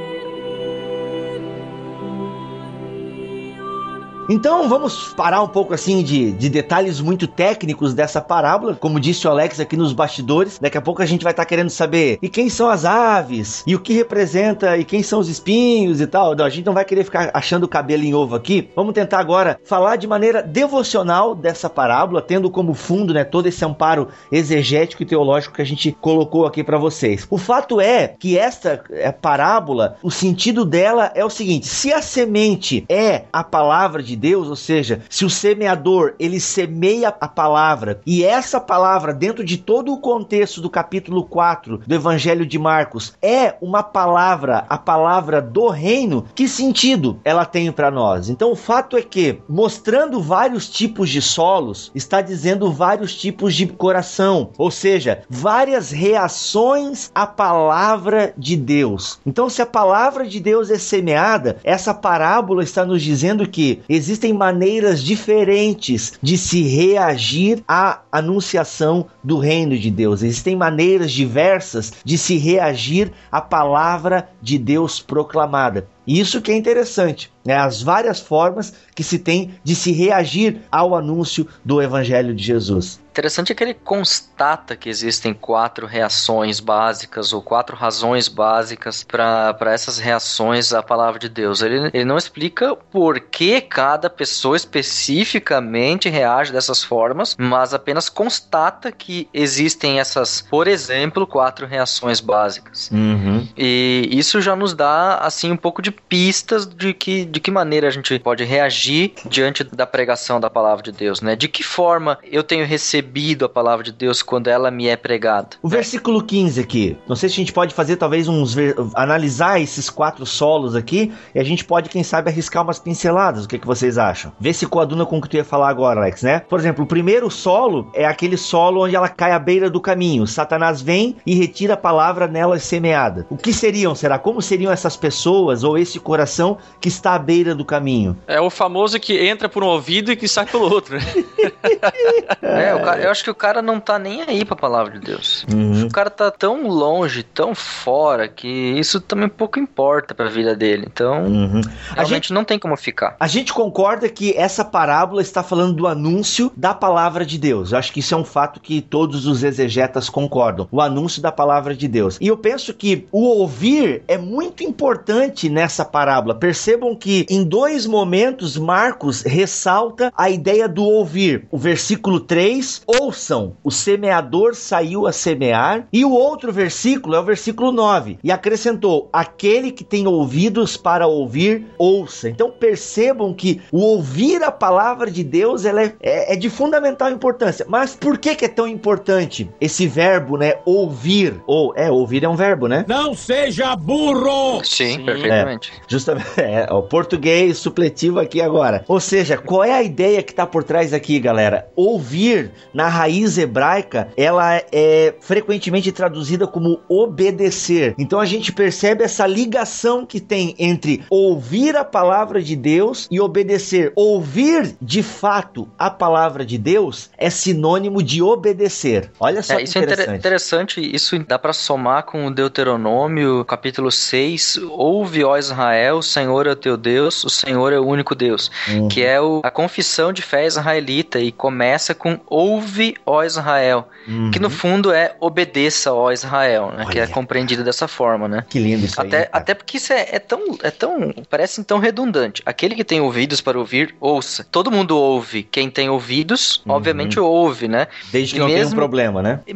Então 4.28 4.68
vamos 4.68 5.14
parar 5.14 5.40
um 5.40 5.46
pouco 5.46 5.72
assim 5.72 6.02
de, 6.02 6.32
de 6.32 6.48
detalhes 6.48 7.00
muito 7.00 7.28
técnicos 7.28 7.94
dessa 7.94 8.20
parábola. 8.20 8.74
Como 8.74 8.98
disse 8.98 9.26
o 9.26 9.30
Alex 9.30 9.60
aqui 9.60 9.76
nos 9.76 9.92
bastidores, 9.92 10.58
daqui 10.58 10.76
a 10.76 10.82
pouco 10.82 11.00
a 11.00 11.06
gente 11.06 11.22
vai 11.22 11.32
estar 11.32 11.44
tá 11.44 11.48
querendo 11.48 11.70
saber 11.70 12.18
e 12.20 12.28
quem 12.28 12.48
são 12.48 12.68
as 12.68 12.84
aves, 12.84 13.62
e 13.64 13.76
o 13.76 13.80
que 13.80 13.92
representa, 13.92 14.76
e 14.76 14.84
quem 14.84 15.00
são 15.00 15.20
os 15.20 15.28
espinhos 15.28 16.00
e 16.00 16.08
tal. 16.08 16.34
Não, 16.34 16.44
a 16.44 16.48
gente 16.48 16.66
não 16.66 16.74
vai 16.74 16.84
querer 16.84 17.04
ficar 17.04 17.30
achando 17.32 17.68
cabelo 17.68 18.02
em 18.02 18.14
ovo 18.14 18.34
aqui. 18.34 18.68
Vamos 18.74 18.94
tentar 18.94 19.20
agora 19.20 19.60
falar 19.64 19.94
de 19.94 20.08
maneira 20.08 20.42
devocional 20.42 21.32
dessa 21.32 21.70
parábola, 21.70 22.20
tendo 22.20 22.50
como 22.50 22.74
fundo 22.74 23.14
né, 23.14 23.22
todo 23.22 23.46
esse 23.46 23.64
amparo 23.64 24.08
exegético 24.32 25.04
e 25.04 25.06
teológico 25.06 25.54
que 25.54 25.62
a 25.62 25.66
gente 25.66 25.96
colocou 26.00 26.46
aqui 26.46 26.64
para 26.64 26.78
vocês. 26.78 27.26
O 27.30 27.38
fato 27.38 27.80
é 27.80 28.08
que 28.18 28.36
esta 28.36 28.82
é, 28.90 29.12
parábola, 29.12 29.96
o 30.02 30.10
sentido 30.10 30.64
dela 30.64 31.12
é 31.14 31.24
o 31.24 31.30
seguinte: 31.30 31.68
se 31.68 31.92
a 31.92 32.02
semente 32.02 32.84
é 32.88 33.22
a 33.32 33.44
palavra 33.44 34.02
de 34.02 34.15
Deus, 34.16 34.48
ou 34.48 34.56
seja, 34.56 35.02
se 35.08 35.24
o 35.24 35.30
semeador 35.30 36.14
ele 36.18 36.40
semeia 36.40 37.14
a 37.20 37.28
palavra 37.28 38.00
e 38.04 38.24
essa 38.24 38.60
palavra 38.60 39.12
dentro 39.12 39.44
de 39.44 39.56
todo 39.56 39.92
o 39.92 40.00
contexto 40.00 40.60
do 40.60 40.70
capítulo 40.70 41.24
4 41.24 41.82
do 41.86 41.94
Evangelho 41.94 42.46
de 42.46 42.58
Marcos 42.58 43.14
é 43.22 43.54
uma 43.60 43.82
palavra, 43.82 44.64
a 44.68 44.78
palavra 44.78 45.40
do 45.40 45.68
reino, 45.68 46.26
que 46.34 46.48
sentido 46.48 47.20
ela 47.24 47.44
tem 47.44 47.70
para 47.70 47.90
nós? 47.90 48.28
Então 48.28 48.50
o 48.50 48.56
fato 48.56 48.96
é 48.96 49.02
que 49.02 49.40
mostrando 49.48 50.20
vários 50.20 50.68
tipos 50.68 51.10
de 51.10 51.20
solos, 51.20 51.90
está 51.94 52.20
dizendo 52.20 52.72
vários 52.72 53.14
tipos 53.14 53.54
de 53.54 53.66
coração, 53.66 54.50
ou 54.56 54.70
seja, 54.70 55.22
várias 55.28 55.90
reações 55.90 57.10
à 57.14 57.26
palavra 57.26 58.32
de 58.36 58.56
Deus. 58.56 59.20
Então 59.26 59.48
se 59.48 59.62
a 59.62 59.66
palavra 59.66 60.26
de 60.26 60.40
Deus 60.40 60.70
é 60.70 60.78
semeada, 60.78 61.58
essa 61.62 61.92
parábola 61.92 62.62
está 62.62 62.84
nos 62.84 63.02
dizendo 63.02 63.48
que 63.48 63.82
existem 64.06 64.32
maneiras 64.32 65.02
diferentes 65.02 66.12
de 66.22 66.38
se 66.38 66.62
reagir 66.62 67.64
à 67.66 68.02
anunciação 68.12 69.08
do 69.22 69.36
reino 69.36 69.76
de 69.76 69.90
Deus. 69.90 70.22
Existem 70.22 70.54
maneiras 70.54 71.10
diversas 71.10 71.92
de 72.04 72.16
se 72.16 72.36
reagir 72.36 73.12
à 73.32 73.40
palavra 73.40 74.28
de 74.40 74.58
Deus 74.58 75.00
proclamada. 75.00 75.88
Isso 76.06 76.40
que 76.40 76.52
é 76.52 76.56
interessante, 76.56 77.32
né? 77.46 77.56
As 77.56 77.82
várias 77.82 78.20
formas 78.20 78.74
que 78.94 79.04
se 79.04 79.18
tem 79.18 79.54
de 79.62 79.74
se 79.74 79.92
reagir 79.92 80.60
ao 80.70 80.94
anúncio 80.94 81.46
do 81.64 81.80
Evangelho 81.80 82.34
de 82.34 82.42
Jesus. 82.42 83.00
Interessante 83.16 83.50
é 83.50 83.54
que 83.54 83.64
ele 83.64 83.72
constata 83.72 84.76
que 84.76 84.90
existem 84.90 85.32
quatro 85.32 85.86
reações 85.86 86.60
básicas 86.60 87.32
ou 87.32 87.40
quatro 87.40 87.74
razões 87.74 88.28
básicas 88.28 89.02
para 89.02 89.72
essas 89.72 89.98
reações 89.98 90.74
à 90.74 90.82
palavra 90.82 91.18
de 91.18 91.30
Deus. 91.30 91.62
Ele, 91.62 91.90
ele 91.94 92.04
não 92.04 92.18
explica 92.18 92.76
por 92.76 93.18
que 93.18 93.62
cada 93.62 94.10
pessoa 94.10 94.54
especificamente 94.54 96.10
reage 96.10 96.52
dessas 96.52 96.84
formas, 96.84 97.34
mas 97.38 97.72
apenas 97.72 98.10
constata 98.10 98.92
que 98.92 99.26
existem 99.32 99.98
essas, 99.98 100.42
por 100.42 100.68
exemplo, 100.68 101.26
quatro 101.26 101.66
reações 101.66 102.20
básicas. 102.20 102.90
Uhum. 102.92 103.48
E 103.56 104.10
isso 104.12 104.42
já 104.42 104.54
nos 104.54 104.74
dá 104.74 105.20
assim 105.22 105.50
um 105.50 105.56
pouco 105.56 105.80
de 105.80 105.90
pistas 105.90 106.66
de 106.66 106.92
que, 106.92 107.24
de 107.36 107.40
que 107.40 107.50
maneira 107.50 107.86
a 107.86 107.90
gente 107.90 108.18
pode 108.18 108.44
reagir 108.44 109.12
diante 109.28 109.62
da 109.62 109.86
pregação 109.86 110.40
da 110.40 110.48
palavra 110.48 110.82
de 110.82 110.90
Deus, 110.90 111.20
né? 111.20 111.36
De 111.36 111.48
que 111.48 111.62
forma 111.62 112.18
eu 112.24 112.42
tenho 112.42 112.64
recebido 112.64 113.44
a 113.44 113.48
palavra 113.48 113.84
de 113.84 113.92
Deus 113.92 114.22
quando 114.22 114.48
ela 114.48 114.70
me 114.70 114.88
é 114.88 114.96
pregada. 114.96 115.50
O 115.62 115.68
versículo 115.68 116.22
15 116.22 116.58
aqui, 116.58 116.96
não 117.06 117.14
sei 117.14 117.28
se 117.28 117.34
a 117.34 117.36
gente 117.36 117.52
pode 117.52 117.74
fazer 117.74 117.96
talvez 117.96 118.26
uns 118.26 118.56
analisar 118.94 119.60
esses 119.60 119.90
quatro 119.90 120.24
solos 120.24 120.74
aqui 120.74 121.12
e 121.34 121.38
a 121.38 121.44
gente 121.44 121.62
pode 121.62 121.90
quem 121.90 122.02
sabe 122.02 122.30
arriscar 122.30 122.62
umas 122.62 122.78
pinceladas. 122.78 123.44
O 123.44 123.48
que, 123.48 123.58
que 123.58 123.66
vocês 123.66 123.98
acham? 123.98 124.32
Vê 124.40 124.54
se 124.54 124.66
coaduna 124.66 125.04
com 125.04 125.18
o 125.18 125.20
que 125.20 125.28
tu 125.28 125.36
ia 125.36 125.44
falar 125.44 125.68
agora, 125.68 126.00
Alex, 126.00 126.22
né? 126.22 126.40
Por 126.40 126.58
exemplo, 126.58 126.84
o 126.84 126.88
primeiro 126.88 127.30
solo 127.30 127.90
é 127.92 128.06
aquele 128.06 128.38
solo 128.38 128.86
onde 128.86 128.96
ela 128.96 129.10
cai 129.10 129.32
à 129.32 129.38
beira 129.38 129.68
do 129.68 129.78
caminho. 129.78 130.26
Satanás 130.26 130.80
vem 130.80 131.16
e 131.26 131.34
retira 131.34 131.74
a 131.74 131.76
palavra 131.76 132.26
nela 132.26 132.58
semeada. 132.58 133.26
O 133.28 133.36
que 133.36 133.52
seriam, 133.52 133.94
será? 133.94 134.18
Como 134.18 134.40
seriam 134.40 134.72
essas 134.72 134.96
pessoas 134.96 135.62
ou 135.64 135.76
esse 135.76 136.00
coração 136.00 136.56
que 136.80 136.88
está 136.88 137.14
à 137.14 137.25
beira 137.26 137.56
do 137.56 137.64
caminho. 137.64 138.16
É 138.28 138.40
o 138.40 138.48
famoso 138.48 139.00
que 139.00 139.18
entra 139.18 139.48
por 139.48 139.64
um 139.64 139.66
ouvido 139.66 140.12
e 140.12 140.16
que 140.16 140.28
sai 140.28 140.46
pelo 140.46 140.70
outro. 140.70 140.96
é, 142.40 142.78
cara, 142.78 143.02
eu 143.02 143.10
acho 143.10 143.24
que 143.24 143.30
o 143.30 143.34
cara 143.34 143.60
não 143.60 143.80
tá 143.80 143.98
nem 143.98 144.22
aí 144.22 144.44
pra 144.44 144.54
palavra 144.54 144.92
de 144.92 145.00
Deus. 145.00 145.44
Uhum. 145.52 145.86
O 145.86 145.90
cara 145.90 146.08
tá 146.08 146.30
tão 146.30 146.68
longe, 146.68 147.24
tão 147.24 147.52
fora, 147.52 148.28
que 148.28 148.48
isso 148.48 149.00
também 149.00 149.28
pouco 149.28 149.58
importa 149.58 150.14
pra 150.14 150.28
vida 150.28 150.54
dele. 150.54 150.86
Então, 150.86 151.24
uhum. 151.24 151.60
a 151.96 152.04
gente 152.04 152.32
não 152.32 152.44
tem 152.44 152.58
como 152.58 152.76
ficar. 152.76 153.16
A 153.18 153.26
gente 153.26 153.52
concorda 153.52 154.08
que 154.08 154.32
essa 154.36 154.64
parábola 154.64 155.20
está 155.20 155.42
falando 155.42 155.72
do 155.72 155.86
anúncio 155.88 156.52
da 156.56 156.72
palavra 156.72 157.26
de 157.26 157.38
Deus. 157.38 157.72
Eu 157.72 157.78
acho 157.78 157.92
que 157.92 158.00
isso 158.00 158.14
é 158.14 158.16
um 158.16 158.24
fato 158.24 158.60
que 158.60 158.80
todos 158.80 159.26
os 159.26 159.42
exegetas 159.42 160.08
concordam. 160.08 160.68
O 160.70 160.80
anúncio 160.80 161.20
da 161.20 161.32
palavra 161.32 161.74
de 161.74 161.88
Deus. 161.88 162.18
E 162.20 162.28
eu 162.28 162.36
penso 162.36 162.72
que 162.72 163.06
o 163.10 163.24
ouvir 163.24 164.02
é 164.06 164.16
muito 164.16 164.62
importante 164.62 165.48
nessa 165.48 165.84
parábola. 165.84 166.34
Percebam 166.34 166.94
que 166.94 167.15
em 167.28 167.44
dois 167.44 167.86
momentos 167.86 168.58
Marcos 168.58 169.22
ressalta 169.22 170.12
a 170.16 170.28
ideia 170.28 170.68
do 170.68 170.84
ouvir. 170.84 171.46
O 171.50 171.56
versículo 171.56 172.20
3, 172.20 172.82
ouçam, 172.86 173.56
o 173.64 173.70
semeador 173.70 174.54
saiu 174.54 175.06
a 175.06 175.12
semear, 175.12 175.86
e 175.92 176.04
o 176.04 176.12
outro 176.12 176.52
versículo 176.52 177.14
é 177.14 177.20
o 177.20 177.24
versículo 177.24 177.72
9, 177.72 178.18
e 178.22 178.30
acrescentou: 178.30 179.08
aquele 179.12 179.70
que 179.72 179.84
tem 179.84 180.06
ouvidos 180.06 180.76
para 180.76 181.06
ouvir, 181.06 181.66
ouça. 181.78 182.28
Então 182.28 182.50
percebam 182.50 183.32
que 183.32 183.60
o 183.72 183.86
ouvir 183.96 184.42
a 184.42 184.50
palavra 184.50 185.10
de 185.10 185.22
Deus 185.22 185.64
ela 185.64 185.82
é, 185.82 185.94
é, 186.00 186.32
é 186.34 186.36
de 186.36 186.50
fundamental 186.50 187.10
importância. 187.10 187.64
Mas 187.68 187.94
por 187.94 188.18
que, 188.18 188.34
que 188.34 188.44
é 188.44 188.48
tão 188.48 188.66
importante 188.66 189.48
esse 189.60 189.86
verbo, 189.86 190.36
né? 190.36 190.54
Ouvir. 190.64 191.40
Ou, 191.46 191.72
é, 191.76 191.90
ouvir 191.90 192.24
é 192.24 192.28
um 192.28 192.36
verbo, 192.36 192.66
né? 192.66 192.84
Não 192.88 193.14
seja 193.14 193.74
burro! 193.76 194.64
Sim, 194.64 194.96
Sim. 194.96 195.04
perfeitamente. 195.04 195.72
É, 195.72 195.82
justamente. 195.88 196.26
É, 196.46 196.66
português 196.96 197.58
supletivo 197.58 198.18
aqui 198.18 198.40
agora. 198.40 198.82
Ou 198.88 198.98
seja, 198.98 199.36
qual 199.36 199.62
é 199.62 199.72
a 199.72 199.82
ideia 199.82 200.22
que 200.22 200.32
está 200.32 200.46
por 200.46 200.64
trás 200.64 200.94
aqui, 200.94 201.20
galera? 201.20 201.68
Ouvir 201.76 202.50
na 202.72 202.88
raiz 202.88 203.36
hebraica, 203.36 204.08
ela 204.16 204.62
é 204.72 205.14
frequentemente 205.20 205.92
traduzida 205.92 206.46
como 206.46 206.80
obedecer. 206.88 207.94
Então 207.98 208.18
a 208.18 208.24
gente 208.24 208.50
percebe 208.50 209.04
essa 209.04 209.26
ligação 209.26 210.06
que 210.06 210.20
tem 210.20 210.54
entre 210.58 211.04
ouvir 211.10 211.76
a 211.76 211.84
palavra 211.84 212.40
de 212.42 212.56
Deus 212.56 213.06
e 213.10 213.20
obedecer. 213.20 213.92
Ouvir 213.94 214.74
de 214.80 215.02
fato 215.02 215.68
a 215.78 215.90
palavra 215.90 216.46
de 216.46 216.56
Deus 216.56 217.10
é 217.18 217.28
sinônimo 217.28 218.02
de 218.02 218.22
obedecer. 218.22 219.10
Olha 219.20 219.42
só 219.42 219.54
É, 219.54 219.56
que 219.58 219.64
isso 219.64 219.76
é 219.78 219.82
interessante. 219.82 220.06
inter- 220.08 220.18
interessante, 220.18 220.94
isso 220.96 221.18
dá 221.18 221.38
pra 221.38 221.52
somar 221.52 222.04
com 222.04 222.26
o 222.26 222.30
Deuteronômio, 222.30 223.44
capítulo 223.44 223.90
6, 223.90 224.58
ouve, 224.70 225.22
ó 225.24 225.36
Israel, 225.36 225.96
o 225.98 226.02
Senhor 226.02 226.46
é 226.46 226.50
o 226.52 226.56
teu 226.56 226.76
Deus, 226.86 227.24
o 227.24 227.28
Senhor 227.30 227.72
é 227.72 227.78
o 227.78 227.84
único 227.84 228.14
Deus, 228.14 228.50
Uhum. 228.68 228.88
que 228.88 229.02
é 229.02 229.20
o- 229.20 229.40
a 229.42 229.50
confissão 229.50 230.12
de 230.12 230.22
fé 230.22 230.46
israelita 230.46 231.18
e 231.18 231.32
começa 231.32 231.94
com 231.94 232.18
ouve, 232.26 232.94
ó 233.04 233.24
Israel, 233.24 233.88
Uhum. 234.06 234.30
que 234.30 234.38
no 234.38 234.48
fundo 234.48 234.92
é 234.92 235.14
obedeça, 235.20 235.92
ó 235.92 236.12
Israel, 236.12 236.72
né, 236.76 236.86
que 236.90 236.98
é 237.00 237.06
compreendido 237.06 237.64
dessa 237.64 237.88
forma, 237.88 238.28
né? 238.28 238.44
Que 238.48 238.58
lindo 238.60 238.84
isso 238.86 239.00
aí. 239.00 239.08
Até, 239.08 239.16
cara? 239.24 239.30
até 239.32 239.54
porque 239.54 239.76
isso 239.78 239.92
é, 239.92 240.06
é 240.12 240.18
tão, 240.18 240.40
é 240.62 240.70
tão. 240.70 241.12
Parece 241.28 241.62
tão 241.64 241.78
redundante. 241.78 242.42
Aquele 242.46 242.74
que 242.76 242.84
tem 242.84 243.00
ouvidos 243.00 243.40
para 243.40 243.58
ouvir, 243.58 243.94
ouça. 244.00 244.46
Todo 244.50 244.70
mundo 244.70 244.96
ouve. 244.96 245.42
Quem 245.42 245.68
tem 245.68 245.88
ouvidos, 245.88 246.62
Uhum. 246.64 246.72
obviamente 246.74 247.18
ouve, 247.18 247.66
né? 247.68 247.88
Desde 248.12 248.34
que 248.34 248.38
e 248.38 248.40
não 248.40 248.46
tenha 248.46 248.58
um 248.58 248.62
mesmo- 248.62 248.76
problema, 248.76 249.22
né? 249.22 249.40
E 249.46 249.52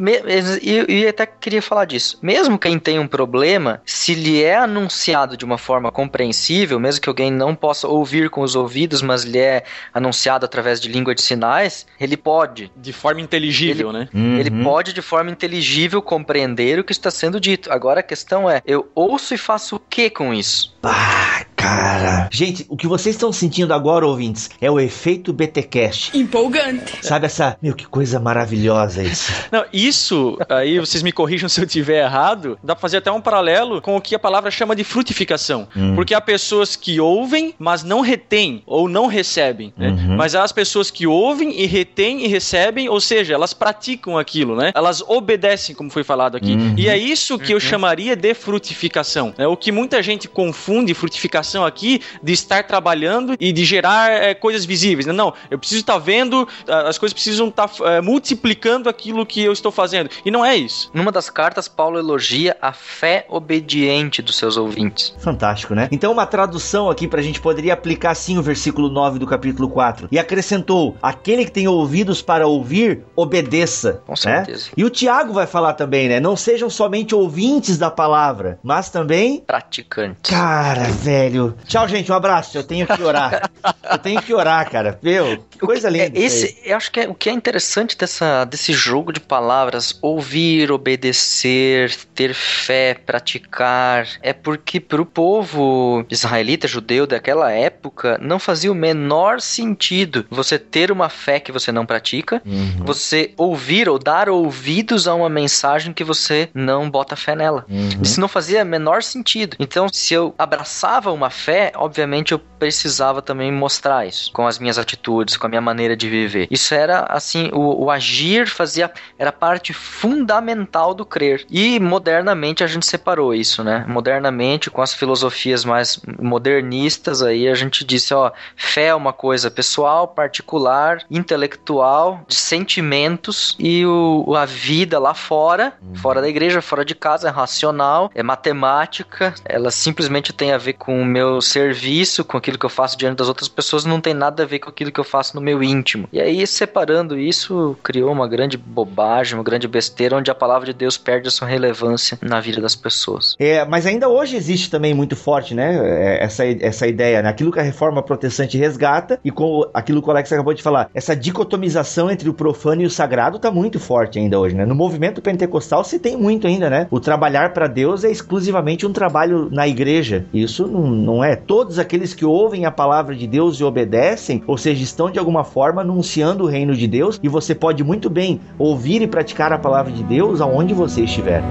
E 0.61 1.01
e 1.01 1.07
até 1.07 1.25
queria 1.25 1.61
falar 1.61 1.85
disso. 1.85 2.17
Mesmo 2.21 2.57
quem 2.57 2.77
tem 2.79 2.99
um 2.99 3.07
problema, 3.07 3.81
se 3.85 4.13
lhe 4.13 4.43
é 4.43 4.57
anunciado 4.57 5.37
de 5.37 5.45
uma 5.45 5.57
forma 5.57 5.91
compreensível, 5.91 6.79
mesmo 6.79 7.01
que 7.01 7.09
alguém 7.09 7.20
não 7.29 7.53
possa 7.53 7.87
ouvir 7.87 8.29
com 8.29 8.41
os 8.41 8.55
ouvidos, 8.55 9.01
mas 9.01 9.23
lhe 9.23 9.37
é 9.37 9.63
anunciado 9.93 10.45
através 10.45 10.79
de 10.79 10.87
língua 10.89 11.13
de 11.13 11.21
sinais, 11.21 11.85
ele 11.99 12.15
pode. 12.17 12.71
De 12.75 12.93
forma 12.93 13.21
inteligível, 13.21 13.91
né? 13.91 14.07
Ele 14.13 14.49
Uhum. 14.49 14.63
pode, 14.63 14.93
de 14.93 15.01
forma 15.01 15.29
inteligível, 15.29 16.01
compreender 16.01 16.79
o 16.79 16.83
que 16.83 16.91
está 16.93 17.11
sendo 17.11 17.39
dito. 17.39 17.71
Agora 17.71 17.99
a 17.99 18.03
questão 18.03 18.49
é: 18.49 18.61
eu 18.65 18.89
ouço 18.95 19.33
e 19.33 19.37
faço 19.37 19.75
o 19.75 19.79
que 19.79 20.09
com 20.09 20.33
isso? 20.33 20.77
Ah, 20.83 21.45
cara. 21.61 22.27
Gente, 22.31 22.65
o 22.67 22.75
que 22.75 22.87
vocês 22.87 23.15
estão 23.15 23.31
sentindo 23.31 23.73
agora, 23.73 24.05
ouvintes, 24.05 24.49
é 24.59 24.69
o 24.69 24.79
efeito 24.79 25.31
BTcast. 25.31 26.17
Empolgante. 26.17 26.97
Sabe 27.01 27.25
essa. 27.27 27.57
Meu, 27.61 27.75
que 27.75 27.85
coisa 27.85 28.19
maravilhosa 28.19 29.03
isso. 29.03 29.31
Não, 29.51 29.63
isso, 29.71 30.37
aí 30.49 30.79
vocês 30.79 31.03
me 31.03 31.11
corrijam 31.11 31.47
se 31.47 31.61
eu 31.61 31.67
tiver 31.67 32.03
errado, 32.03 32.57
dá 32.63 32.75
pra 32.75 32.81
fazer 32.81 32.97
até 32.97 33.11
um 33.11 33.21
paralelo 33.21 33.81
com 33.81 33.95
o 33.95 34.01
que 34.01 34.15
a 34.15 34.19
palavra 34.19 34.49
chama 34.49 34.75
de 34.75 34.83
frutificação. 34.83 35.67
Hum. 35.75 35.95
Porque 35.95 36.13
há 36.13 36.21
pessoas 36.21 36.75
que 36.75 36.99
ouvem, 36.99 37.53
mas 37.59 37.83
não 37.83 38.01
retêm 38.01 38.63
ou 38.65 38.89
não 38.89 39.07
recebem, 39.07 39.73
né? 39.77 39.89
Uhum. 39.89 40.15
Mas 40.15 40.35
há 40.35 40.43
as 40.43 40.51
pessoas 40.51 40.89
que 40.89 41.05
ouvem 41.05 41.61
e 41.61 41.65
retêm 41.65 42.25
e 42.25 42.27
recebem, 42.27 42.89
ou 42.89 42.99
seja, 42.99 43.33
elas 43.33 43.53
praticam 43.53 44.17
aquilo, 44.17 44.55
né? 44.55 44.71
Elas 44.73 45.01
obedecem, 45.07 45.75
como 45.75 45.89
foi 45.89 46.03
falado 46.03 46.37
aqui. 46.37 46.53
Uhum. 46.53 46.75
E 46.77 46.87
é 46.89 46.97
isso 46.97 47.37
que 47.37 47.53
eu 47.53 47.59
chamaria 47.59 48.15
de 48.15 48.33
frutificação. 48.33 49.33
né? 49.37 49.45
O 49.47 49.57
que 49.57 49.71
muita 49.71 50.01
gente 50.01 50.27
confunde 50.27 50.93
frutificação 50.93 51.50
aqui 51.65 52.01
de 52.21 52.33
estar 52.33 52.63
trabalhando 52.63 53.35
e 53.39 53.51
de 53.51 53.65
gerar 53.65 54.11
é, 54.11 54.33
coisas 54.33 54.65
visíveis. 54.65 55.05
né? 55.05 55.13
Não, 55.13 55.33
eu 55.49 55.59
preciso 55.59 55.81
estar 55.81 55.97
vendo, 55.97 56.47
ah, 56.67 56.87
as 56.87 56.97
coisas 56.97 57.13
precisam 57.13 57.47
estar 57.47 57.69
é, 57.81 58.01
multiplicando 58.01 58.89
aquilo 58.89 59.25
que 59.25 59.41
eu 59.41 59.51
estou 59.51 59.71
fazendo. 59.71 60.09
E 60.25 60.31
não 60.31 60.43
é 60.45 60.55
isso. 60.55 60.89
Numa 60.93 61.11
das 61.11 61.29
cartas, 61.29 61.67
Paulo 61.67 61.97
elogia 61.97 62.57
a 62.61 62.71
fé 62.71 63.25
obediente 63.29 64.21
dos 64.21 64.37
seus 64.37 64.57
ouvintes. 64.57 65.13
Fantástico, 65.19 65.73
né? 65.73 65.87
Então, 65.91 66.11
uma 66.11 66.25
tradução 66.25 66.89
aqui 66.89 67.07
pra 67.07 67.21
gente 67.21 67.41
poderia 67.41 67.73
aplicar 67.73 68.11
assim 68.11 68.37
o 68.37 68.41
versículo 68.41 68.89
9 68.89 69.19
do 69.19 69.27
capítulo 69.27 69.69
4. 69.69 70.07
E 70.11 70.19
acrescentou: 70.19 70.95
aquele 71.01 71.45
que 71.45 71.51
tem 71.51 71.67
ouvidos 71.67 72.21
para 72.21 72.47
ouvir, 72.47 73.03
obedeça. 73.15 74.01
Com 74.05 74.13
né? 74.13 74.17
certeza. 74.17 74.69
E 74.75 74.83
o 74.83 74.89
Tiago 74.89 75.33
vai 75.33 75.47
falar 75.47 75.73
também, 75.73 76.07
né? 76.07 76.19
Não 76.19 76.35
sejam 76.35 76.69
somente 76.69 77.15
ouvintes 77.15 77.77
da 77.77 77.89
palavra, 77.89 78.59
mas 78.63 78.89
também. 78.89 79.41
Praticantes. 79.45 80.29
Cara, 80.29 80.83
velho. 80.83 81.40
Tchau, 81.67 81.87
gente. 81.87 82.11
Um 82.11 82.15
abraço. 82.15 82.57
Eu 82.57 82.63
tenho 82.63 82.85
que 82.87 83.01
orar. 83.01 83.49
Eu 83.91 83.97
tenho 83.97 84.21
que 84.21 84.33
orar, 84.33 84.69
cara. 84.69 84.99
Meu, 85.01 85.43
que 85.49 85.59
coisa 85.59 85.87
É, 85.87 85.91
linda. 85.91 86.17
aí. 86.19 86.25
esse, 86.25 86.57
eu 86.63 86.75
acho 86.77 86.91
que 86.91 86.99
é, 87.01 87.07
o 87.09 87.13
que 87.13 87.29
é 87.29 87.33
interessante 87.33 87.97
dessa, 87.97 88.45
desse 88.45 88.73
jogo 88.73 89.11
de 89.13 89.19
palavras, 89.19 89.97
ouvir, 90.01 90.71
obedecer, 90.71 91.93
ter 92.15 92.33
fé, 92.33 92.93
praticar, 92.93 94.07
é 94.21 94.33
porque 94.33 94.79
pro 94.79 95.05
povo 95.05 96.05
israelita, 96.09 96.67
judeu 96.67 97.05
daquela 97.07 97.51
época, 97.51 98.17
não 98.21 98.39
fazia 98.39 98.71
o 98.71 98.75
menor 98.75 99.39
sentido 99.41 100.25
você 100.29 100.57
ter 100.59 100.91
uma 100.91 101.09
fé 101.09 101.39
que 101.39 101.51
você 101.51 101.71
não 101.71 101.85
pratica, 101.85 102.41
Uhum, 102.45 102.83
você 102.85 103.33
ouvir 103.37 103.87
ou 103.87 103.97
dar 103.99 104.29
ouvidos 104.29 105.07
a 105.07 105.13
uma 105.15 105.29
mensagem 105.29 105.93
que 105.93 106.03
você 106.03 106.49
não 106.53 106.89
bota 106.89 107.15
fé 107.15 107.35
nela. 107.35 107.65
uhum. 107.69 108.01
Isso 108.01 108.19
não 108.19 108.27
fazia 108.27 108.63
menor 108.65 109.03
sentido. 109.03 109.55
Então, 109.59 109.87
se 109.91 110.13
eu 110.13 110.33
abraçava 110.37 111.11
uma 111.11 111.29
fé, 111.31 111.71
obviamente 111.75 112.31
eu 112.31 112.39
precisava 112.39 113.21
também 113.21 113.51
mostrar 113.51 114.05
isso 114.05 114.31
com 114.31 114.45
as 114.45 114.59
minhas 114.59 114.77
atitudes, 114.77 115.35
com 115.35 115.47
a 115.47 115.49
minha 115.49 115.61
maneira 115.61 115.95
de 115.95 116.07
viver. 116.07 116.47
Isso 116.51 116.75
era 116.75 117.05
assim, 117.09 117.49
o, 117.51 117.85
o 117.85 117.89
agir 117.89 118.47
fazia 118.47 118.91
era 119.17 119.31
parte 119.31 119.73
fundamental 119.73 120.93
do 120.93 121.05
crer. 121.05 121.45
E 121.49 121.79
modernamente 121.79 122.63
a 122.63 122.67
gente 122.67 122.85
separou 122.85 123.33
isso, 123.33 123.63
né? 123.63 123.83
Modernamente 123.87 124.69
com 124.69 124.81
as 124.81 124.93
filosofias 124.93 125.65
mais 125.65 125.99
modernistas 126.19 127.23
aí 127.23 127.47
a 127.47 127.55
gente 127.55 127.83
disse, 127.83 128.13
ó, 128.13 128.31
fé 128.55 128.87
é 128.87 128.95
uma 128.95 129.13
coisa 129.13 129.49
pessoal, 129.49 130.07
particular, 130.07 131.03
intelectual, 131.09 132.21
de 132.27 132.35
sentimentos 132.35 133.55
e 133.57 133.85
o, 133.85 134.35
a 134.35 134.45
vida 134.45 134.99
lá 134.99 135.13
fora, 135.13 135.73
fora 135.95 136.21
da 136.21 136.29
igreja, 136.29 136.61
fora 136.61 136.85
de 136.85 136.95
casa, 136.95 137.29
é 137.29 137.31
racional, 137.31 138.11
é 138.13 138.21
matemática, 138.21 139.33
ela 139.45 139.71
simplesmente 139.71 140.33
tem 140.33 140.51
a 140.51 140.57
ver 140.57 140.73
com 140.73 141.01
o 141.01 141.05
meu 141.05 141.20
serviço, 141.41 142.23
com 142.23 142.37
aquilo 142.37 142.57
que 142.57 142.65
eu 142.65 142.69
faço 142.69 142.97
diante 142.97 143.17
das 143.17 143.27
outras 143.27 143.47
pessoas, 143.47 143.85
não 143.85 144.01
tem 144.01 144.13
nada 144.13 144.43
a 144.43 144.45
ver 144.45 144.59
com 144.59 144.69
aquilo 144.69 144.91
que 144.91 144.99
eu 144.99 145.03
faço 145.03 145.35
no 145.35 145.41
meu 145.41 145.61
íntimo. 145.61 146.07
E 146.11 146.19
aí, 146.19 146.45
separando 146.47 147.17
isso, 147.19 147.77
criou 147.83 148.11
uma 148.11 148.27
grande 148.27 148.57
bobagem, 148.57 149.35
uma 149.35 149.43
grande 149.43 149.67
besteira, 149.67 150.17
onde 150.17 150.31
a 150.31 150.35
palavra 150.35 150.67
de 150.67 150.73
Deus 150.73 150.97
perde 150.97 151.27
a 151.27 151.31
sua 151.31 151.47
relevância 151.47 152.17
na 152.21 152.39
vida 152.39 152.61
das 152.61 152.75
pessoas. 152.75 153.35
É, 153.39 153.63
mas 153.65 153.85
ainda 153.85 154.07
hoje 154.09 154.35
existe 154.35 154.69
também 154.69 154.93
muito 154.93 155.15
forte, 155.15 155.53
né? 155.53 155.77
é, 155.83 156.23
Essa, 156.23 156.45
essa 156.45 156.87
ideia, 156.87 157.21
né? 157.21 157.29
Aquilo 157.29 157.51
que 157.51 157.59
a 157.59 157.63
reforma 157.63 158.01
protestante 158.01 158.57
resgata 158.57 159.19
e 159.23 159.31
com 159.31 159.69
aquilo 159.73 160.01
que 160.01 160.07
o 160.07 160.11
Alex 160.11 160.31
acabou 160.31 160.53
de 160.53 160.63
falar. 160.63 160.89
Essa 160.93 161.15
dicotomização 161.15 162.09
entre 162.09 162.29
o 162.29 162.33
profano 162.33 162.81
e 162.81 162.85
o 162.85 162.89
sagrado 162.89 163.39
tá 163.39 163.51
muito 163.51 163.79
forte 163.79 164.19
ainda 164.19 164.39
hoje, 164.39 164.55
né? 164.55 164.65
No 164.65 164.75
movimento 164.75 165.21
pentecostal 165.21 165.83
se 165.83 165.99
tem 165.99 166.17
muito 166.17 166.47
ainda, 166.47 166.69
né? 166.69 166.87
O 166.89 166.99
trabalhar 166.99 167.53
para 167.53 167.67
Deus 167.67 168.03
é 168.03 168.11
exclusivamente 168.11 168.85
um 168.85 168.93
trabalho 168.93 169.49
na 169.51 169.67
igreja. 169.67 170.25
Isso 170.33 170.67
não, 170.67 170.81
não 171.11 171.23
é. 171.23 171.35
Todos 171.35 171.77
aqueles 171.77 172.13
que 172.13 172.23
ouvem 172.23 172.65
a 172.65 172.71
palavra 172.71 173.13
de 173.13 173.27
Deus 173.27 173.59
e 173.59 173.63
obedecem, 173.63 174.41
ou 174.47 174.57
seja, 174.57 174.81
estão 174.81 175.11
de 175.11 175.19
alguma 175.19 175.43
forma 175.43 175.81
anunciando 175.81 176.45
o 176.45 176.47
reino 176.47 176.73
de 176.73 176.87
Deus, 176.87 177.19
e 177.21 177.27
você 177.27 177.53
pode 177.53 177.83
muito 177.83 178.09
bem 178.09 178.39
ouvir 178.57 179.01
e 179.01 179.07
praticar 179.07 179.51
a 179.51 179.57
palavra 179.57 179.91
de 179.91 180.03
Deus 180.03 180.39
aonde 180.39 180.73
você 180.73 181.01
estiver. 181.01 181.43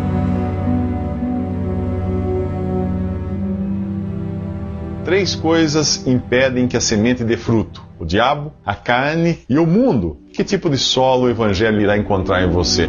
Três 5.05 5.35
coisas 5.35 6.07
impedem 6.07 6.67
que 6.67 6.77
a 6.77 6.81
semente 6.81 7.23
dê 7.25 7.37
fruto: 7.37 7.83
o 7.99 8.05
diabo, 8.05 8.53
a 8.65 8.75
carne 8.75 9.41
e 9.49 9.59
o 9.59 9.67
mundo. 9.67 10.19
Que 10.33 10.45
tipo 10.45 10.71
de 10.71 10.79
solo 10.79 11.25
o 11.25 11.31
evangelho 11.31 11.81
irá 11.81 11.99
encontrar 11.99 12.43
em 12.43 12.51
você? 12.51 12.89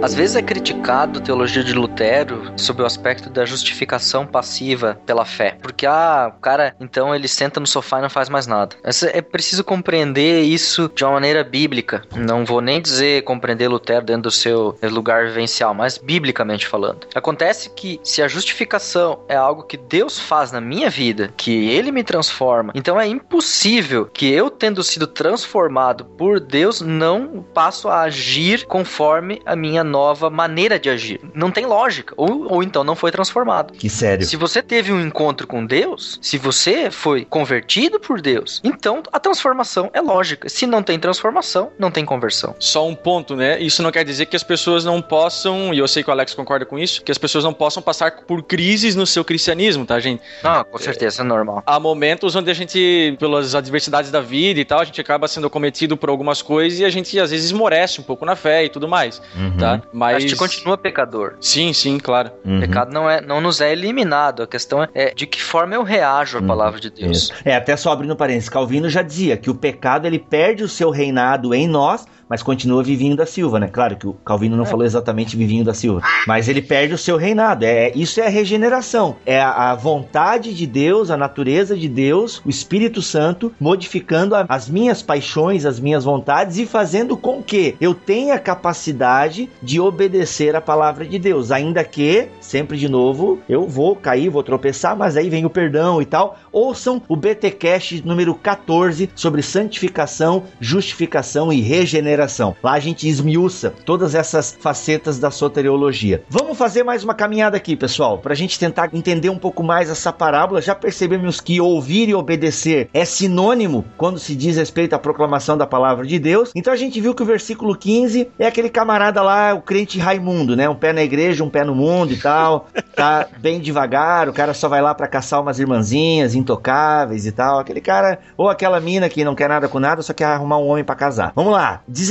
Às 0.00 0.14
vezes 0.14 0.36
é 0.36 0.42
criticado 0.42 1.18
a 1.18 1.22
teologia 1.22 1.64
de 1.64 1.72
Lutero 1.72 2.52
sob 2.56 2.82
o 2.82 2.86
aspecto 2.86 3.28
da 3.28 3.44
justificação 3.44 4.24
passiva 4.24 4.96
pela 5.04 5.24
fé. 5.24 5.58
Porque, 5.60 5.86
ah, 5.86 6.32
o 6.36 6.40
cara, 6.40 6.74
então, 6.80 7.12
ele 7.12 7.26
senta 7.26 7.58
no 7.58 7.66
sofá 7.66 7.98
e 7.98 8.02
não 8.02 8.10
faz 8.10 8.28
mais 8.28 8.46
nada. 8.46 8.76
É 9.12 9.20
preciso 9.20 9.64
compreender 9.64 10.42
isso 10.42 10.88
de 10.94 11.02
uma 11.04 11.14
maneira 11.14 11.42
bíblica. 11.42 12.02
Não 12.14 12.44
vou 12.44 12.60
nem 12.60 12.80
dizer 12.80 13.22
compreender 13.24 13.66
Lutero 13.66 14.04
dentro 14.04 14.22
do 14.22 14.30
seu 14.30 14.78
lugar 14.82 15.26
vivencial, 15.26 15.74
mas 15.74 15.98
biblicamente 15.98 16.66
falando. 16.66 17.08
Acontece 17.12 17.70
que 17.70 18.00
se 18.04 18.22
a 18.22 18.28
justificação 18.28 19.20
é 19.28 19.34
algo 19.34 19.64
que 19.64 19.76
Deus 19.76 20.18
faz 20.18 20.52
na 20.52 20.60
minha 20.60 20.88
vida, 20.88 21.32
que 21.36 21.70
ele 21.70 21.90
me 21.90 22.04
transforma, 22.04 22.72
então 22.74 23.00
é 23.00 23.06
impossível 23.06 24.06
que 24.06 24.30
eu, 24.30 24.48
tendo 24.48 24.82
sido 24.84 25.08
transformado 25.08 26.04
por 26.04 26.38
Deus, 26.38 26.80
não 26.80 27.44
passo 27.52 27.88
a 27.88 28.02
agir 28.02 28.64
conforme 28.66 29.42
a 29.44 29.56
minha 29.56 29.87
nova 29.88 30.30
maneira 30.30 30.78
de 30.78 30.88
agir. 30.88 31.20
Não 31.34 31.50
tem 31.50 31.66
lógica. 31.66 32.14
Ou, 32.16 32.52
ou 32.52 32.62
então 32.62 32.84
não 32.84 32.94
foi 32.94 33.10
transformado. 33.10 33.72
Que 33.72 33.90
sério. 33.90 34.24
Se 34.24 34.36
você 34.36 34.62
teve 34.62 34.92
um 34.92 35.00
encontro 35.00 35.46
com 35.46 35.64
Deus, 35.66 36.18
se 36.22 36.38
você 36.38 36.90
foi 36.90 37.24
convertido 37.24 37.98
por 37.98 38.20
Deus, 38.20 38.60
então 38.62 39.02
a 39.12 39.18
transformação 39.18 39.90
é 39.92 40.00
lógica. 40.00 40.48
Se 40.48 40.66
não 40.66 40.82
tem 40.82 40.98
transformação, 40.98 41.70
não 41.78 41.90
tem 41.90 42.04
conversão. 42.04 42.54
Só 42.58 42.86
um 42.86 42.94
ponto, 42.94 43.34
né? 43.34 43.60
Isso 43.60 43.82
não 43.82 43.90
quer 43.90 44.04
dizer 44.04 44.26
que 44.26 44.36
as 44.36 44.42
pessoas 44.42 44.84
não 44.84 45.00
possam, 45.00 45.72
e 45.72 45.78
eu 45.78 45.88
sei 45.88 46.02
que 46.02 46.10
o 46.10 46.12
Alex 46.12 46.34
concorda 46.34 46.64
com 46.64 46.78
isso, 46.78 47.02
que 47.02 47.10
as 47.10 47.18
pessoas 47.18 47.44
não 47.44 47.52
possam 47.52 47.82
passar 47.82 48.12
por 48.22 48.42
crises 48.42 48.94
no 48.94 49.06
seu 49.06 49.24
cristianismo, 49.24 49.84
tá, 49.84 49.98
gente? 49.98 50.22
Ah, 50.44 50.64
com 50.64 50.78
certeza, 50.78 51.22
é, 51.22 51.24
é 51.24 51.26
normal. 51.26 51.62
Há 51.66 51.80
momentos 51.80 52.36
onde 52.36 52.50
a 52.50 52.54
gente, 52.54 53.16
pelas 53.18 53.54
adversidades 53.54 54.10
da 54.10 54.20
vida 54.20 54.60
e 54.60 54.64
tal, 54.64 54.80
a 54.80 54.84
gente 54.84 55.00
acaba 55.00 55.26
sendo 55.26 55.48
cometido 55.48 55.96
por 55.96 56.10
algumas 56.10 56.42
coisas 56.42 56.80
e 56.80 56.84
a 56.84 56.90
gente 56.90 57.18
às 57.18 57.30
vezes 57.30 57.46
esmorece 57.46 58.00
um 58.00 58.04
pouco 58.04 58.24
na 58.24 58.36
fé 58.36 58.64
e 58.64 58.68
tudo 58.68 58.88
mais, 58.88 59.20
uhum. 59.36 59.56
tá? 59.56 59.77
Mas 59.92 60.16
a 60.16 60.20
gente 60.20 60.36
continua 60.36 60.76
pecador. 60.76 61.36
Sim, 61.40 61.72
sim, 61.72 61.98
claro. 61.98 62.30
Uhum. 62.44 62.58
O 62.58 62.60
pecado 62.60 62.92
não 62.92 63.08
é 63.08 63.20
não 63.20 63.40
nos 63.40 63.60
é 63.60 63.72
eliminado. 63.72 64.42
A 64.42 64.46
questão 64.46 64.82
é, 64.82 64.88
é 64.94 65.14
de 65.14 65.26
que 65.26 65.42
forma 65.42 65.74
eu 65.74 65.82
reajo 65.82 66.38
à 66.38 66.40
uhum. 66.40 66.46
palavra 66.46 66.80
de 66.80 66.90
Deus. 66.90 67.32
É, 67.44 67.54
até 67.54 67.76
só 67.76 67.92
abrindo 67.92 68.16
parênteses, 68.16 68.48
Calvino 68.48 68.88
já 68.88 69.02
dizia 69.02 69.36
que 69.36 69.50
o 69.50 69.54
pecado 69.54 70.06
ele 70.06 70.18
perde 70.18 70.62
o 70.62 70.68
seu 70.68 70.90
reinado 70.90 71.54
em 71.54 71.66
nós 71.66 72.06
mas 72.28 72.42
continua 72.42 72.82
Vivinho 72.82 73.16
da 73.16 73.26
Silva, 73.26 73.58
né? 73.58 73.68
Claro 73.68 73.96
que 73.96 74.06
o 74.06 74.12
Calvino 74.12 74.56
não 74.56 74.64
é. 74.64 74.66
falou 74.66 74.84
exatamente 74.84 75.36
Vivinho 75.36 75.64
da 75.64 75.72
Silva, 75.72 76.02
mas 76.26 76.48
ele 76.48 76.60
perde 76.60 76.94
o 76.94 76.98
seu 76.98 77.16
reinado. 77.16 77.64
É 77.64 77.90
isso 77.94 78.20
é 78.20 78.26
a 78.26 78.30
regeneração, 78.30 79.16
é 79.24 79.40
a, 79.40 79.70
a 79.70 79.74
vontade 79.74 80.52
de 80.52 80.66
Deus, 80.66 81.10
a 81.10 81.16
natureza 81.16 81.76
de 81.76 81.88
Deus, 81.88 82.42
o 82.44 82.50
Espírito 82.50 83.00
Santo 83.00 83.52
modificando 83.58 84.34
a, 84.34 84.44
as 84.48 84.68
minhas 84.68 85.02
paixões, 85.02 85.64
as 85.64 85.80
minhas 85.80 86.04
vontades 86.04 86.58
e 86.58 86.66
fazendo 86.66 87.16
com 87.16 87.42
que 87.42 87.76
eu 87.80 87.94
tenha 87.94 88.38
capacidade 88.38 89.48
de 89.62 89.80
obedecer 89.80 90.54
a 90.54 90.60
palavra 90.60 91.06
de 91.06 91.18
Deus, 91.18 91.50
ainda 91.50 91.82
que 91.84 92.28
sempre 92.40 92.76
de 92.76 92.88
novo 92.88 93.38
eu 93.48 93.66
vou 93.66 93.96
cair, 93.96 94.28
vou 94.28 94.42
tropeçar, 94.42 94.96
mas 94.96 95.16
aí 95.16 95.30
vem 95.30 95.44
o 95.44 95.50
perdão 95.50 96.02
e 96.02 96.04
tal. 96.04 96.38
Ouçam 96.52 97.00
o 97.08 97.16
BTcast 97.16 98.06
número 98.06 98.34
14 98.34 99.10
sobre 99.14 99.42
santificação, 99.42 100.44
justificação 100.60 101.52
e 101.52 101.60
regeneração 101.60 102.17
Lá 102.62 102.72
a 102.72 102.80
gente 102.80 103.08
esmiuça 103.08 103.72
todas 103.84 104.14
essas 104.14 104.56
facetas 104.60 105.18
da 105.18 105.30
soteriologia. 105.30 106.22
Vamos 106.28 106.58
fazer 106.58 106.82
mais 106.82 107.04
uma 107.04 107.14
caminhada 107.14 107.56
aqui, 107.56 107.76
pessoal, 107.76 108.18
para 108.18 108.32
a 108.32 108.36
gente 108.36 108.58
tentar 108.58 108.90
entender 108.92 109.30
um 109.30 109.38
pouco 109.38 109.62
mais 109.62 109.88
essa 109.88 110.12
parábola. 110.12 110.60
Já 110.60 110.74
percebemos 110.74 111.40
que 111.40 111.60
ouvir 111.60 112.08
e 112.08 112.14
obedecer 112.14 112.88
é 112.92 113.04
sinônimo 113.04 113.84
quando 113.96 114.18
se 114.18 114.34
diz 114.34 114.56
respeito 114.56 114.94
à 114.94 114.98
proclamação 114.98 115.56
da 115.56 115.66
palavra 115.66 116.04
de 116.04 116.18
Deus. 116.18 116.50
Então 116.56 116.72
a 116.72 116.76
gente 116.76 117.00
viu 117.00 117.14
que 117.14 117.22
o 117.22 117.26
versículo 117.26 117.76
15 117.76 118.30
é 118.38 118.46
aquele 118.46 118.68
camarada 118.68 119.22
lá, 119.22 119.54
o 119.54 119.62
crente 119.62 119.98
Raimundo, 119.98 120.56
né? 120.56 120.68
Um 120.68 120.74
pé 120.74 120.92
na 120.92 121.02
igreja, 121.02 121.44
um 121.44 121.50
pé 121.50 121.64
no 121.64 121.74
mundo 121.74 122.12
e 122.12 122.16
tal. 122.16 122.68
Tá 122.94 123.28
bem 123.38 123.60
devagar, 123.60 124.28
o 124.28 124.32
cara 124.32 124.52
só 124.52 124.68
vai 124.68 124.82
lá 124.82 124.92
para 124.92 125.06
caçar 125.06 125.40
umas 125.40 125.60
irmãzinhas 125.60 126.34
intocáveis 126.34 127.26
e 127.26 127.32
tal. 127.32 127.60
Aquele 127.60 127.80
cara, 127.80 128.18
ou 128.36 128.48
aquela 128.48 128.80
mina 128.80 129.08
que 129.08 129.24
não 129.24 129.36
quer 129.36 129.48
nada 129.48 129.68
com 129.68 129.78
nada, 129.78 130.02
só 130.02 130.12
quer 130.12 130.24
arrumar 130.24 130.58
um 130.58 130.66
homem 130.66 130.82
para 130.82 130.96
casar. 130.96 131.32
Vamos 131.36 131.52
lá. 131.52 131.80
16. 131.86 132.07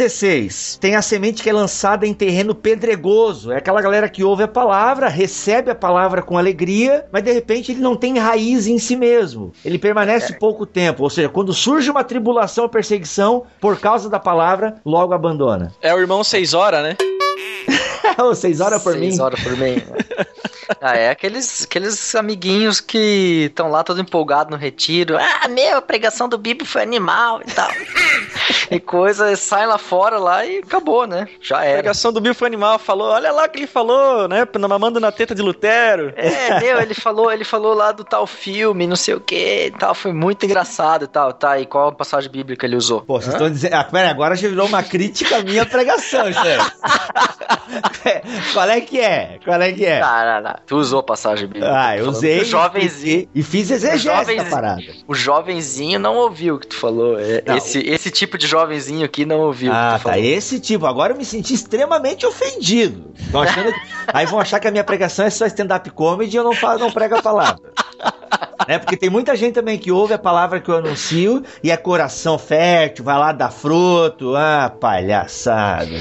Tem 0.80 0.95
a 0.95 1.02
semente 1.02 1.41
que 1.41 1.50
é 1.50 1.54
lançada 1.54 2.06
em 2.06 2.14
terreno 2.14 2.54
pedregoso. 2.54 3.52
É 3.52 3.58
aquela 3.58 3.82
galera 3.82 4.10
que 4.10 4.24
ouve 4.24 4.43
a 4.43 4.48
palavra, 4.48 5.08
recebe 5.08 5.72
a 5.72 5.76
palavra 5.76 6.22
com 6.22 6.38
alegria, 6.38 7.06
mas 7.12 7.24
de 7.24 7.32
repente 7.32 7.72
ele 7.72 7.82
não 7.82 7.95
tem 7.95 8.18
raiz 8.18 8.68
em 8.68 8.78
si 8.78 8.95
mesmo. 8.95 9.52
Ele 9.64 9.78
permanece 9.78 10.34
é. 10.34 10.36
pouco 10.36 10.66
tempo. 10.66 11.04
Ou 11.04 11.10
seja, 11.10 11.30
quando 11.30 11.54
surge 11.54 11.89
uma 11.89 12.04
tribulação 12.04 12.66
ou 12.66 12.70
perseguição 12.70 13.43
por 13.60 13.80
causa 13.80 14.10
da 14.10 14.20
palavra, 14.20 14.76
logo 14.86 15.14
abandona. 15.14 15.74
É 15.82 15.93
o 15.93 16.00
irmão 16.00 16.24
seis 16.24 16.54
horas, 16.54 16.84
né? 16.84 16.98
seis 18.36 18.62
horas 18.62 18.82
por 18.82 18.93
seis 18.93 19.04
mim. 19.04 19.10
Seis 19.10 19.20
horas 19.20 19.39
por 19.41 19.58
mim. 19.58 19.82
Ah, 20.82 20.95
é 20.95 21.09
aqueles, 21.09 21.63
aqueles 21.63 22.15
amiguinhos 22.15 22.80
que 22.80 23.45
estão 23.49 23.70
lá 23.70 23.84
todo 23.84 24.01
empolgado 24.01 24.51
no 24.51 24.57
retiro. 24.57 25.18
Ah, 25.18 25.47
meu, 25.47 25.78
a 25.78 25.82
pregação 25.82 26.28
do 26.28 26.38
Bíblia 26.38 26.68
foi 26.68 26.82
animal 26.82 27.41
e 27.45 27.51
tal. 27.51 27.70
e 28.70 28.80
coisa, 28.80 29.36
sai 29.36 29.65
lá 29.65 29.78
fora 29.78 30.18
lá 30.18 30.45
e 30.45 30.59
acabou, 30.59 31.07
né? 31.07 31.28
Já 31.41 31.63
era. 31.63 31.80
A 31.80 31.84
pregação 31.84 32.11
do 32.11 32.20
Bíblia 32.20 32.34
foi 32.34 32.47
animal, 32.47 32.80
falou, 32.80 33.09
olha 33.09 33.32
lá 33.32 33.45
o 33.45 33.49
que 33.49 33.59
ele 33.59 33.68
falou, 33.68 34.28
né? 34.28 34.47
Mamando 34.68 34.99
na 34.99 35.11
teta 35.11 35.34
de 35.34 35.41
Lutero. 35.41 36.13
É, 36.15 36.59
meu, 36.59 36.82
ele 36.82 36.93
falou, 36.93 37.32
ele 37.32 37.43
falou 37.43 37.74
lá 37.74 37.91
do 37.91 38.03
tal 38.03 38.28
filme, 38.28 38.86
não 38.86 38.95
sei 38.95 39.13
o 39.13 39.20
que 39.20 39.68
e 39.68 39.72
tal, 39.72 39.95
foi 39.95 40.11
muito 40.11 40.45
engraçado 40.45 41.05
e 41.05 41.07
tal, 41.07 41.32
tá? 41.34 41.59
E 41.59 41.65
qual 41.65 41.89
a 41.89 41.91
passagem 41.93 42.30
bíblica 42.30 42.65
ele 42.65 42.76
usou? 42.76 43.01
Pô, 43.01 43.20
vocês 43.20 43.34
estão 43.34 43.49
dizendo. 43.49 43.74
Ah, 43.74 43.84
pera, 43.84 44.09
agora 44.09 44.36
já 44.36 44.47
virou 44.49 44.68
uma 44.68 44.84
crítica 44.84 45.38
à 45.38 45.43
minha 45.43 45.65
pregação, 45.65 46.30
isso 46.30 46.39
aí. 46.39 46.57
Qual 48.53 48.70
é 48.70 48.82
que 48.82 48.99
é? 48.99 49.39
Qual 49.43 49.61
é 49.61 49.72
que 49.72 49.86
é? 49.86 49.99
Não, 49.99 50.26
não, 50.26 50.41
não. 50.41 50.57
Tu 50.66 50.76
usou 50.76 50.99
a 50.99 51.03
passagem 51.03 51.47
bíblica. 51.47 51.72
Ah, 51.72 51.97
eu 51.97 52.10
usei. 52.10 52.41
O 52.41 52.45
jovenzinho. 52.45 53.30
E, 53.34 53.43
fiz 53.43 53.72
exegese 53.72 54.36
da 54.36 54.45
parada. 54.45 54.82
O 55.08 55.14
jovenzinho 55.14 55.99
não 55.99 56.16
ouviu 56.16 56.55
o 56.55 56.60
que 56.60 56.68
tu 56.68 56.76
falou. 56.76 57.18
É, 57.20 57.43
esse, 57.55 57.80
esse 57.80 58.12
tipo 58.12 58.38
de 58.38 58.47
jovenzinho 58.47 59.05
aqui 59.05 59.26
não 59.26 59.39
ouviu 59.39 59.72
ah, 59.72 59.76
o 59.76 59.93
que 59.93 59.99
tu 59.99 60.03
tá. 60.03 60.10
Falou. 60.12 60.26
Esse 60.26 60.60
tipo. 60.60 60.86
Agora 60.86 61.14
eu 61.14 61.18
me 61.18 61.26
senti 61.26 61.53
extremamente 61.53 62.26
ofendido. 62.26 63.14
achando. 63.34 63.74
Aí 64.14 64.26
vão 64.26 64.39
achar 64.39 64.60
que 64.60 64.68
a 64.68 64.72
minha 64.72 64.84
pregação 64.84 65.26
é 65.26 65.30
só 65.30 65.45
stand-up 65.45 65.89
comedy 65.91 66.36
e 66.36 66.39
eu 66.39 66.43
não, 66.43 66.53
falo, 66.53 66.80
não 66.80 66.91
prego 66.91 67.16
a 67.16 67.22
palavra. 67.22 67.62
né? 68.68 68.80
Porque 68.80 68.97
tem 68.97 69.10
muita 69.10 69.36
gente 69.36 69.53
também 69.53 69.78
que 69.78 69.91
ouve 69.91 70.14
a 70.14 70.20
palavra 70.20 70.60
que 70.60 70.70
eu 70.70 70.76
anuncio 70.76 71.43
e 71.64 71.72
é 71.72 71.78
coração 71.78 72.38
fértil, 72.38 73.05
vai 73.05 73.18
lá 73.18 73.32
dar 73.32 73.51
fruto. 73.51 74.36
Ah, 74.36 74.70
palhaçada. 74.70 75.97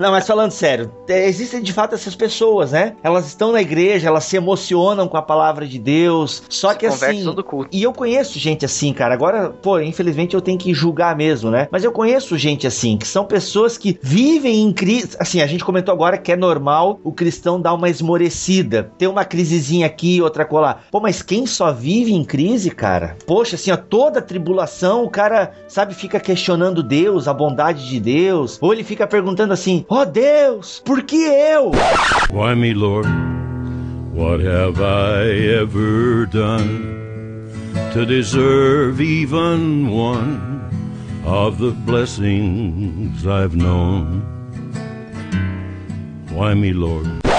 Não, 0.00 0.10
mas 0.10 0.26
falando 0.26 0.50
sério, 0.50 0.90
é, 1.08 1.26
existem 1.26 1.60
de 1.60 1.72
fato 1.72 1.94
essas 1.94 2.14
pessoas, 2.14 2.72
né? 2.72 2.94
Elas 3.02 3.26
estão 3.26 3.52
na 3.52 3.60
igreja, 3.60 4.08
elas 4.08 4.24
se 4.24 4.36
emocionam 4.36 5.06
com 5.06 5.16
a 5.16 5.22
palavra 5.22 5.66
de 5.66 5.78
Deus. 5.78 6.42
Só 6.48 6.74
que 6.74 6.86
assim. 6.86 7.24
Todo 7.24 7.44
culto. 7.44 7.68
E 7.72 7.82
eu 7.82 7.92
conheço 7.92 8.38
gente 8.38 8.64
assim, 8.64 8.92
cara. 8.92 9.14
Agora, 9.14 9.50
pô, 9.50 9.78
infelizmente 9.80 10.34
eu 10.34 10.40
tenho 10.40 10.58
que 10.58 10.72
julgar 10.72 11.14
mesmo, 11.16 11.50
né? 11.50 11.68
Mas 11.70 11.84
eu 11.84 11.92
conheço 11.92 12.36
gente 12.38 12.66
assim, 12.66 12.96
que 12.96 13.06
são 13.06 13.24
pessoas 13.24 13.76
que 13.76 13.98
vivem 14.02 14.62
em 14.62 14.72
crise. 14.72 15.16
Assim, 15.18 15.40
a 15.40 15.46
gente 15.46 15.64
comentou 15.64 15.92
agora 15.92 16.18
que 16.18 16.32
é 16.32 16.36
normal 16.36 16.98
o 17.04 17.12
cristão 17.12 17.60
dar 17.60 17.74
uma 17.74 17.88
esmorecida. 17.88 18.90
Ter 18.96 19.06
uma 19.06 19.24
crisezinha 19.24 19.86
aqui, 19.86 20.20
outra 20.22 20.44
colar. 20.44 20.84
Pô, 20.90 21.00
mas 21.00 21.22
quem 21.22 21.46
só 21.46 21.72
vive 21.72 22.12
em 22.12 22.24
crise, 22.24 22.70
cara? 22.70 23.16
Poxa, 23.26 23.56
assim, 23.56 23.70
ó, 23.70 23.76
toda 23.76 24.22
tribulação, 24.22 25.04
o 25.04 25.10
cara, 25.10 25.52
sabe, 25.68 25.94
fica 25.94 26.18
questionando 26.18 26.82
Deus, 26.82 27.28
a 27.28 27.34
bondade 27.34 27.88
de 27.88 28.00
Deus. 28.00 28.58
Ou 28.60 28.72
ele 28.72 28.84
fica 28.84 29.06
perguntando 29.06 29.52
assim: 29.52 29.81
ó 29.88 30.02
oh 30.02 30.04
Deus, 30.04 30.82
por 30.84 31.02
que 31.02 31.24
eu? 31.26 31.72
Why 32.30 32.54
me, 32.54 32.74
Lord? 32.74 33.06
What 34.12 34.40
have 34.40 34.80
I 34.80 35.24
ever 35.60 36.26
done 36.26 37.50
to 37.92 38.04
deserve 38.04 39.00
even 39.00 39.90
one 39.90 40.70
of 41.24 41.58
the 41.58 41.70
blessings 41.70 43.26
I've 43.26 43.56
known? 43.56 44.22
Why 46.30 46.54
me, 46.54 46.72
Lord? 46.72 47.31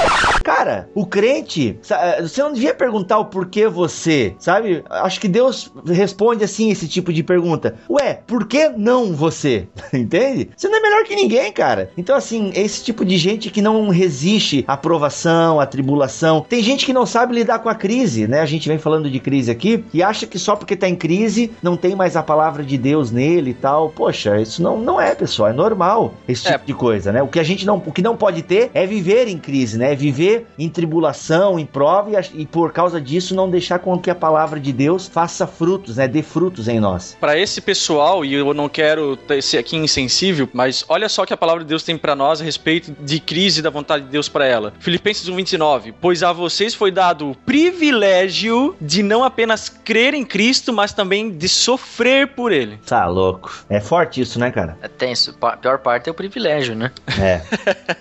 Cara, 0.55 0.87
o 0.93 1.03
crente, 1.03 1.79
eh, 1.89 2.21
você 2.21 2.43
não 2.43 2.53
devia 2.53 2.75
perguntar 2.75 3.17
o 3.17 3.25
porquê 3.25 3.67
você, 3.67 4.35
sabe? 4.37 4.83
Acho 4.87 5.19
que 5.19 5.27
Deus 5.27 5.71
responde 5.83 6.43
assim 6.43 6.69
esse 6.69 6.87
tipo 6.87 7.11
de 7.11 7.23
pergunta. 7.23 7.75
Ué, 7.89 8.19
por 8.27 8.45
que 8.45 8.69
não 8.69 9.13
você? 9.13 9.67
Entende? 9.91 10.51
Você 10.55 10.67
não 10.67 10.77
é 10.77 10.79
melhor 10.79 11.03
que 11.05 11.15
ninguém, 11.15 11.51
cara. 11.51 11.89
Então, 11.97 12.15
assim, 12.15 12.51
esse 12.53 12.83
tipo 12.83 13.03
de 13.03 13.17
gente 13.17 13.49
que 13.49 13.63
não 13.63 13.89
resiste 13.89 14.63
à 14.67 14.77
provação, 14.77 15.59
à 15.59 15.65
tribulação. 15.65 16.45
Tem 16.47 16.61
gente 16.61 16.85
que 16.85 16.93
não 16.93 17.07
sabe 17.07 17.33
lidar 17.33 17.57
com 17.57 17.69
a 17.69 17.75
crise, 17.75 18.27
né? 18.27 18.39
A 18.39 18.45
gente 18.45 18.69
vem 18.69 18.77
falando 18.77 19.09
de 19.09 19.19
crise 19.19 19.49
aqui 19.49 19.83
e 19.91 20.03
acha 20.03 20.27
que 20.27 20.37
só 20.37 20.55
porque 20.55 20.75
tá 20.75 20.87
em 20.87 20.95
crise 20.95 21.51
não 21.63 21.75
tem 21.75 21.95
mais 21.95 22.15
a 22.15 22.21
palavra 22.21 22.63
de 22.63 22.77
Deus 22.77 23.09
nele 23.09 23.51
e 23.51 23.55
tal. 23.55 23.89
Poxa, 23.89 24.39
isso 24.39 24.61
não, 24.61 24.79
não 24.79 25.01
é, 25.01 25.15
pessoal. 25.15 25.49
É 25.49 25.53
normal 25.53 26.13
esse 26.27 26.43
tipo 26.43 26.63
é. 26.63 26.67
de 26.67 26.73
coisa, 26.75 27.11
né? 27.11 27.23
O 27.23 27.27
que 27.27 27.39
a 27.39 27.43
gente 27.43 27.65
não, 27.65 27.81
o 27.83 27.91
que 27.91 28.03
não 28.03 28.15
pode 28.15 28.43
ter 28.43 28.69
é 28.75 28.85
viver 28.85 29.27
em 29.27 29.39
crise, 29.39 29.79
né? 29.79 29.93
É 29.93 29.95
viver 29.95 30.42
em 30.57 30.69
tribulação, 30.69 31.59
em 31.59 31.65
prova, 31.65 32.11
e, 32.11 32.41
e, 32.41 32.45
por 32.45 32.71
causa 32.71 32.99
disso 32.99 33.35
não 33.35 33.49
deixar 33.49 33.79
com 33.79 33.97
que 33.97 34.09
a 34.09 34.15
palavra 34.15 34.59
de 34.59 34.71
Deus 34.71 35.07
faça 35.07 35.47
frutos, 35.47 35.97
né? 35.97 36.07
Dê 36.07 36.21
frutos 36.21 36.67
em 36.67 36.79
nós. 36.79 37.17
Para 37.19 37.37
esse 37.37 37.61
pessoal, 37.61 38.23
e 38.23 38.33
eu 38.33 38.53
não 38.53 38.69
quero 38.69 39.17
ser 39.41 39.57
aqui 39.57 39.75
insensível, 39.75 40.49
mas 40.53 40.85
olha 40.87 41.09
só 41.09 41.25
que 41.25 41.33
a 41.33 41.37
palavra 41.37 41.63
de 41.63 41.69
Deus 41.69 41.83
tem 41.83 41.97
para 41.97 42.15
nós 42.15 42.41
a 42.41 42.43
respeito 42.43 42.95
de 42.99 43.19
crise 43.19 43.61
da 43.61 43.69
vontade 43.69 44.05
de 44.05 44.11
Deus 44.11 44.29
para 44.29 44.45
ela. 44.45 44.73
Filipenses 44.79 45.29
1:29, 45.29 45.93
pois 45.99 46.23
a 46.23 46.31
vocês 46.31 46.73
foi 46.73 46.91
dado 46.91 47.31
o 47.31 47.35
privilégio 47.35 48.75
de 48.79 49.03
não 49.03 49.23
apenas 49.23 49.69
crer 49.69 50.13
em 50.13 50.25
Cristo, 50.25 50.73
mas 50.73 50.93
também 50.93 51.31
de 51.31 51.47
sofrer 51.47 52.29
por 52.29 52.51
ele. 52.51 52.79
Tá 52.85 53.05
louco. 53.05 53.51
É 53.69 53.79
forte 53.79 54.21
isso, 54.21 54.39
né, 54.39 54.51
cara? 54.51 54.77
É 54.81 54.87
tenso. 54.87 55.35
A 55.41 55.57
pior 55.57 55.79
parte 55.79 56.09
é 56.09 56.11
o 56.11 56.15
privilégio, 56.15 56.75
né? 56.75 56.91
É. 57.19 57.41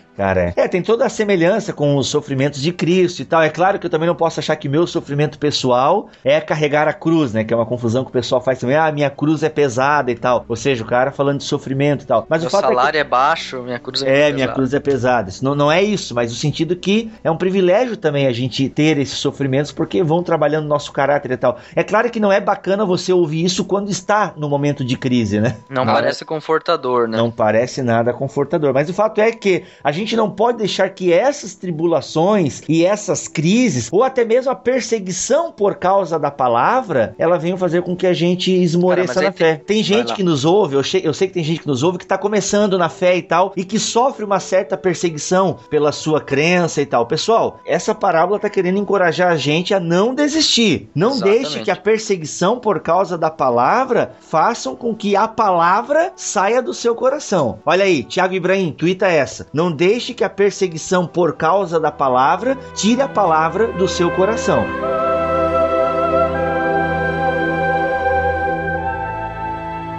cara. 0.17 0.53
É. 0.57 0.63
é, 0.63 0.69
tem 0.69 0.83
toda 0.83 1.05
a 1.05 1.09
semelhança 1.09 1.73
com 1.73 1.97
os 1.97 2.09
sofrimentos 2.09 2.61
de 2.61 2.73
Cristo 2.73 3.21
e 3.21 3.25
tal. 3.25 3.43
É 3.43 3.51
claro 3.51 3.79
que 3.79 3.87
eu 3.87 3.91
também 3.91 4.07
não 4.07 4.15
posso 4.15 4.41
achar 4.41 4.57
que 4.57 4.69
meu 4.69 4.87
sofrimento 4.87 5.39
pessoal 5.39 6.09
é 6.25 6.41
carregar 6.41 6.89
a 6.89 6.93
cruz, 6.93 7.33
né? 7.33 7.45
Que 7.45 7.53
é 7.53 7.57
uma 7.57 7.67
confusão 7.67 8.05
que 8.05 8.11
o 8.11 8.13
pessoal 8.13 8.41
faz 8.41 8.59
também. 8.59 8.77
Ah, 8.77 8.91
minha 8.93 9.11
cruz 9.11 9.43
é 9.43 9.49
pesada 9.49 10.11
e 10.11 10.15
tal. 10.15 10.45
Ou 10.49 10.57
seja, 10.57 10.83
o 10.83 10.87
cara 10.87 11.11
falando 11.11 11.39
de 11.39 11.45
sofrimento 11.45 12.05
e 12.05 12.07
tal. 12.07 12.27
Mas 12.29 12.43
Meu 12.43 12.49
o 12.49 12.51
fato 12.51 12.69
salário 12.69 12.99
é, 12.99 13.03
que... 13.03 13.07
é 13.07 13.11
baixo, 13.11 13.63
minha 13.63 13.79
cruz 13.79 14.03
é, 14.03 14.07
é 14.07 14.13
pesada. 14.13 14.35
minha 14.35 14.49
cruz 14.49 14.75
é 14.75 14.81
pesada. 14.81 15.29
Isso 15.29 15.45
não, 15.45 15.55
não 15.55 15.71
é 15.71 15.83
isso, 15.83 16.15
mas 16.15 16.33
o 16.33 16.35
sentido 16.35 16.77
que 16.77 17.11
é 17.23 17.31
um 17.31 17.37
privilégio 17.37 17.97
também 17.97 18.27
a 18.27 18.33
gente 18.33 18.69
ter 18.69 18.99
esses 18.99 19.19
sofrimentos 19.19 19.73
porque 19.73 20.03
vão 20.03 20.23
trabalhando 20.23 20.67
nosso 20.67 20.93
caráter 20.93 21.33
e 21.33 21.37
tal. 21.37 21.59
É 21.75 21.83
claro 21.83 22.11
que 22.11 22.21
não 22.21 22.33
é 22.33 22.41
bacana 22.41 22.85
você 22.85 23.13
ouvir 23.13 23.45
isso 23.45 23.65
quando 23.65 23.91
está 23.91 24.33
no 24.37 24.49
momento 24.49 24.85
de 24.85 24.97
crise, 24.97 25.41
né? 25.41 25.57
Não 25.69 25.87
parece 25.87 26.25
confortador, 26.25 27.09
né? 27.09 27.17
Não 27.17 27.31
parece 27.31 27.83
nada 27.83 28.13
confortador. 28.13 28.73
Mas 28.73 28.89
o 28.89 28.95
fato 28.95 29.21
é 29.21 29.33
que 29.33 29.65
a 29.83 29.91
gente 29.91 30.01
não 30.16 30.30
pode 30.30 30.59
deixar 30.59 30.88
que 30.90 31.12
essas 31.12 31.55
tribulações 31.55 32.62
e 32.68 32.84
essas 32.84 33.28
crises, 33.28 33.88
ou 33.92 34.03
até 34.03 34.24
mesmo 34.24 34.50
a 34.50 34.55
perseguição 34.55 35.53
por 35.53 35.76
causa 35.76 36.18
da 36.18 36.30
palavra, 36.30 37.14
ela 37.18 37.38
venham 37.38 37.57
fazer 37.57 37.82
com 37.82 37.94
que 37.96 38.07
a 38.07 38.12
gente 38.12 38.50
esmoreça 38.53 39.14
Cara, 39.14 39.26
na 39.26 39.32
fé. 39.32 39.55
tem- 39.57 39.82
Tem 39.82 39.82
gente 39.82 40.14
que 40.14 40.22
nos 40.22 40.44
ouve, 40.44 40.74
eu, 40.76 40.82
eu 41.03 41.12
sei 41.14 41.28
que 41.28 41.34
tem 41.34 41.44
gente 41.44 41.61
que 41.61 41.66
nos 41.66 41.82
ouve 41.82 41.98
que 41.98 42.07
tá 42.07 42.16
começando 42.18 42.76
na 42.78 42.88
fé 42.88 43.16
e 43.16 43.22
tal, 43.22 43.53
e 43.57 43.64
que 43.64 43.78
sofre 43.78 44.24
uma 44.24 44.38
certa 44.40 44.76
perseguição 44.76 45.59
pela 45.70 45.92
sua 45.92 46.20
crença 46.20 46.80
e 46.80 46.86
tal. 46.86 47.07
Pessoal, 47.07 47.61
essa 47.66 47.94
parábola 47.94 48.38
tá 48.38 48.48
querendo 48.48 48.78
encorajar 48.78 49.30
a 49.32 49.36
gente 49.36 49.74
a 49.74 49.80
não 49.80 50.14
desistir. 50.14 50.88
Não 50.94 51.11
Exatamente. 51.12 51.40
deixe 51.42 51.61
que 51.61 51.70
a 51.70 51.76
perseguição 51.76 52.59
por 52.59 52.80
causa 52.80 53.16
da 53.18 53.30
palavra 53.30 54.12
façam 54.20 54.74
com 54.76 54.94
que 54.94 55.16
a 55.16 55.26
palavra 55.28 56.12
saia 56.16 56.62
do 56.62 56.72
seu 56.74 56.94
coração. 56.94 57.59
Olha 57.64 57.84
aí, 57.84 58.03
Tiago 58.05 58.34
Ibrahim, 58.34 58.72
tuita 58.72 59.07
essa. 59.09 59.46
Não 59.53 59.70
deixe 59.70 59.91
que 60.01 60.24
a 60.24 60.30
perseguição 60.30 61.07
por 61.07 61.36
causa 61.36 61.78
da 61.78 61.93
palavra 61.93 62.57
tire 62.74 63.03
a 63.03 63.09
palavra 63.09 63.68
do 63.68 63.86
seu 63.86 64.11
coração. 64.11 64.64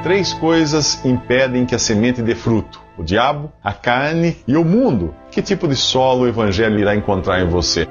Três 0.03 0.33
coisas 0.33 1.03
impedem 1.05 1.65
que 1.65 1.73
a 1.73 1.79
semente 1.79 2.21
dê 2.21 2.35
fruto: 2.35 2.81
o 2.97 3.03
diabo, 3.03 3.51
a 3.63 3.71
carne 3.71 4.37
e 4.45 4.57
o 4.57 4.65
mundo. 4.65 5.15
Que 5.31 5.41
tipo 5.41 5.67
de 5.67 5.75
solo 5.75 6.23
o 6.23 6.27
evangelho 6.27 6.77
irá 6.77 6.93
encontrar 6.93 7.41
em 7.41 7.47
você? 7.47 7.87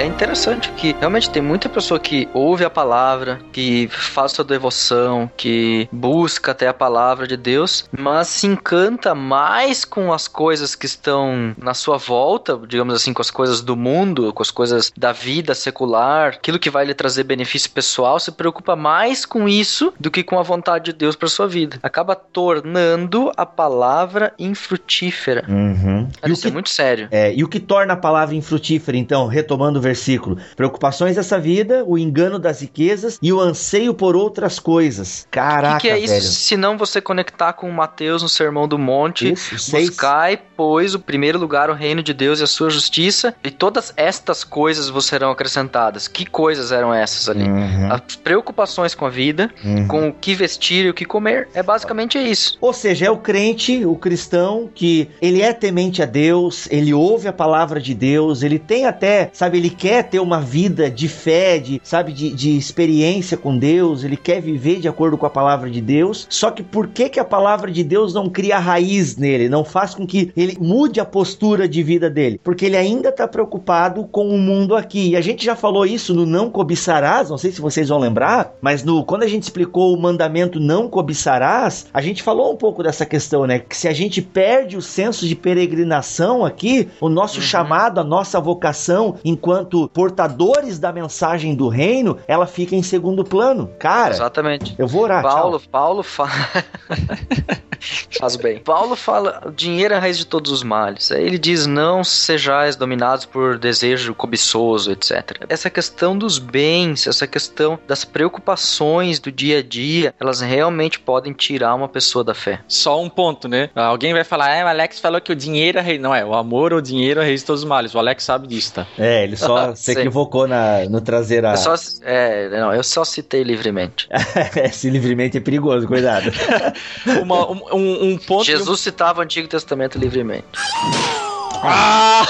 É 0.00 0.06
interessante 0.06 0.72
que 0.72 0.96
realmente 0.98 1.28
tem 1.28 1.42
muita 1.42 1.68
pessoa 1.68 2.00
que 2.00 2.26
ouve 2.32 2.64
a 2.64 2.70
palavra, 2.70 3.38
que 3.52 3.86
faz 3.88 4.32
sua 4.32 4.42
devoção, 4.42 5.30
que 5.36 5.86
busca 5.92 6.52
até 6.52 6.66
a 6.66 6.72
palavra 6.72 7.26
de 7.26 7.36
Deus, 7.36 7.84
mas 7.92 8.28
se 8.28 8.46
encanta 8.46 9.14
mais 9.14 9.84
com 9.84 10.10
as 10.10 10.26
coisas 10.26 10.74
que 10.74 10.86
estão 10.86 11.54
na 11.58 11.74
sua 11.74 11.98
volta, 11.98 12.58
digamos 12.66 12.94
assim, 12.94 13.12
com 13.12 13.20
as 13.20 13.30
coisas 13.30 13.60
do 13.60 13.76
mundo, 13.76 14.32
com 14.32 14.42
as 14.42 14.50
coisas 14.50 14.90
da 14.96 15.12
vida 15.12 15.54
secular, 15.54 16.28
aquilo 16.28 16.58
que 16.58 16.70
vai 16.70 16.86
lhe 16.86 16.94
trazer 16.94 17.24
benefício 17.24 17.70
pessoal, 17.70 18.18
se 18.18 18.32
preocupa 18.32 18.74
mais 18.74 19.26
com 19.26 19.46
isso 19.46 19.92
do 20.00 20.10
que 20.10 20.22
com 20.22 20.38
a 20.38 20.42
vontade 20.42 20.86
de 20.86 20.92
Deus 20.94 21.14
para 21.14 21.28
sua 21.28 21.46
vida. 21.46 21.78
Acaba 21.82 22.14
tornando 22.14 23.30
a 23.36 23.44
palavra 23.44 24.32
infrutífera. 24.38 25.44
Uhum. 25.46 26.08
Isso 26.24 26.46
é 26.46 26.48
que, 26.48 26.54
muito 26.54 26.70
sério. 26.70 27.06
é, 27.10 27.34
e 27.34 27.44
o 27.44 27.48
que 27.48 27.60
torna 27.60 27.92
a 27.92 27.98
palavra 27.98 28.34
infrutífera, 28.34 28.96
então, 28.96 29.26
retomando 29.26 29.78
o 29.78 29.89
versículo? 29.90 30.38
Preocupações 30.56 31.16
dessa 31.16 31.38
vida, 31.38 31.84
o 31.86 31.98
engano 31.98 32.38
das 32.38 32.60
riquezas 32.60 33.18
e 33.20 33.32
o 33.32 33.40
anseio 33.40 33.92
por 33.92 34.16
outras 34.16 34.58
coisas. 34.58 35.26
O 35.26 35.30
Caraca, 35.30 35.80
que, 35.80 35.88
que 35.88 35.92
é 35.92 35.98
isso 35.98 36.14
velho. 36.14 36.24
se 36.24 36.56
não 36.56 36.78
você 36.78 37.00
conectar 37.00 37.52
com 37.52 37.70
Mateus 37.70 38.22
no 38.22 38.28
Sermão 38.28 38.68
do 38.68 38.78
Monte? 38.78 39.32
Isso, 39.32 39.58
seis. 39.58 39.88
Buscai, 39.90 40.40
pois, 40.56 40.94
o 40.94 41.00
primeiro 41.00 41.38
lugar 41.38 41.70
o 41.70 41.74
reino 41.74 42.02
de 42.02 42.14
Deus 42.14 42.40
e 42.40 42.44
a 42.44 42.46
sua 42.46 42.70
justiça, 42.70 43.34
e 43.42 43.50
todas 43.50 43.92
estas 43.96 44.44
coisas 44.44 44.88
vos 44.88 45.06
serão 45.06 45.30
acrescentadas. 45.30 46.06
Que 46.06 46.24
coisas 46.24 46.72
eram 46.72 46.94
essas 46.94 47.28
ali? 47.28 47.44
Uhum, 47.44 47.92
As 47.92 48.16
preocupações 48.16 48.94
com 48.94 49.06
a 49.06 49.10
vida, 49.10 49.50
uhum. 49.64 49.88
com 49.88 50.08
o 50.08 50.12
que 50.12 50.34
vestir 50.34 50.86
e 50.86 50.90
o 50.90 50.94
que 50.94 51.04
comer. 51.04 51.48
É 51.54 51.62
basicamente 51.62 52.18
isso. 52.18 52.56
Ou 52.60 52.72
seja, 52.72 53.06
é 53.06 53.10
o 53.10 53.16
crente, 53.16 53.84
o 53.84 53.96
cristão, 53.96 54.70
que 54.74 55.08
ele 55.20 55.42
é 55.42 55.52
temente 55.52 56.02
a 56.02 56.06
Deus, 56.06 56.68
ele 56.70 56.92
ouve 56.94 57.28
a 57.28 57.32
palavra 57.32 57.80
de 57.80 57.94
Deus, 57.94 58.42
ele 58.42 58.58
tem 58.58 58.86
até, 58.86 59.30
sabe, 59.32 59.58
ele 59.58 59.70
quer 59.80 60.04
ter 60.04 60.20
uma 60.20 60.38
vida 60.38 60.90
de 60.90 61.08
fé, 61.08 61.58
de, 61.58 61.80
sabe, 61.82 62.12
de, 62.12 62.34
de 62.34 62.54
experiência 62.54 63.34
com 63.34 63.56
Deus, 63.56 64.04
ele 64.04 64.16
quer 64.16 64.38
viver 64.38 64.78
de 64.78 64.86
acordo 64.86 65.16
com 65.16 65.24
a 65.24 65.30
palavra 65.30 65.70
de 65.70 65.80
Deus. 65.80 66.26
Só 66.28 66.50
que 66.50 66.62
por 66.62 66.88
que, 66.88 67.08
que 67.08 67.18
a 67.18 67.24
palavra 67.24 67.70
de 67.70 67.82
Deus 67.82 68.12
não 68.12 68.28
cria 68.28 68.58
raiz 68.58 69.16
nele, 69.16 69.48
não 69.48 69.64
faz 69.64 69.94
com 69.94 70.06
que 70.06 70.30
ele 70.36 70.58
mude 70.60 71.00
a 71.00 71.04
postura 71.06 71.66
de 71.66 71.82
vida 71.82 72.10
dele? 72.10 72.38
Porque 72.44 72.66
ele 72.66 72.76
ainda 72.76 73.08
está 73.08 73.26
preocupado 73.26 74.04
com 74.04 74.28
o 74.28 74.36
mundo 74.36 74.76
aqui. 74.76 75.12
E 75.12 75.16
a 75.16 75.22
gente 75.22 75.42
já 75.42 75.56
falou 75.56 75.86
isso 75.86 76.12
no 76.12 76.26
não 76.26 76.50
cobiçarás, 76.50 77.30
não 77.30 77.38
sei 77.38 77.50
se 77.50 77.62
vocês 77.62 77.88
vão 77.88 77.98
lembrar, 77.98 78.52
mas 78.60 78.84
no 78.84 79.02
quando 79.02 79.22
a 79.22 79.28
gente 79.28 79.44
explicou 79.44 79.94
o 79.96 80.00
mandamento 80.00 80.60
não 80.60 80.90
cobiçarás, 80.90 81.86
a 81.94 82.02
gente 82.02 82.22
falou 82.22 82.52
um 82.52 82.56
pouco 82.56 82.82
dessa 82.82 83.06
questão, 83.06 83.46
né? 83.46 83.58
Que 83.60 83.74
se 83.74 83.88
a 83.88 83.94
gente 83.94 84.20
perde 84.20 84.76
o 84.76 84.82
senso 84.82 85.26
de 85.26 85.34
peregrinação 85.34 86.44
aqui, 86.44 86.86
o 87.00 87.08
nosso 87.08 87.40
chamado, 87.40 87.98
a 87.98 88.04
nossa 88.04 88.38
vocação 88.38 89.14
enquanto 89.24 89.69
portadores 89.88 90.78
da 90.78 90.92
mensagem 90.92 91.54
do 91.54 91.68
reino, 91.68 92.18
ela 92.26 92.46
fica 92.46 92.74
em 92.74 92.82
segundo 92.82 93.24
plano. 93.24 93.70
Cara, 93.78 94.14
Exatamente. 94.14 94.74
eu 94.78 94.86
vou 94.86 95.02
orar. 95.02 95.22
Paulo, 95.22 95.58
tchau. 95.58 95.68
Paulo 95.70 96.02
fala. 96.02 96.30
Faz 98.18 98.36
bem. 98.36 98.58
Paulo 98.58 98.94
fala: 98.94 99.42
o 99.46 99.50
dinheiro 99.50 99.94
é 99.94 99.96
a 99.96 100.00
raiz 100.00 100.18
de 100.18 100.26
todos 100.26 100.52
os 100.52 100.62
males. 100.62 101.10
Aí 101.10 101.24
ele 101.24 101.38
diz: 101.38 101.66
não 101.66 102.04
sejais 102.04 102.76
dominados 102.76 103.24
por 103.24 103.58
desejo 103.58 104.14
cobiçoso, 104.14 104.92
etc. 104.92 105.44
Essa 105.48 105.70
questão 105.70 106.16
dos 106.16 106.38
bens, 106.38 107.06
essa 107.06 107.26
questão 107.26 107.78
das 107.86 108.04
preocupações 108.04 109.18
do 109.18 109.32
dia 109.32 109.58
a 109.58 109.62
dia, 109.62 110.14
elas 110.20 110.40
realmente 110.40 110.98
podem 110.98 111.32
tirar 111.32 111.74
uma 111.74 111.88
pessoa 111.88 112.22
da 112.22 112.34
fé. 112.34 112.60
Só 112.68 113.00
um 113.00 113.08
ponto, 113.08 113.48
né? 113.48 113.70
Alguém 113.74 114.12
vai 114.12 114.24
falar, 114.24 114.50
é, 114.50 114.64
o 114.64 114.68
Alex 114.68 115.00
falou 115.00 115.20
que 115.20 115.32
o 115.32 115.36
dinheiro 115.36 115.78
é 115.78 115.82
rei. 115.82 115.98
Não 115.98 116.14
é, 116.14 116.24
o 116.24 116.34
amor 116.34 116.72
ou 116.72 116.78
o 116.78 116.82
dinheiro 116.82 117.20
é 117.20 117.22
a 117.22 117.26
rei 117.26 117.36
de 117.36 117.44
todos 117.44 117.62
os 117.62 117.68
males. 117.68 117.94
O 117.94 117.98
Alex 117.98 118.24
sabe 118.24 118.46
disso, 118.46 118.74
tá? 118.74 118.86
É, 118.98 119.24
ele 119.24 119.36
só 119.36 119.59
se 119.74 119.92
Sim. 119.94 120.00
equivocou 120.00 120.46
na, 120.46 120.84
no 120.88 121.00
trazer 121.00 121.44
a. 121.44 121.52
Eu 121.52 121.56
só, 121.56 121.74
é, 122.02 122.48
não, 122.50 122.72
eu 122.74 122.82
só 122.82 123.04
citei 123.04 123.42
livremente. 123.42 124.08
Esse 124.64 124.90
livremente 124.90 125.36
é 125.36 125.40
perigoso, 125.40 125.86
cuidado. 125.86 126.30
Uma- 127.22 127.50
um, 127.50 127.62
um- 127.72 128.04
um 128.12 128.18
ponto. 128.18 128.44
Jesus 128.44 128.80
citava 128.80 129.20
o 129.20 129.22
Antigo 129.22 129.48
Testamento 129.48 129.98
livremente. 129.98 130.44
Ah! 131.62 132.26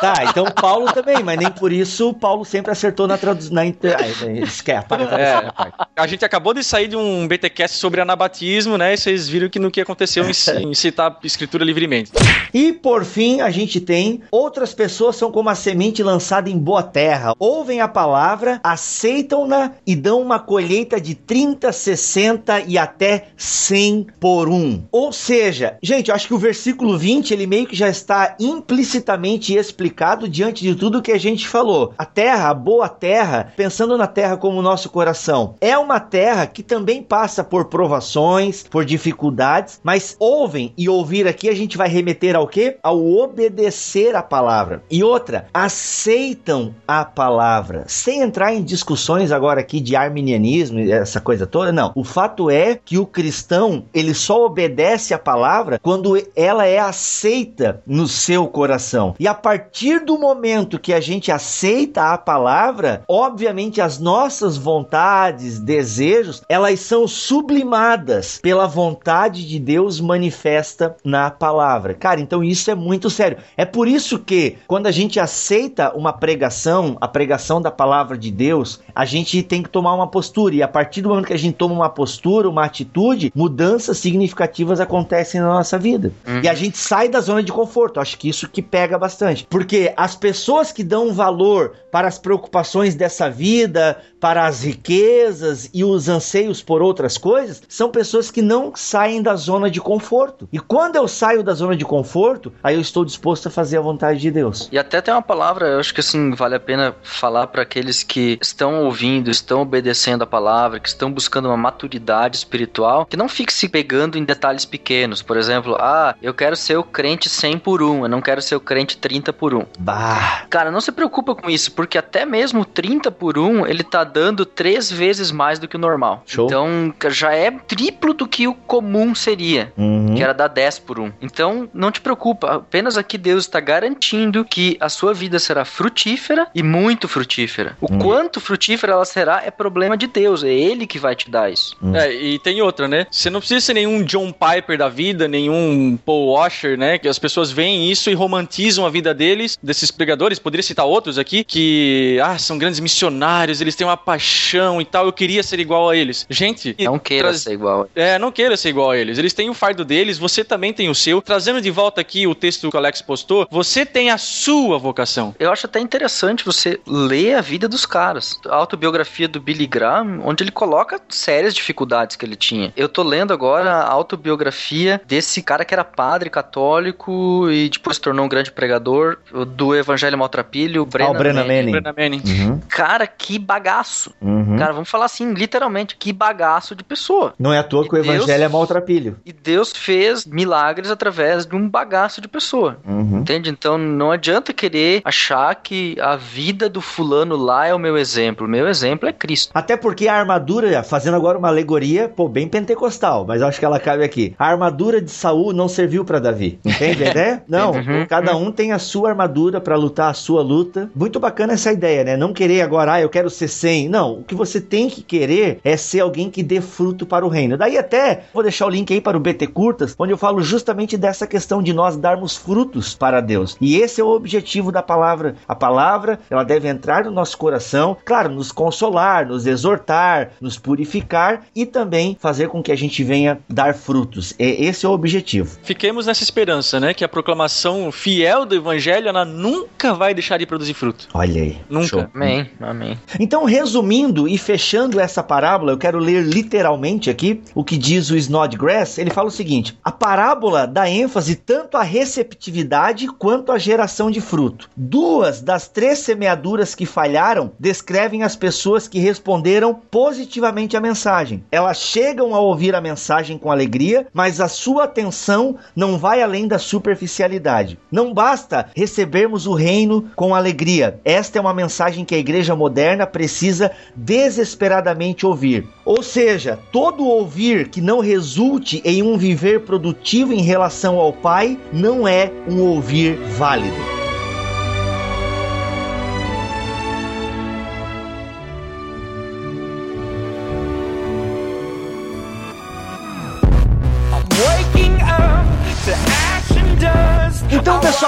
tá, 0.00 0.24
então 0.28 0.44
Paulo 0.46 0.92
também, 0.92 1.22
mas 1.22 1.38
nem 1.38 1.50
por 1.50 1.72
isso 1.72 2.12
Paulo 2.14 2.44
sempre 2.44 2.70
acertou 2.72 3.06
na 3.06 3.16
tradução. 3.18 3.54
Na 3.54 3.64
inter... 3.66 3.96
Ai, 3.98 4.38
esquece, 4.42 4.78
apaga 4.78 5.04
a 5.04 5.18
É. 5.20 5.30
tradução, 5.32 5.52
pai. 5.56 5.72
A 5.96 6.06
gente 6.06 6.24
acabou 6.24 6.54
de 6.54 6.62
sair 6.64 6.88
de 6.88 6.96
um 6.96 7.26
BTcast 7.26 7.76
sobre 7.76 8.00
anabatismo, 8.00 8.78
né? 8.78 8.94
E 8.94 8.96
vocês 8.96 9.28
viram 9.28 9.48
que 9.48 9.58
no 9.58 9.70
que 9.70 9.80
aconteceu 9.80 10.24
em, 10.24 10.30
em 10.70 10.74
citar 10.74 11.10
a 11.22 11.26
escritura 11.26 11.64
livremente. 11.64 12.12
E 12.54 12.72
por 12.72 13.04
fim, 13.04 13.40
a 13.40 13.50
gente 13.50 13.80
tem 13.80 14.22
outras 14.30 14.72
pessoas 14.74 15.16
são 15.16 15.30
como 15.30 15.48
a 15.48 15.54
semente 15.54 16.02
lançada 16.02 16.48
em 16.48 16.58
boa 16.58 16.82
terra. 16.82 17.34
Ouvem 17.38 17.80
a 17.80 17.88
palavra, 17.88 18.60
aceitam-na 18.62 19.72
e 19.86 19.94
dão 19.96 20.20
uma 20.20 20.38
colheita 20.38 21.00
de 21.00 21.14
30, 21.14 21.72
60 21.72 22.60
e 22.66 22.78
até 22.78 23.28
100 23.36 24.06
por 24.18 24.48
um. 24.48 24.82
Ou 24.90 25.12
seja, 25.12 25.76
gente, 25.82 26.08
eu 26.08 26.14
acho 26.14 26.26
que 26.26 26.34
o 26.34 26.38
versículo 26.38 26.96
20 26.98 27.32
ele 27.32 27.46
meio 27.46 27.66
que 27.66 27.76
já 27.76 27.88
está 27.88 28.36
implicitamente 28.60 29.54
explicado 29.54 30.28
diante 30.28 30.62
de 30.62 30.74
tudo 30.74 31.02
que 31.02 31.12
a 31.12 31.18
gente 31.18 31.48
falou. 31.48 31.94
A 31.96 32.04
terra, 32.04 32.50
a 32.50 32.54
boa 32.54 32.88
terra, 32.88 33.52
pensando 33.56 33.96
na 33.96 34.06
terra 34.06 34.36
como 34.36 34.58
o 34.58 34.62
nosso 34.62 34.90
coração, 34.90 35.54
é 35.60 35.76
uma 35.76 35.98
terra 35.98 36.46
que 36.46 36.62
também 36.62 37.02
passa 37.02 37.42
por 37.42 37.66
provações, 37.66 38.62
por 38.62 38.84
dificuldades, 38.84 39.80
mas 39.82 40.14
ouvem 40.18 40.72
e 40.76 40.88
ouvir 40.88 41.26
aqui 41.26 41.48
a 41.48 41.54
gente 41.54 41.76
vai 41.76 41.88
remeter 41.88 42.36
ao 42.36 42.46
quê? 42.46 42.76
Ao 42.82 43.00
obedecer 43.00 44.14
a 44.14 44.22
palavra. 44.22 44.82
E 44.90 45.02
outra, 45.02 45.46
aceitam 45.54 46.74
a 46.86 47.04
palavra. 47.04 47.84
Sem 47.86 48.20
entrar 48.20 48.52
em 48.52 48.62
discussões 48.62 49.32
agora 49.32 49.60
aqui 49.60 49.80
de 49.80 49.96
arminianismo, 49.96 50.78
e 50.78 50.92
essa 50.92 51.20
coisa 51.20 51.46
toda, 51.46 51.72
não. 51.72 51.92
O 51.94 52.04
fato 52.04 52.50
é 52.50 52.78
que 52.84 52.98
o 52.98 53.06
cristão, 53.06 53.84
ele 53.94 54.12
só 54.12 54.44
obedece 54.44 55.14
a 55.14 55.18
palavra 55.18 55.78
quando 55.78 56.20
ela 56.36 56.66
é 56.66 56.78
aceita 56.78 57.82
no 57.86 58.06
seu 58.06 58.46
coração. 58.50 59.14
E 59.18 59.26
a 59.26 59.34
partir 59.34 60.04
do 60.04 60.18
momento 60.18 60.78
que 60.78 60.92
a 60.92 61.00
gente 61.00 61.32
aceita 61.32 62.12
a 62.12 62.18
palavra, 62.18 63.02
obviamente 63.08 63.80
as 63.80 63.98
nossas 63.98 64.56
vontades, 64.56 65.58
desejos, 65.58 66.42
elas 66.48 66.80
são 66.80 67.06
sublimadas 67.08 68.38
pela 68.42 68.66
vontade 68.66 69.46
de 69.46 69.58
Deus 69.58 70.00
manifesta 70.00 70.96
na 71.04 71.30
palavra. 71.30 71.94
Cara, 71.94 72.20
então 72.20 72.42
isso 72.42 72.70
é 72.70 72.74
muito 72.74 73.08
sério. 73.08 73.38
É 73.56 73.64
por 73.64 73.88
isso 73.88 74.18
que 74.18 74.56
quando 74.66 74.86
a 74.86 74.90
gente 74.90 75.18
aceita 75.18 75.92
uma 75.96 76.12
pregação, 76.12 76.96
a 77.00 77.08
pregação 77.08 77.60
da 77.60 77.70
palavra 77.70 78.18
de 78.18 78.30
Deus, 78.30 78.80
a 78.94 79.04
gente 79.04 79.42
tem 79.42 79.62
que 79.62 79.68
tomar 79.68 79.94
uma 79.94 80.06
postura 80.06 80.54
e 80.54 80.62
a 80.62 80.68
partir 80.68 81.02
do 81.02 81.08
momento 81.08 81.26
que 81.26 81.32
a 81.32 81.38
gente 81.38 81.54
toma 81.54 81.74
uma 81.74 81.88
postura, 81.88 82.48
uma 82.48 82.64
atitude, 82.64 83.32
mudanças 83.34 83.98
significativas 83.98 84.80
acontecem 84.80 85.40
na 85.40 85.48
nossa 85.48 85.78
vida. 85.78 86.12
Uhum. 86.26 86.40
E 86.42 86.48
a 86.48 86.54
gente 86.54 86.78
sai 86.78 87.08
da 87.08 87.20
zona 87.20 87.42
de 87.42 87.52
conforto. 87.52 88.00
Acho 88.00 88.18
que 88.18 88.28
isso 88.28 88.39
que 88.48 88.62
pega 88.62 88.98
bastante. 88.98 89.46
Porque 89.48 89.92
as 89.96 90.14
pessoas 90.14 90.72
que 90.72 90.84
dão 90.84 91.12
valor 91.12 91.74
para 91.90 92.08
as 92.08 92.18
preocupações 92.18 92.94
dessa 92.94 93.28
vida, 93.28 94.00
para 94.20 94.46
as 94.46 94.62
riquezas 94.62 95.70
e 95.72 95.82
os 95.82 96.08
anseios 96.08 96.62
por 96.62 96.82
outras 96.82 97.16
coisas, 97.16 97.62
são 97.68 97.90
pessoas 97.90 98.30
que 98.30 98.42
não 98.42 98.72
saem 98.74 99.22
da 99.22 99.34
zona 99.34 99.70
de 99.70 99.80
conforto. 99.80 100.48
E 100.52 100.58
quando 100.58 100.96
eu 100.96 101.08
saio 101.08 101.42
da 101.42 101.54
zona 101.54 101.76
de 101.76 101.84
conforto, 101.84 102.52
aí 102.62 102.74
eu 102.74 102.80
estou 102.80 103.04
disposto 103.04 103.48
a 103.48 103.50
fazer 103.50 103.78
a 103.78 103.80
vontade 103.80 104.20
de 104.20 104.30
Deus. 104.30 104.68
E 104.70 104.78
até 104.78 105.00
tem 105.00 105.12
uma 105.12 105.22
palavra, 105.22 105.68
eu 105.68 105.80
acho 105.80 105.94
que 105.94 106.00
assim, 106.00 106.32
vale 106.32 106.54
a 106.54 106.60
pena 106.60 106.94
falar 107.02 107.46
para 107.48 107.62
aqueles 107.62 108.02
que 108.02 108.38
estão 108.40 108.84
ouvindo, 108.84 109.30
estão 109.30 109.62
obedecendo 109.62 110.22
a 110.22 110.26
palavra, 110.26 110.78
que 110.78 110.88
estão 110.88 111.10
buscando 111.10 111.46
uma 111.46 111.56
maturidade 111.56 112.36
espiritual, 112.36 113.06
que 113.06 113.16
não 113.16 113.28
fique 113.28 113.52
se 113.52 113.68
pegando 113.68 114.18
em 114.18 114.24
detalhes 114.24 114.64
pequenos. 114.64 115.22
Por 115.22 115.36
exemplo, 115.36 115.76
ah, 115.78 116.14
eu 116.22 116.34
quero 116.34 116.54
ser 116.54 116.76
o 116.76 116.84
crente 116.84 117.28
100 117.28 117.58
por 117.58 117.82
1, 117.82 118.04
eu 118.04 118.08
não 118.08 118.20
quero 118.20 118.29
ser 118.40 118.54
o 118.54 118.60
crente 118.60 118.96
30 118.96 119.32
por 119.32 119.54
1. 119.54 119.66
Bah. 119.78 120.44
Cara, 120.48 120.70
não 120.70 120.80
se 120.80 120.92
preocupa 120.92 121.34
com 121.34 121.50
isso, 121.50 121.72
porque 121.72 121.98
até 121.98 122.24
mesmo 122.24 122.64
30 122.64 123.10
por 123.10 123.38
1, 123.38 123.66
ele 123.66 123.82
tá 123.82 124.04
dando 124.04 124.46
três 124.46 124.90
vezes 124.90 125.32
mais 125.32 125.58
do 125.58 125.66
que 125.66 125.76
o 125.76 125.78
normal. 125.78 126.22
Show. 126.26 126.46
Então, 126.46 126.94
já 127.08 127.34
é 127.34 127.50
triplo 127.50 128.14
do 128.14 128.28
que 128.28 128.46
o 128.46 128.54
comum 128.54 129.14
seria, 129.14 129.72
uhum. 129.76 130.14
que 130.14 130.22
era 130.22 130.32
dar 130.32 130.48
10 130.48 130.78
por 130.80 131.00
1. 131.00 131.12
Então, 131.20 131.68
não 131.72 131.90
te 131.90 132.00
preocupa, 132.00 132.56
apenas 132.56 132.96
aqui 132.96 133.16
Deus 133.16 133.44
está 133.44 133.60
garantindo 133.60 134.44
que 134.44 134.76
a 134.80 134.88
sua 134.88 135.14
vida 135.14 135.38
será 135.38 135.64
frutífera 135.64 136.48
e 136.54 136.62
muito 136.62 137.08
frutífera. 137.08 137.76
O 137.80 137.92
uhum. 137.92 137.98
quanto 137.98 138.40
frutífera 138.40 138.92
ela 138.92 139.04
será 139.04 139.42
é 139.44 139.50
problema 139.50 139.96
de 139.96 140.06
Deus, 140.06 140.44
é 140.44 140.52
Ele 140.52 140.86
que 140.86 140.98
vai 140.98 141.14
te 141.14 141.30
dar 141.30 141.50
isso. 141.50 141.76
Uhum. 141.80 141.96
É, 141.96 142.12
e 142.12 142.38
tem 142.38 142.60
outra, 142.60 142.86
né? 142.86 143.06
Você 143.10 143.30
não 143.30 143.40
precisa 143.40 143.60
ser 143.60 143.74
nenhum 143.74 144.02
John 144.02 144.32
Piper 144.32 144.76
da 144.76 144.88
vida, 144.88 145.28
nenhum 145.28 145.98
Paul 146.04 146.32
Washer, 146.32 146.76
né? 146.76 146.98
Que 146.98 147.08
as 147.08 147.18
pessoas 147.18 147.50
veem 147.50 147.90
isso 147.90 148.09
e 148.10 148.14
romantizam 148.14 148.84
a 148.84 148.90
vida 148.90 149.14
deles, 149.14 149.58
desses 149.62 149.90
pregadores. 149.90 150.38
Poderia 150.38 150.62
citar 150.62 150.86
outros 150.86 151.18
aqui 151.18 151.44
que, 151.44 152.18
ah, 152.22 152.38
são 152.38 152.58
grandes 152.58 152.80
missionários, 152.80 153.60
eles 153.60 153.74
têm 153.74 153.86
uma 153.86 153.96
paixão 153.96 154.80
e 154.80 154.84
tal. 154.84 155.06
Eu 155.06 155.12
queria 155.12 155.42
ser 155.42 155.60
igual 155.60 155.88
a 155.88 155.96
eles. 155.96 156.26
Gente, 156.28 156.74
não 156.78 156.98
queira 156.98 157.28
traz... 157.28 157.42
ser 157.42 157.52
igual. 157.52 157.88
É, 157.94 158.18
não 158.18 158.32
queira 158.32 158.56
ser 158.56 158.70
igual 158.70 158.90
a 158.90 158.96
eles. 158.96 159.18
Eles 159.18 159.32
têm 159.32 159.48
o 159.48 159.54
fardo 159.54 159.84
deles, 159.84 160.18
você 160.18 160.44
também 160.44 160.72
tem 160.72 160.88
o 160.88 160.94
seu. 160.94 161.22
Trazendo 161.22 161.60
de 161.60 161.70
volta 161.70 162.00
aqui 162.00 162.26
o 162.26 162.34
texto 162.34 162.70
que 162.70 162.76
o 162.76 162.78
Alex 162.78 163.02
postou, 163.02 163.46
você 163.50 163.86
tem 163.86 164.10
a 164.10 164.18
sua 164.18 164.78
vocação. 164.78 165.34
Eu 165.38 165.50
acho 165.50 165.66
até 165.66 165.80
interessante 165.80 166.44
você 166.44 166.80
ler 166.86 167.34
a 167.34 167.40
vida 167.40 167.68
dos 167.68 167.86
caras. 167.86 168.38
A 168.48 168.56
autobiografia 168.56 169.28
do 169.28 169.40
Billy 169.40 169.66
Graham, 169.66 170.20
onde 170.24 170.42
ele 170.44 170.50
coloca 170.50 171.00
sérias 171.08 171.54
dificuldades 171.54 172.16
que 172.16 172.24
ele 172.24 172.36
tinha. 172.36 172.72
Eu 172.76 172.88
tô 172.88 173.02
lendo 173.02 173.32
agora 173.32 173.70
a 173.70 173.88
autobiografia 173.88 175.00
desse 175.06 175.42
cara 175.42 175.64
que 175.64 175.74
era 175.74 175.84
padre 175.84 176.30
católico 176.30 177.48
e 177.50 177.68
depois 177.68 177.98
se 178.00 178.02
tornou 178.02 178.24
um 178.24 178.28
grande 178.28 178.50
pregador 178.50 179.18
do 179.56 179.76
Evangelho 179.76 180.16
Maltrapilho, 180.16 180.82
o 180.82 180.86
Brennan, 180.86 181.10
ah, 181.10 181.12
o 181.12 181.18
Brennan 181.18 181.44
Manning. 181.44 181.72
Manning. 181.72 181.94
Manning. 181.96 182.22
Uhum. 182.26 182.60
Cara, 182.68 183.06
que 183.06 183.38
bagaço. 183.38 184.12
Uhum. 184.20 184.56
Cara, 184.56 184.72
vamos 184.72 184.88
falar 184.88 185.04
assim, 185.04 185.32
literalmente, 185.34 185.96
que 185.96 186.12
bagaço 186.12 186.74
de 186.74 186.82
pessoa. 186.82 187.34
Não 187.38 187.52
é 187.52 187.58
à 187.58 187.62
toa 187.62 187.84
e 187.84 187.88
que 187.88 187.94
o 187.94 187.98
Evangelho 187.98 188.26
Deus, 188.26 188.40
é 188.40 188.48
maltrapilho. 188.48 189.16
E 189.24 189.32
Deus 189.32 189.72
fez 189.76 190.24
milagres 190.24 190.90
através 190.90 191.44
de 191.44 191.54
um 191.54 191.68
bagaço 191.68 192.20
de 192.20 192.28
pessoa. 192.28 192.78
Uhum. 192.86 193.18
Entende? 193.18 193.50
Então 193.50 193.76
não 193.76 194.10
adianta 194.10 194.52
querer 194.52 195.02
achar 195.04 195.54
que 195.54 195.96
a 196.00 196.16
vida 196.16 196.68
do 196.68 196.80
fulano 196.80 197.36
lá 197.36 197.66
é 197.66 197.74
o 197.74 197.78
meu 197.78 197.98
exemplo. 197.98 198.46
O 198.46 198.50
meu 198.50 198.66
exemplo 198.66 199.08
é 199.08 199.12
Cristo. 199.12 199.50
Até 199.54 199.76
porque 199.76 200.08
a 200.08 200.14
armadura, 200.14 200.82
fazendo 200.82 201.16
agora 201.16 201.38
uma 201.38 201.48
alegoria, 201.48 202.08
pô, 202.08 202.28
bem 202.28 202.48
pentecostal, 202.48 203.26
mas 203.26 203.42
acho 203.42 203.58
que 203.58 203.64
ela 203.64 203.78
cabe 203.78 204.02
aqui. 204.02 204.34
A 204.38 204.46
armadura 204.46 205.00
de 205.00 205.10
Saul 205.10 205.52
não 205.52 205.68
serviu 205.68 206.04
para 206.04 206.18
Davi. 206.18 206.58
Entende 206.64 207.04
a 207.04 207.10
ideia? 207.10 207.42
Não. 207.48 207.72
Uhum, 207.90 208.06
cada 208.06 208.36
um 208.36 208.50
tem 208.50 208.72
a 208.72 208.78
sua 208.78 209.10
armadura 209.10 209.60
para 209.60 209.76
lutar 209.76 210.10
a 210.10 210.14
sua 210.14 210.42
luta. 210.42 210.90
Muito 210.94 211.18
bacana 211.20 211.52
essa 211.52 211.72
ideia, 211.72 212.04
né? 212.04 212.16
Não 212.16 212.32
querer 212.32 212.62
agora, 212.62 212.94
ah, 212.94 213.00
eu 213.00 213.08
quero 213.08 213.30
ser 213.30 213.48
100. 213.48 213.88
Não, 213.88 214.20
o 214.20 214.24
que 214.24 214.34
você 214.34 214.60
tem 214.60 214.88
que 214.88 215.02
querer 215.02 215.60
é 215.64 215.76
ser 215.76 216.00
alguém 216.00 216.30
que 216.30 216.42
dê 216.42 216.60
fruto 216.60 217.06
para 217.06 217.24
o 217.24 217.28
reino. 217.28 217.56
Daí 217.56 217.76
até 217.76 218.24
vou 218.32 218.42
deixar 218.42 218.66
o 218.66 218.70
link 218.70 218.92
aí 218.92 219.00
para 219.00 219.16
o 219.16 219.20
BT 219.20 219.48
Curtas, 219.48 219.94
onde 219.98 220.12
eu 220.12 220.18
falo 220.18 220.40
justamente 220.40 220.96
dessa 220.96 221.26
questão 221.26 221.62
de 221.62 221.72
nós 221.72 221.96
darmos 221.96 222.36
frutos 222.36 222.94
para 222.94 223.20
Deus. 223.20 223.56
E 223.60 223.76
esse 223.76 224.00
é 224.00 224.04
o 224.04 224.08
objetivo 224.08 224.72
da 224.72 224.82
palavra. 224.82 225.36
A 225.46 225.54
palavra, 225.54 226.18
ela 226.30 226.44
deve 226.44 226.68
entrar 226.68 227.04
no 227.04 227.10
nosso 227.10 227.36
coração, 227.36 227.96
claro, 228.04 228.30
nos 228.30 228.52
consolar, 228.52 229.26
nos 229.26 229.46
exortar, 229.46 230.32
nos 230.40 230.58
purificar 230.58 231.42
e 231.54 231.66
também 231.66 232.16
fazer 232.20 232.48
com 232.48 232.62
que 232.62 232.72
a 232.72 232.76
gente 232.76 233.02
venha 233.02 233.38
dar 233.48 233.74
frutos. 233.74 234.34
É 234.38 234.64
esse 234.64 234.84
é 234.86 234.88
o 234.88 234.92
objetivo. 234.92 235.58
Fiquemos 235.62 236.06
nessa 236.06 236.22
esperança, 236.22 236.78
né, 236.78 236.94
que 236.94 237.04
a 237.04 237.08
proclamação 237.08 237.79
fiel 237.90 238.44
do 238.44 238.54
evangelho 238.54 239.08
ela 239.08 239.24
nunca 239.24 239.94
vai 239.94 240.12
deixar 240.12 240.38
de 240.38 240.46
produzir 240.46 240.74
fruto. 240.74 241.08
Olha 241.14 241.42
aí. 241.42 241.58
Nunca. 241.68 241.86
Show. 241.86 242.06
Amém. 242.14 242.50
Amém. 242.60 242.98
Então, 243.18 243.44
resumindo 243.44 244.28
e 244.28 244.36
fechando 244.36 245.00
essa 245.00 245.22
parábola, 245.22 245.72
eu 245.72 245.78
quero 245.78 245.98
ler 245.98 246.22
literalmente 246.22 247.08
aqui 247.08 247.42
o 247.54 247.64
que 247.64 247.78
diz 247.78 248.10
o 248.10 248.16
Snodgrass. 248.16 248.98
Ele 248.98 249.10
fala 249.10 249.28
o 249.28 249.32
seguinte: 249.32 249.78
a 249.82 249.90
parábola 249.90 250.66
dá 250.66 250.88
ênfase 250.88 251.36
tanto 251.36 251.76
à 251.76 251.82
receptividade 251.82 253.06
quanto 253.06 253.52
à 253.52 253.58
geração 253.58 254.10
de 254.10 254.20
fruto. 254.20 254.68
Duas 254.76 255.40
das 255.40 255.68
três 255.68 256.00
semeaduras 256.00 256.74
que 256.74 256.86
falharam 256.86 257.52
descrevem 257.58 258.22
as 258.22 258.36
pessoas 258.36 258.88
que 258.88 258.98
responderam 258.98 259.74
positivamente 259.90 260.76
à 260.76 260.80
mensagem. 260.80 261.44
Elas 261.50 261.78
chegam 261.78 262.34
a 262.34 262.40
ouvir 262.40 262.74
a 262.74 262.80
mensagem 262.80 263.38
com 263.38 263.50
alegria, 263.50 264.06
mas 264.12 264.40
a 264.40 264.48
sua 264.48 264.84
atenção 264.84 265.56
não 265.74 265.98
vai 265.98 266.22
além 266.22 266.46
da 266.46 266.58
superficialidade. 266.58 267.69
Não 267.90 268.12
basta 268.14 268.66
recebermos 268.74 269.46
o 269.46 269.54
reino 269.54 270.10
com 270.16 270.34
alegria. 270.34 271.00
Esta 271.04 271.38
é 271.38 271.40
uma 271.40 271.54
mensagem 271.54 272.04
que 272.04 272.14
a 272.14 272.18
igreja 272.18 272.56
moderna 272.56 273.06
precisa 273.06 273.70
desesperadamente 273.94 275.26
ouvir. 275.26 275.66
Ou 275.84 276.02
seja, 276.02 276.58
todo 276.72 277.06
ouvir 277.06 277.68
que 277.68 277.80
não 277.80 278.00
resulte 278.00 278.80
em 278.84 279.02
um 279.02 279.16
viver 279.16 279.60
produtivo 279.60 280.32
em 280.32 280.42
relação 280.42 280.98
ao 280.98 281.12
Pai 281.12 281.58
não 281.72 282.06
é 282.06 282.32
um 282.48 282.60
ouvir 282.60 283.16
válido. 283.36 283.99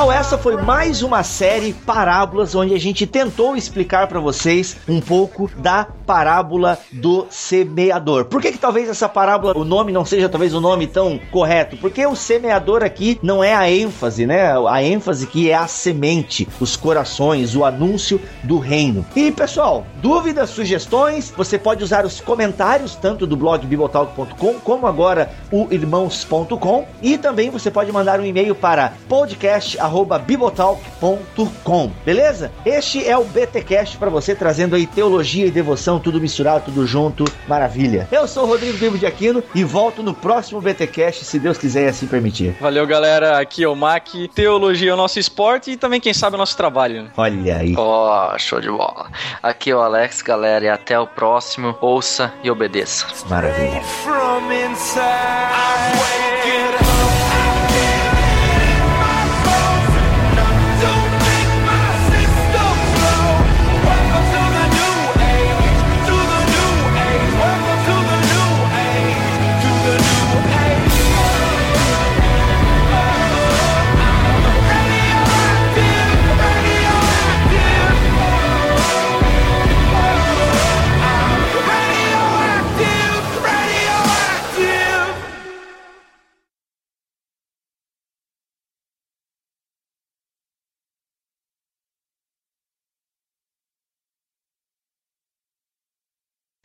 Pessoal, 0.03 0.12
essa 0.12 0.38
foi 0.38 0.57
mais 0.57 1.00
uma 1.03 1.22
série 1.22 1.72
Parábolas 1.72 2.57
onde 2.57 2.74
a 2.74 2.80
gente 2.80 3.07
tentou 3.07 3.57
explicar 3.57 4.09
para 4.09 4.18
vocês 4.18 4.76
um 4.88 5.00
pouco 5.00 5.48
da 5.59 5.86
parábola 6.12 6.78
do 6.90 7.26
semeador. 7.30 8.24
Por 8.24 8.42
que 8.42 8.53
que 8.53 8.59
talvez 8.59 8.88
essa 8.88 9.09
parábola, 9.09 9.57
o 9.57 9.64
nome 9.64 9.92
não 9.92 10.05
seja 10.05 10.28
talvez 10.28 10.55
o 10.55 10.61
nome 10.61 10.88
tão 10.88 11.20
correto? 11.30 11.76
Porque 11.76 12.05
o 12.05 12.16
semeador 12.16 12.82
aqui 12.82 13.18
não 13.22 13.44
é 13.44 13.55
a 13.55 13.70
ênfase, 13.70 14.26
né? 14.26 14.53
A 14.68 14.82
ênfase 14.82 15.26
que 15.26 15.50
é 15.50 15.55
a 15.55 15.68
semente, 15.68 16.48
os 16.59 16.76
corações, 16.76 17.55
o 17.55 17.64
anúncio 17.64 18.20
do 18.42 18.59
reino. 18.59 19.07
E, 19.14 19.30
pessoal, 19.30 19.86
dúvidas, 20.03 20.50
sugestões, 20.50 21.32
você 21.36 21.59
pode 21.59 21.84
usar 21.84 22.05
os 22.05 22.20
comentários 22.20 22.96
tanto 22.96 23.26
do 23.26 23.36
blog 23.36 23.64
bibotalk.com 23.64 24.55
como 24.55 24.86
agora 24.86 25.30
o 25.53 25.68
irmãos.com 25.70 26.86
e 27.00 27.16
também 27.16 27.50
você 27.50 27.70
pode 27.70 27.92
mandar 27.92 28.18
um 28.18 28.24
e-mail 28.24 28.55
para 28.55 28.94
podcast@bibotalk.com. 29.93 31.90
Beleza? 32.05 32.51
Este 32.64 33.07
é 33.07 33.16
o 33.16 33.24
BTcast 33.24 33.99
para 33.99 34.09
você 34.11 34.34
trazendo 34.34 34.74
aí 34.74 34.86
teologia 34.86 35.47
e 35.47 35.51
devoção 35.51 36.01
tudo 36.01 36.20
misturado, 36.20 36.64
tudo 36.66 36.86
junto, 36.86 37.24
maravilha. 37.47 38.09
Eu 38.11 38.26
sou 38.26 38.45
o 38.45 38.47
Rodrigo 38.47 38.78
Bibo 38.78 38.97
de 38.99 39.05
Aquino 39.07 39.43
e 39.55 39.62
volto 39.62 40.03
no 40.03 40.14
próximo 40.14 40.61
BTcast, 40.61 41.24
se 41.24 41.38
Deus 41.38 41.59
quiser 41.59 41.88
assim 41.88 42.07
permitir. 42.07 42.57
Valeu, 42.61 42.86
galera. 42.86 43.38
Aqui 43.38 43.62
é 43.64 43.68
o 43.68 43.76
Mac. 43.76 44.09
Teologia 44.34 44.90
é 44.90 44.95
o 44.95 44.97
nosso 44.97 45.18
esporte 45.18 45.72
e 45.72 45.76
também, 45.76 46.01
quem 46.01 46.14
sabe, 46.14 46.36
o 46.36 46.38
nosso 46.38 46.57
trabalho. 46.57 47.11
Olha 47.16 47.59
aí. 47.59 47.74
Ó, 47.76 48.32
oh, 48.34 48.38
show 48.38 48.61
de 48.61 48.68
bola. 48.68 49.11
Aqui 49.43 49.70
é 49.70 49.76
o 49.76 49.80
Alex, 49.80 50.22
galera, 50.22 50.64
e 50.64 50.68
até 50.68 50.99
o 50.99 51.07
próximo. 51.07 51.76
Ouça 51.80 52.32
e 52.43 52.51
obedeça. 52.51 53.07
Maravilha. 53.28 53.82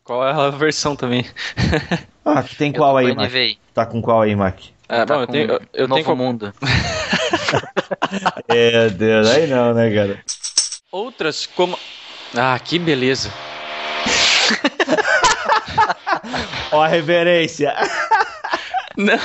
Qual 0.07 0.25
é 0.25 0.31
a 0.31 0.49
versão 0.49 0.95
também? 0.95 1.25
Ah, 2.29 2.43
tem 2.43 2.73
qual 2.73 2.97
aí, 2.97 3.15
Mac? 3.15 3.29
NVI. 3.29 3.57
Tá 3.73 3.85
com 3.85 4.01
qual 4.01 4.21
aí, 4.21 4.35
Mac? 4.35 4.59
É, 4.89 5.05
Tá 5.05 5.15
bom, 5.15 5.21
eu 5.21 5.27
tenho, 5.27 5.49
eu, 5.49 5.61
eu 5.73 5.87
Novo 5.87 6.03
tenho 6.03 6.15
Mundo. 6.17 6.53
É, 8.49 8.89
Deus, 8.89 9.27
aí 9.29 9.47
não, 9.47 9.73
né, 9.73 9.89
cara? 9.93 10.19
outras 10.91 11.45
como. 11.45 11.79
Ah, 12.35 12.59
que 12.59 12.77
beleza. 12.77 13.31
Ó 16.73 16.81
a 16.83 16.87
reverência. 16.87 17.73
Não, 18.97 19.17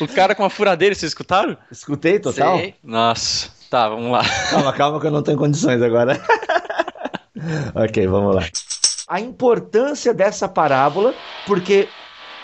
o 0.00 0.06
cara 0.08 0.34
com 0.34 0.44
a 0.44 0.50
furadeira, 0.50 0.94
vocês 0.94 1.12
escutaram? 1.12 1.56
Escutei 1.72 2.18
total? 2.18 2.58
Sei. 2.58 2.74
Nossa. 2.84 3.48
Tá, 3.70 3.88
vamos 3.88 4.12
lá. 4.12 4.22
Calma, 4.50 4.72
calma 4.74 5.00
que 5.00 5.06
eu 5.06 5.10
não 5.10 5.22
tô 5.22 5.32
em 5.32 5.36
condições 5.36 5.80
agora. 5.80 6.20
ok, 7.74 8.06
vamos 8.06 8.36
lá. 8.36 8.42
A 9.10 9.20
importância 9.20 10.14
dessa 10.14 10.48
parábola, 10.48 11.12
porque. 11.44 11.88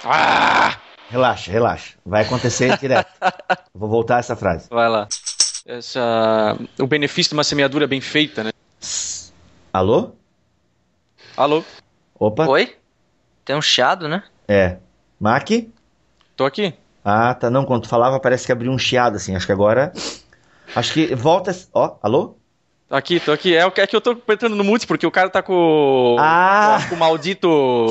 Ah! 0.05 0.77
Relaxa, 1.09 1.53
relaxa. 1.53 1.95
Vai 2.05 2.25
acontecer 2.25 2.77
direto. 2.79 3.09
Vou 3.73 3.89
voltar 3.89 4.17
a 4.17 4.19
essa 4.19 4.35
frase. 4.35 4.69
Vai 4.69 4.89
lá. 4.89 5.07
Essa, 5.65 6.59
o 6.77 6.87
benefício 6.89 7.31
de 7.31 7.35
uma 7.35 7.45
semeadura 7.45 7.87
bem 7.87 8.01
feita, 8.01 8.43
né? 8.43 8.51
Alô? 9.73 10.11
Alô, 11.37 11.63
Opa. 12.19 12.49
Oi? 12.49 12.77
Tem 13.45 13.55
um 13.55 13.63
chiado, 13.63 14.09
né? 14.09 14.25
É. 14.49 14.79
Mac? 15.21 15.49
tô 16.35 16.45
aqui. 16.45 16.75
Ah, 17.05 17.33
tá. 17.33 17.49
Não, 17.49 17.65
quando 17.65 17.83
tu 17.83 17.89
falava 17.89 18.19
parece 18.19 18.45
que 18.45 18.51
abriu 18.51 18.73
um 18.73 18.79
chiado 18.79 19.15
assim. 19.15 19.37
Acho 19.37 19.47
que 19.47 19.53
agora. 19.53 19.93
Acho 20.75 20.93
que 20.93 21.15
volta. 21.15 21.57
Ó, 21.73 21.97
alô? 22.03 22.37
Aqui, 22.91 23.19
tô 23.19 23.33
aqui. 23.33 23.55
É, 23.57 23.67
o 23.67 23.71
que- 23.71 23.81
é 23.81 23.87
que 23.87 23.97
eu 23.97 24.01
tô 24.01 24.11
apertando 24.13 24.55
no 24.55 24.63
mute 24.63 24.87
porque 24.87 25.07
o 25.07 25.11
cara 25.11 25.29
tá 25.29 25.43
com, 25.43 26.17
Ah! 26.21 26.79
com 26.89 26.95
o 26.95 26.99
maldito 26.99 27.89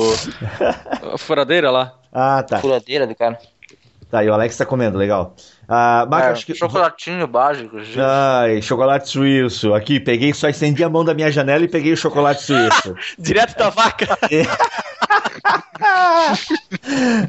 furadeira 1.18 1.70
lá. 1.70 1.92
Ah, 2.12 2.42
tá. 2.42 2.58
Furadeira 2.60 3.06
do 3.06 3.14
cara. 3.14 3.38
Tá, 4.10 4.24
e 4.24 4.28
o 4.30 4.32
Alex 4.32 4.56
tá 4.56 4.64
comendo, 4.64 4.96
legal. 4.96 5.34
Ah, 5.68 6.06
Mac, 6.08 6.22
É, 6.24 6.28
acho 6.28 6.46
que. 6.46 6.54
Chocolatinho 6.54 7.26
básico. 7.26 7.78
gente. 7.82 7.98
Ai, 8.00 8.62
chocolate 8.62 9.08
suíço. 9.08 9.74
Aqui, 9.74 9.98
peguei, 10.00 10.32
só 10.32 10.48
estendi 10.48 10.82
a 10.84 10.88
mão 10.88 11.04
da 11.04 11.12
minha 11.12 11.30
janela 11.30 11.64
e 11.64 11.68
peguei 11.68 11.92
o 11.92 11.96
chocolate 11.96 12.42
suíço. 12.42 12.94
Direto 13.18 13.56
da 13.58 13.68
vaca. 13.68 14.16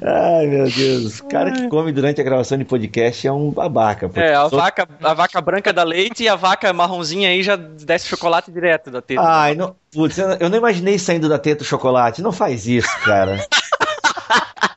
Ai, 0.04 0.48
meu 0.48 0.70
Deus. 0.70 1.20
O 1.20 1.26
cara 1.26 1.52
que 1.52 1.68
come 1.68 1.92
durante 1.92 2.22
a 2.22 2.24
gravação 2.24 2.58
de 2.58 2.66
podcast 2.66 3.28
é 3.28 3.32
um 3.32 3.52
babaca. 3.52 4.10
É, 4.16 4.34
a 4.36 4.50
sou- 4.50 4.60
vaca, 4.60 4.88
a 5.04 5.14
vaca 5.14 5.42
branca 5.42 5.74
dá 5.74 5.84
leite 5.84 6.24
e 6.24 6.30
a 6.30 6.36
vaca 6.36 6.72
marronzinha 6.74 7.30
aí 7.30 7.42
já 7.44 7.56
desce 7.56 8.08
chocolate 8.08 8.52
direto 8.52 8.90
da 8.92 9.02
teta. 9.02 9.22
Ai, 9.22 9.56
não. 9.56 9.76
Putz, 9.92 10.18
eu 10.18 10.30
eu 10.40 10.50
não 10.50 10.58
imaginei 10.58 10.98
saindo 11.00 11.28
da 11.30 11.40
teta 11.40 11.64
o 11.64 11.66
chocolate. 11.66 12.22
Não 12.22 12.32
faz 12.32 12.68
isso, 12.68 12.90
cara. 13.04 13.46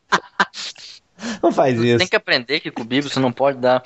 Não 1.51 1.55
faz 1.57 1.77
Você 1.77 1.87
isso. 1.89 1.99
tem 1.99 2.07
que 2.07 2.15
aprender 2.17 2.61
que 2.61 2.71
com 2.71 2.83
o 2.83 2.85
Bíblia 2.85 3.11
você 3.13 3.19
não 3.19 3.33
pode 3.33 3.59
dar 3.59 3.83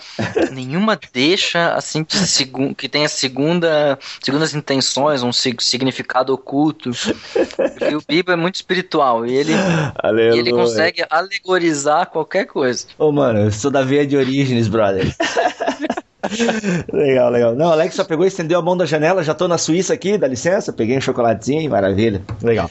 nenhuma 0.52 0.98
deixa 1.12 1.72
assim 1.74 2.02
de 2.04 2.14
segun, 2.16 2.74
que 2.74 2.88
tenha 2.88 3.08
segunda, 3.08 3.98
segundas 4.22 4.54
intenções, 4.54 5.22
um 5.22 5.32
sig- 5.32 5.62
significado 5.62 6.32
oculto. 6.34 6.90
Porque 6.92 7.96
o 7.96 8.02
Bíblia 8.06 8.34
é 8.34 8.36
muito 8.36 8.56
espiritual 8.56 9.24
e 9.24 9.34
ele, 9.34 9.52
e 9.54 10.38
ele 10.38 10.50
consegue 10.50 11.04
alegorizar 11.08 12.06
qualquer 12.10 12.44
coisa. 12.44 12.86
Ô, 12.98 13.10
mano, 13.10 13.40
eu 13.40 13.50
sou 13.50 13.70
da 13.70 13.82
veia 13.82 14.06
de 14.06 14.16
origens, 14.16 14.68
brother. 14.68 15.14
legal, 16.92 17.30
legal. 17.30 17.54
Não, 17.54 17.66
o 17.66 17.72
Alex 17.72 17.94
só 17.94 18.04
pegou 18.04 18.24
e 18.24 18.28
estendeu 18.28 18.58
a 18.58 18.62
mão 18.62 18.76
da 18.76 18.86
janela. 18.86 19.22
Já 19.22 19.34
tô 19.34 19.48
na 19.48 19.58
Suíça 19.58 19.94
aqui, 19.94 20.18
dá 20.18 20.26
licença. 20.26 20.72
Peguei 20.72 20.96
um 20.96 21.00
chocolatezinho, 21.00 21.70
maravilha. 21.70 22.22
Legal. 22.42 22.70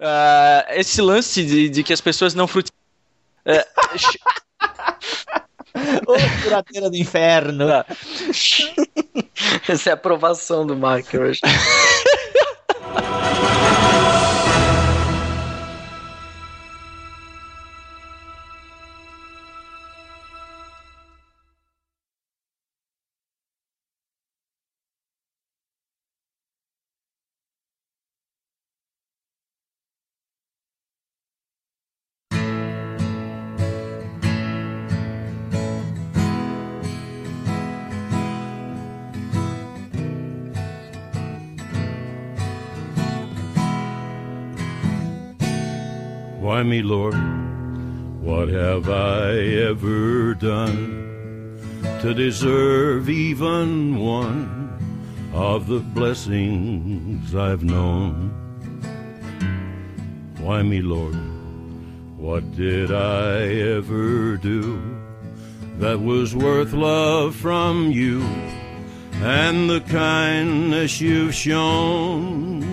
Ah, 0.00 0.64
esse 0.70 1.00
lance 1.00 1.44
de, 1.44 1.68
de 1.68 1.82
que 1.82 1.92
as 1.92 2.00
pessoas 2.00 2.34
não 2.34 2.46
frutificam. 2.46 2.81
É, 3.44 3.66
Ô, 6.06 6.18
furadeira 6.42 6.90
do 6.90 6.96
inferno. 6.96 7.66
Essa 9.68 9.90
é 9.90 9.92
a 9.92 9.94
aprovação 9.94 10.66
do 10.66 10.76
Mark 10.76 11.06
hoje. 11.14 11.40
Why 46.62 46.68
me, 46.68 46.82
Lord? 46.82 47.14
What 48.20 48.48
have 48.48 48.88
I 48.88 49.32
ever 49.66 50.32
done 50.34 51.58
to 52.02 52.14
deserve 52.14 53.10
even 53.10 53.98
one 53.98 54.70
of 55.34 55.66
the 55.66 55.80
blessings 55.80 57.34
I've 57.34 57.64
known? 57.64 58.30
Why 60.38 60.62
me, 60.62 60.82
Lord? 60.82 61.18
What 62.16 62.54
did 62.54 62.92
I 62.92 63.40
ever 63.74 64.36
do 64.36 64.80
that 65.78 66.00
was 66.00 66.32
worth 66.32 66.72
love 66.72 67.34
from 67.34 67.90
you 67.90 68.22
and 69.14 69.68
the 69.68 69.80
kindness 69.80 71.00
you've 71.00 71.34
shown? 71.34 72.71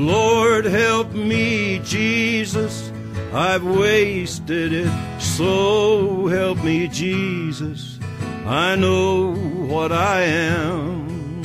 Lord, 0.00 0.64
help 0.64 1.12
me, 1.12 1.78
Jesus. 1.80 2.90
I've 3.34 3.62
wasted 3.62 4.72
it, 4.72 5.20
so 5.20 6.26
help 6.26 6.64
me, 6.64 6.88
Jesus. 6.88 7.98
I 8.46 8.76
know 8.76 9.34
what 9.34 9.92
I 9.92 10.22
am. 10.22 11.42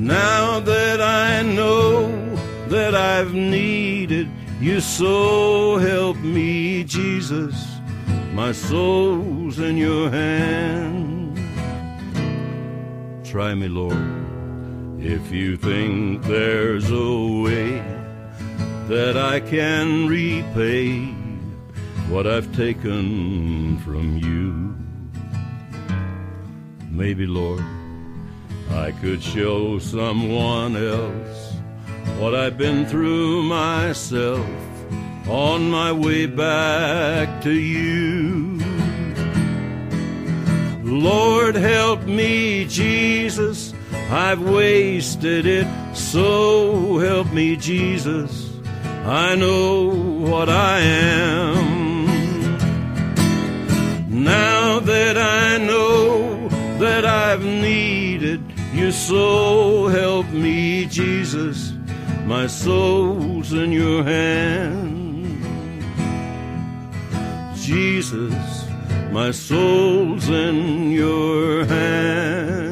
Now 0.00 0.58
that 0.58 1.00
I 1.00 1.42
know 1.42 2.08
that 2.66 2.96
I've 2.96 3.32
needed 3.32 4.28
you, 4.60 4.80
so 4.80 5.78
help 5.78 6.16
me, 6.16 6.82
Jesus. 6.82 7.54
My 8.32 8.50
soul's 8.50 9.60
in 9.60 9.76
your 9.76 10.10
hand. 10.10 11.38
Try 13.24 13.54
me, 13.54 13.68
Lord. 13.68 14.17
If 15.00 15.30
you 15.30 15.56
think 15.56 16.24
there's 16.24 16.90
a 16.90 17.42
way 17.42 17.78
that 18.88 19.16
I 19.16 19.38
can 19.38 20.08
repay 20.08 21.04
what 22.08 22.26
I've 22.26 22.54
taken 22.56 23.78
from 23.78 24.16
you, 24.18 24.74
maybe, 26.90 27.26
Lord, 27.26 27.62
I 28.72 28.90
could 29.00 29.22
show 29.22 29.78
someone 29.78 30.76
else 30.76 31.54
what 32.18 32.34
I've 32.34 32.58
been 32.58 32.84
through 32.84 33.44
myself 33.44 34.44
on 35.28 35.70
my 35.70 35.92
way 35.92 36.26
back 36.26 37.40
to 37.44 37.52
you. 37.52 38.58
Lord, 40.82 41.54
help 41.54 42.02
me, 42.02 42.64
Jesus. 42.64 43.74
I've 44.10 44.40
wasted 44.40 45.44
it, 45.44 45.66
so 45.94 46.98
help 46.98 47.30
me, 47.30 47.56
Jesus. 47.56 48.50
I 49.04 49.34
know 49.36 49.90
what 49.90 50.48
I 50.48 50.80
am. 50.80 51.78
Now 54.24 54.80
that 54.80 55.18
I 55.18 55.58
know 55.58 56.48
that 56.78 57.04
I've 57.04 57.44
needed 57.44 58.40
you, 58.72 58.92
so 58.92 59.88
help 59.88 60.26
me, 60.30 60.86
Jesus. 60.86 61.72
My 62.24 62.46
soul's 62.46 63.52
in 63.52 63.72
your 63.72 64.04
hand. 64.04 65.42
Jesus, 67.56 68.64
my 69.10 69.30
soul's 69.30 70.28
in 70.30 70.90
your 70.90 71.66
hand. 71.66 72.67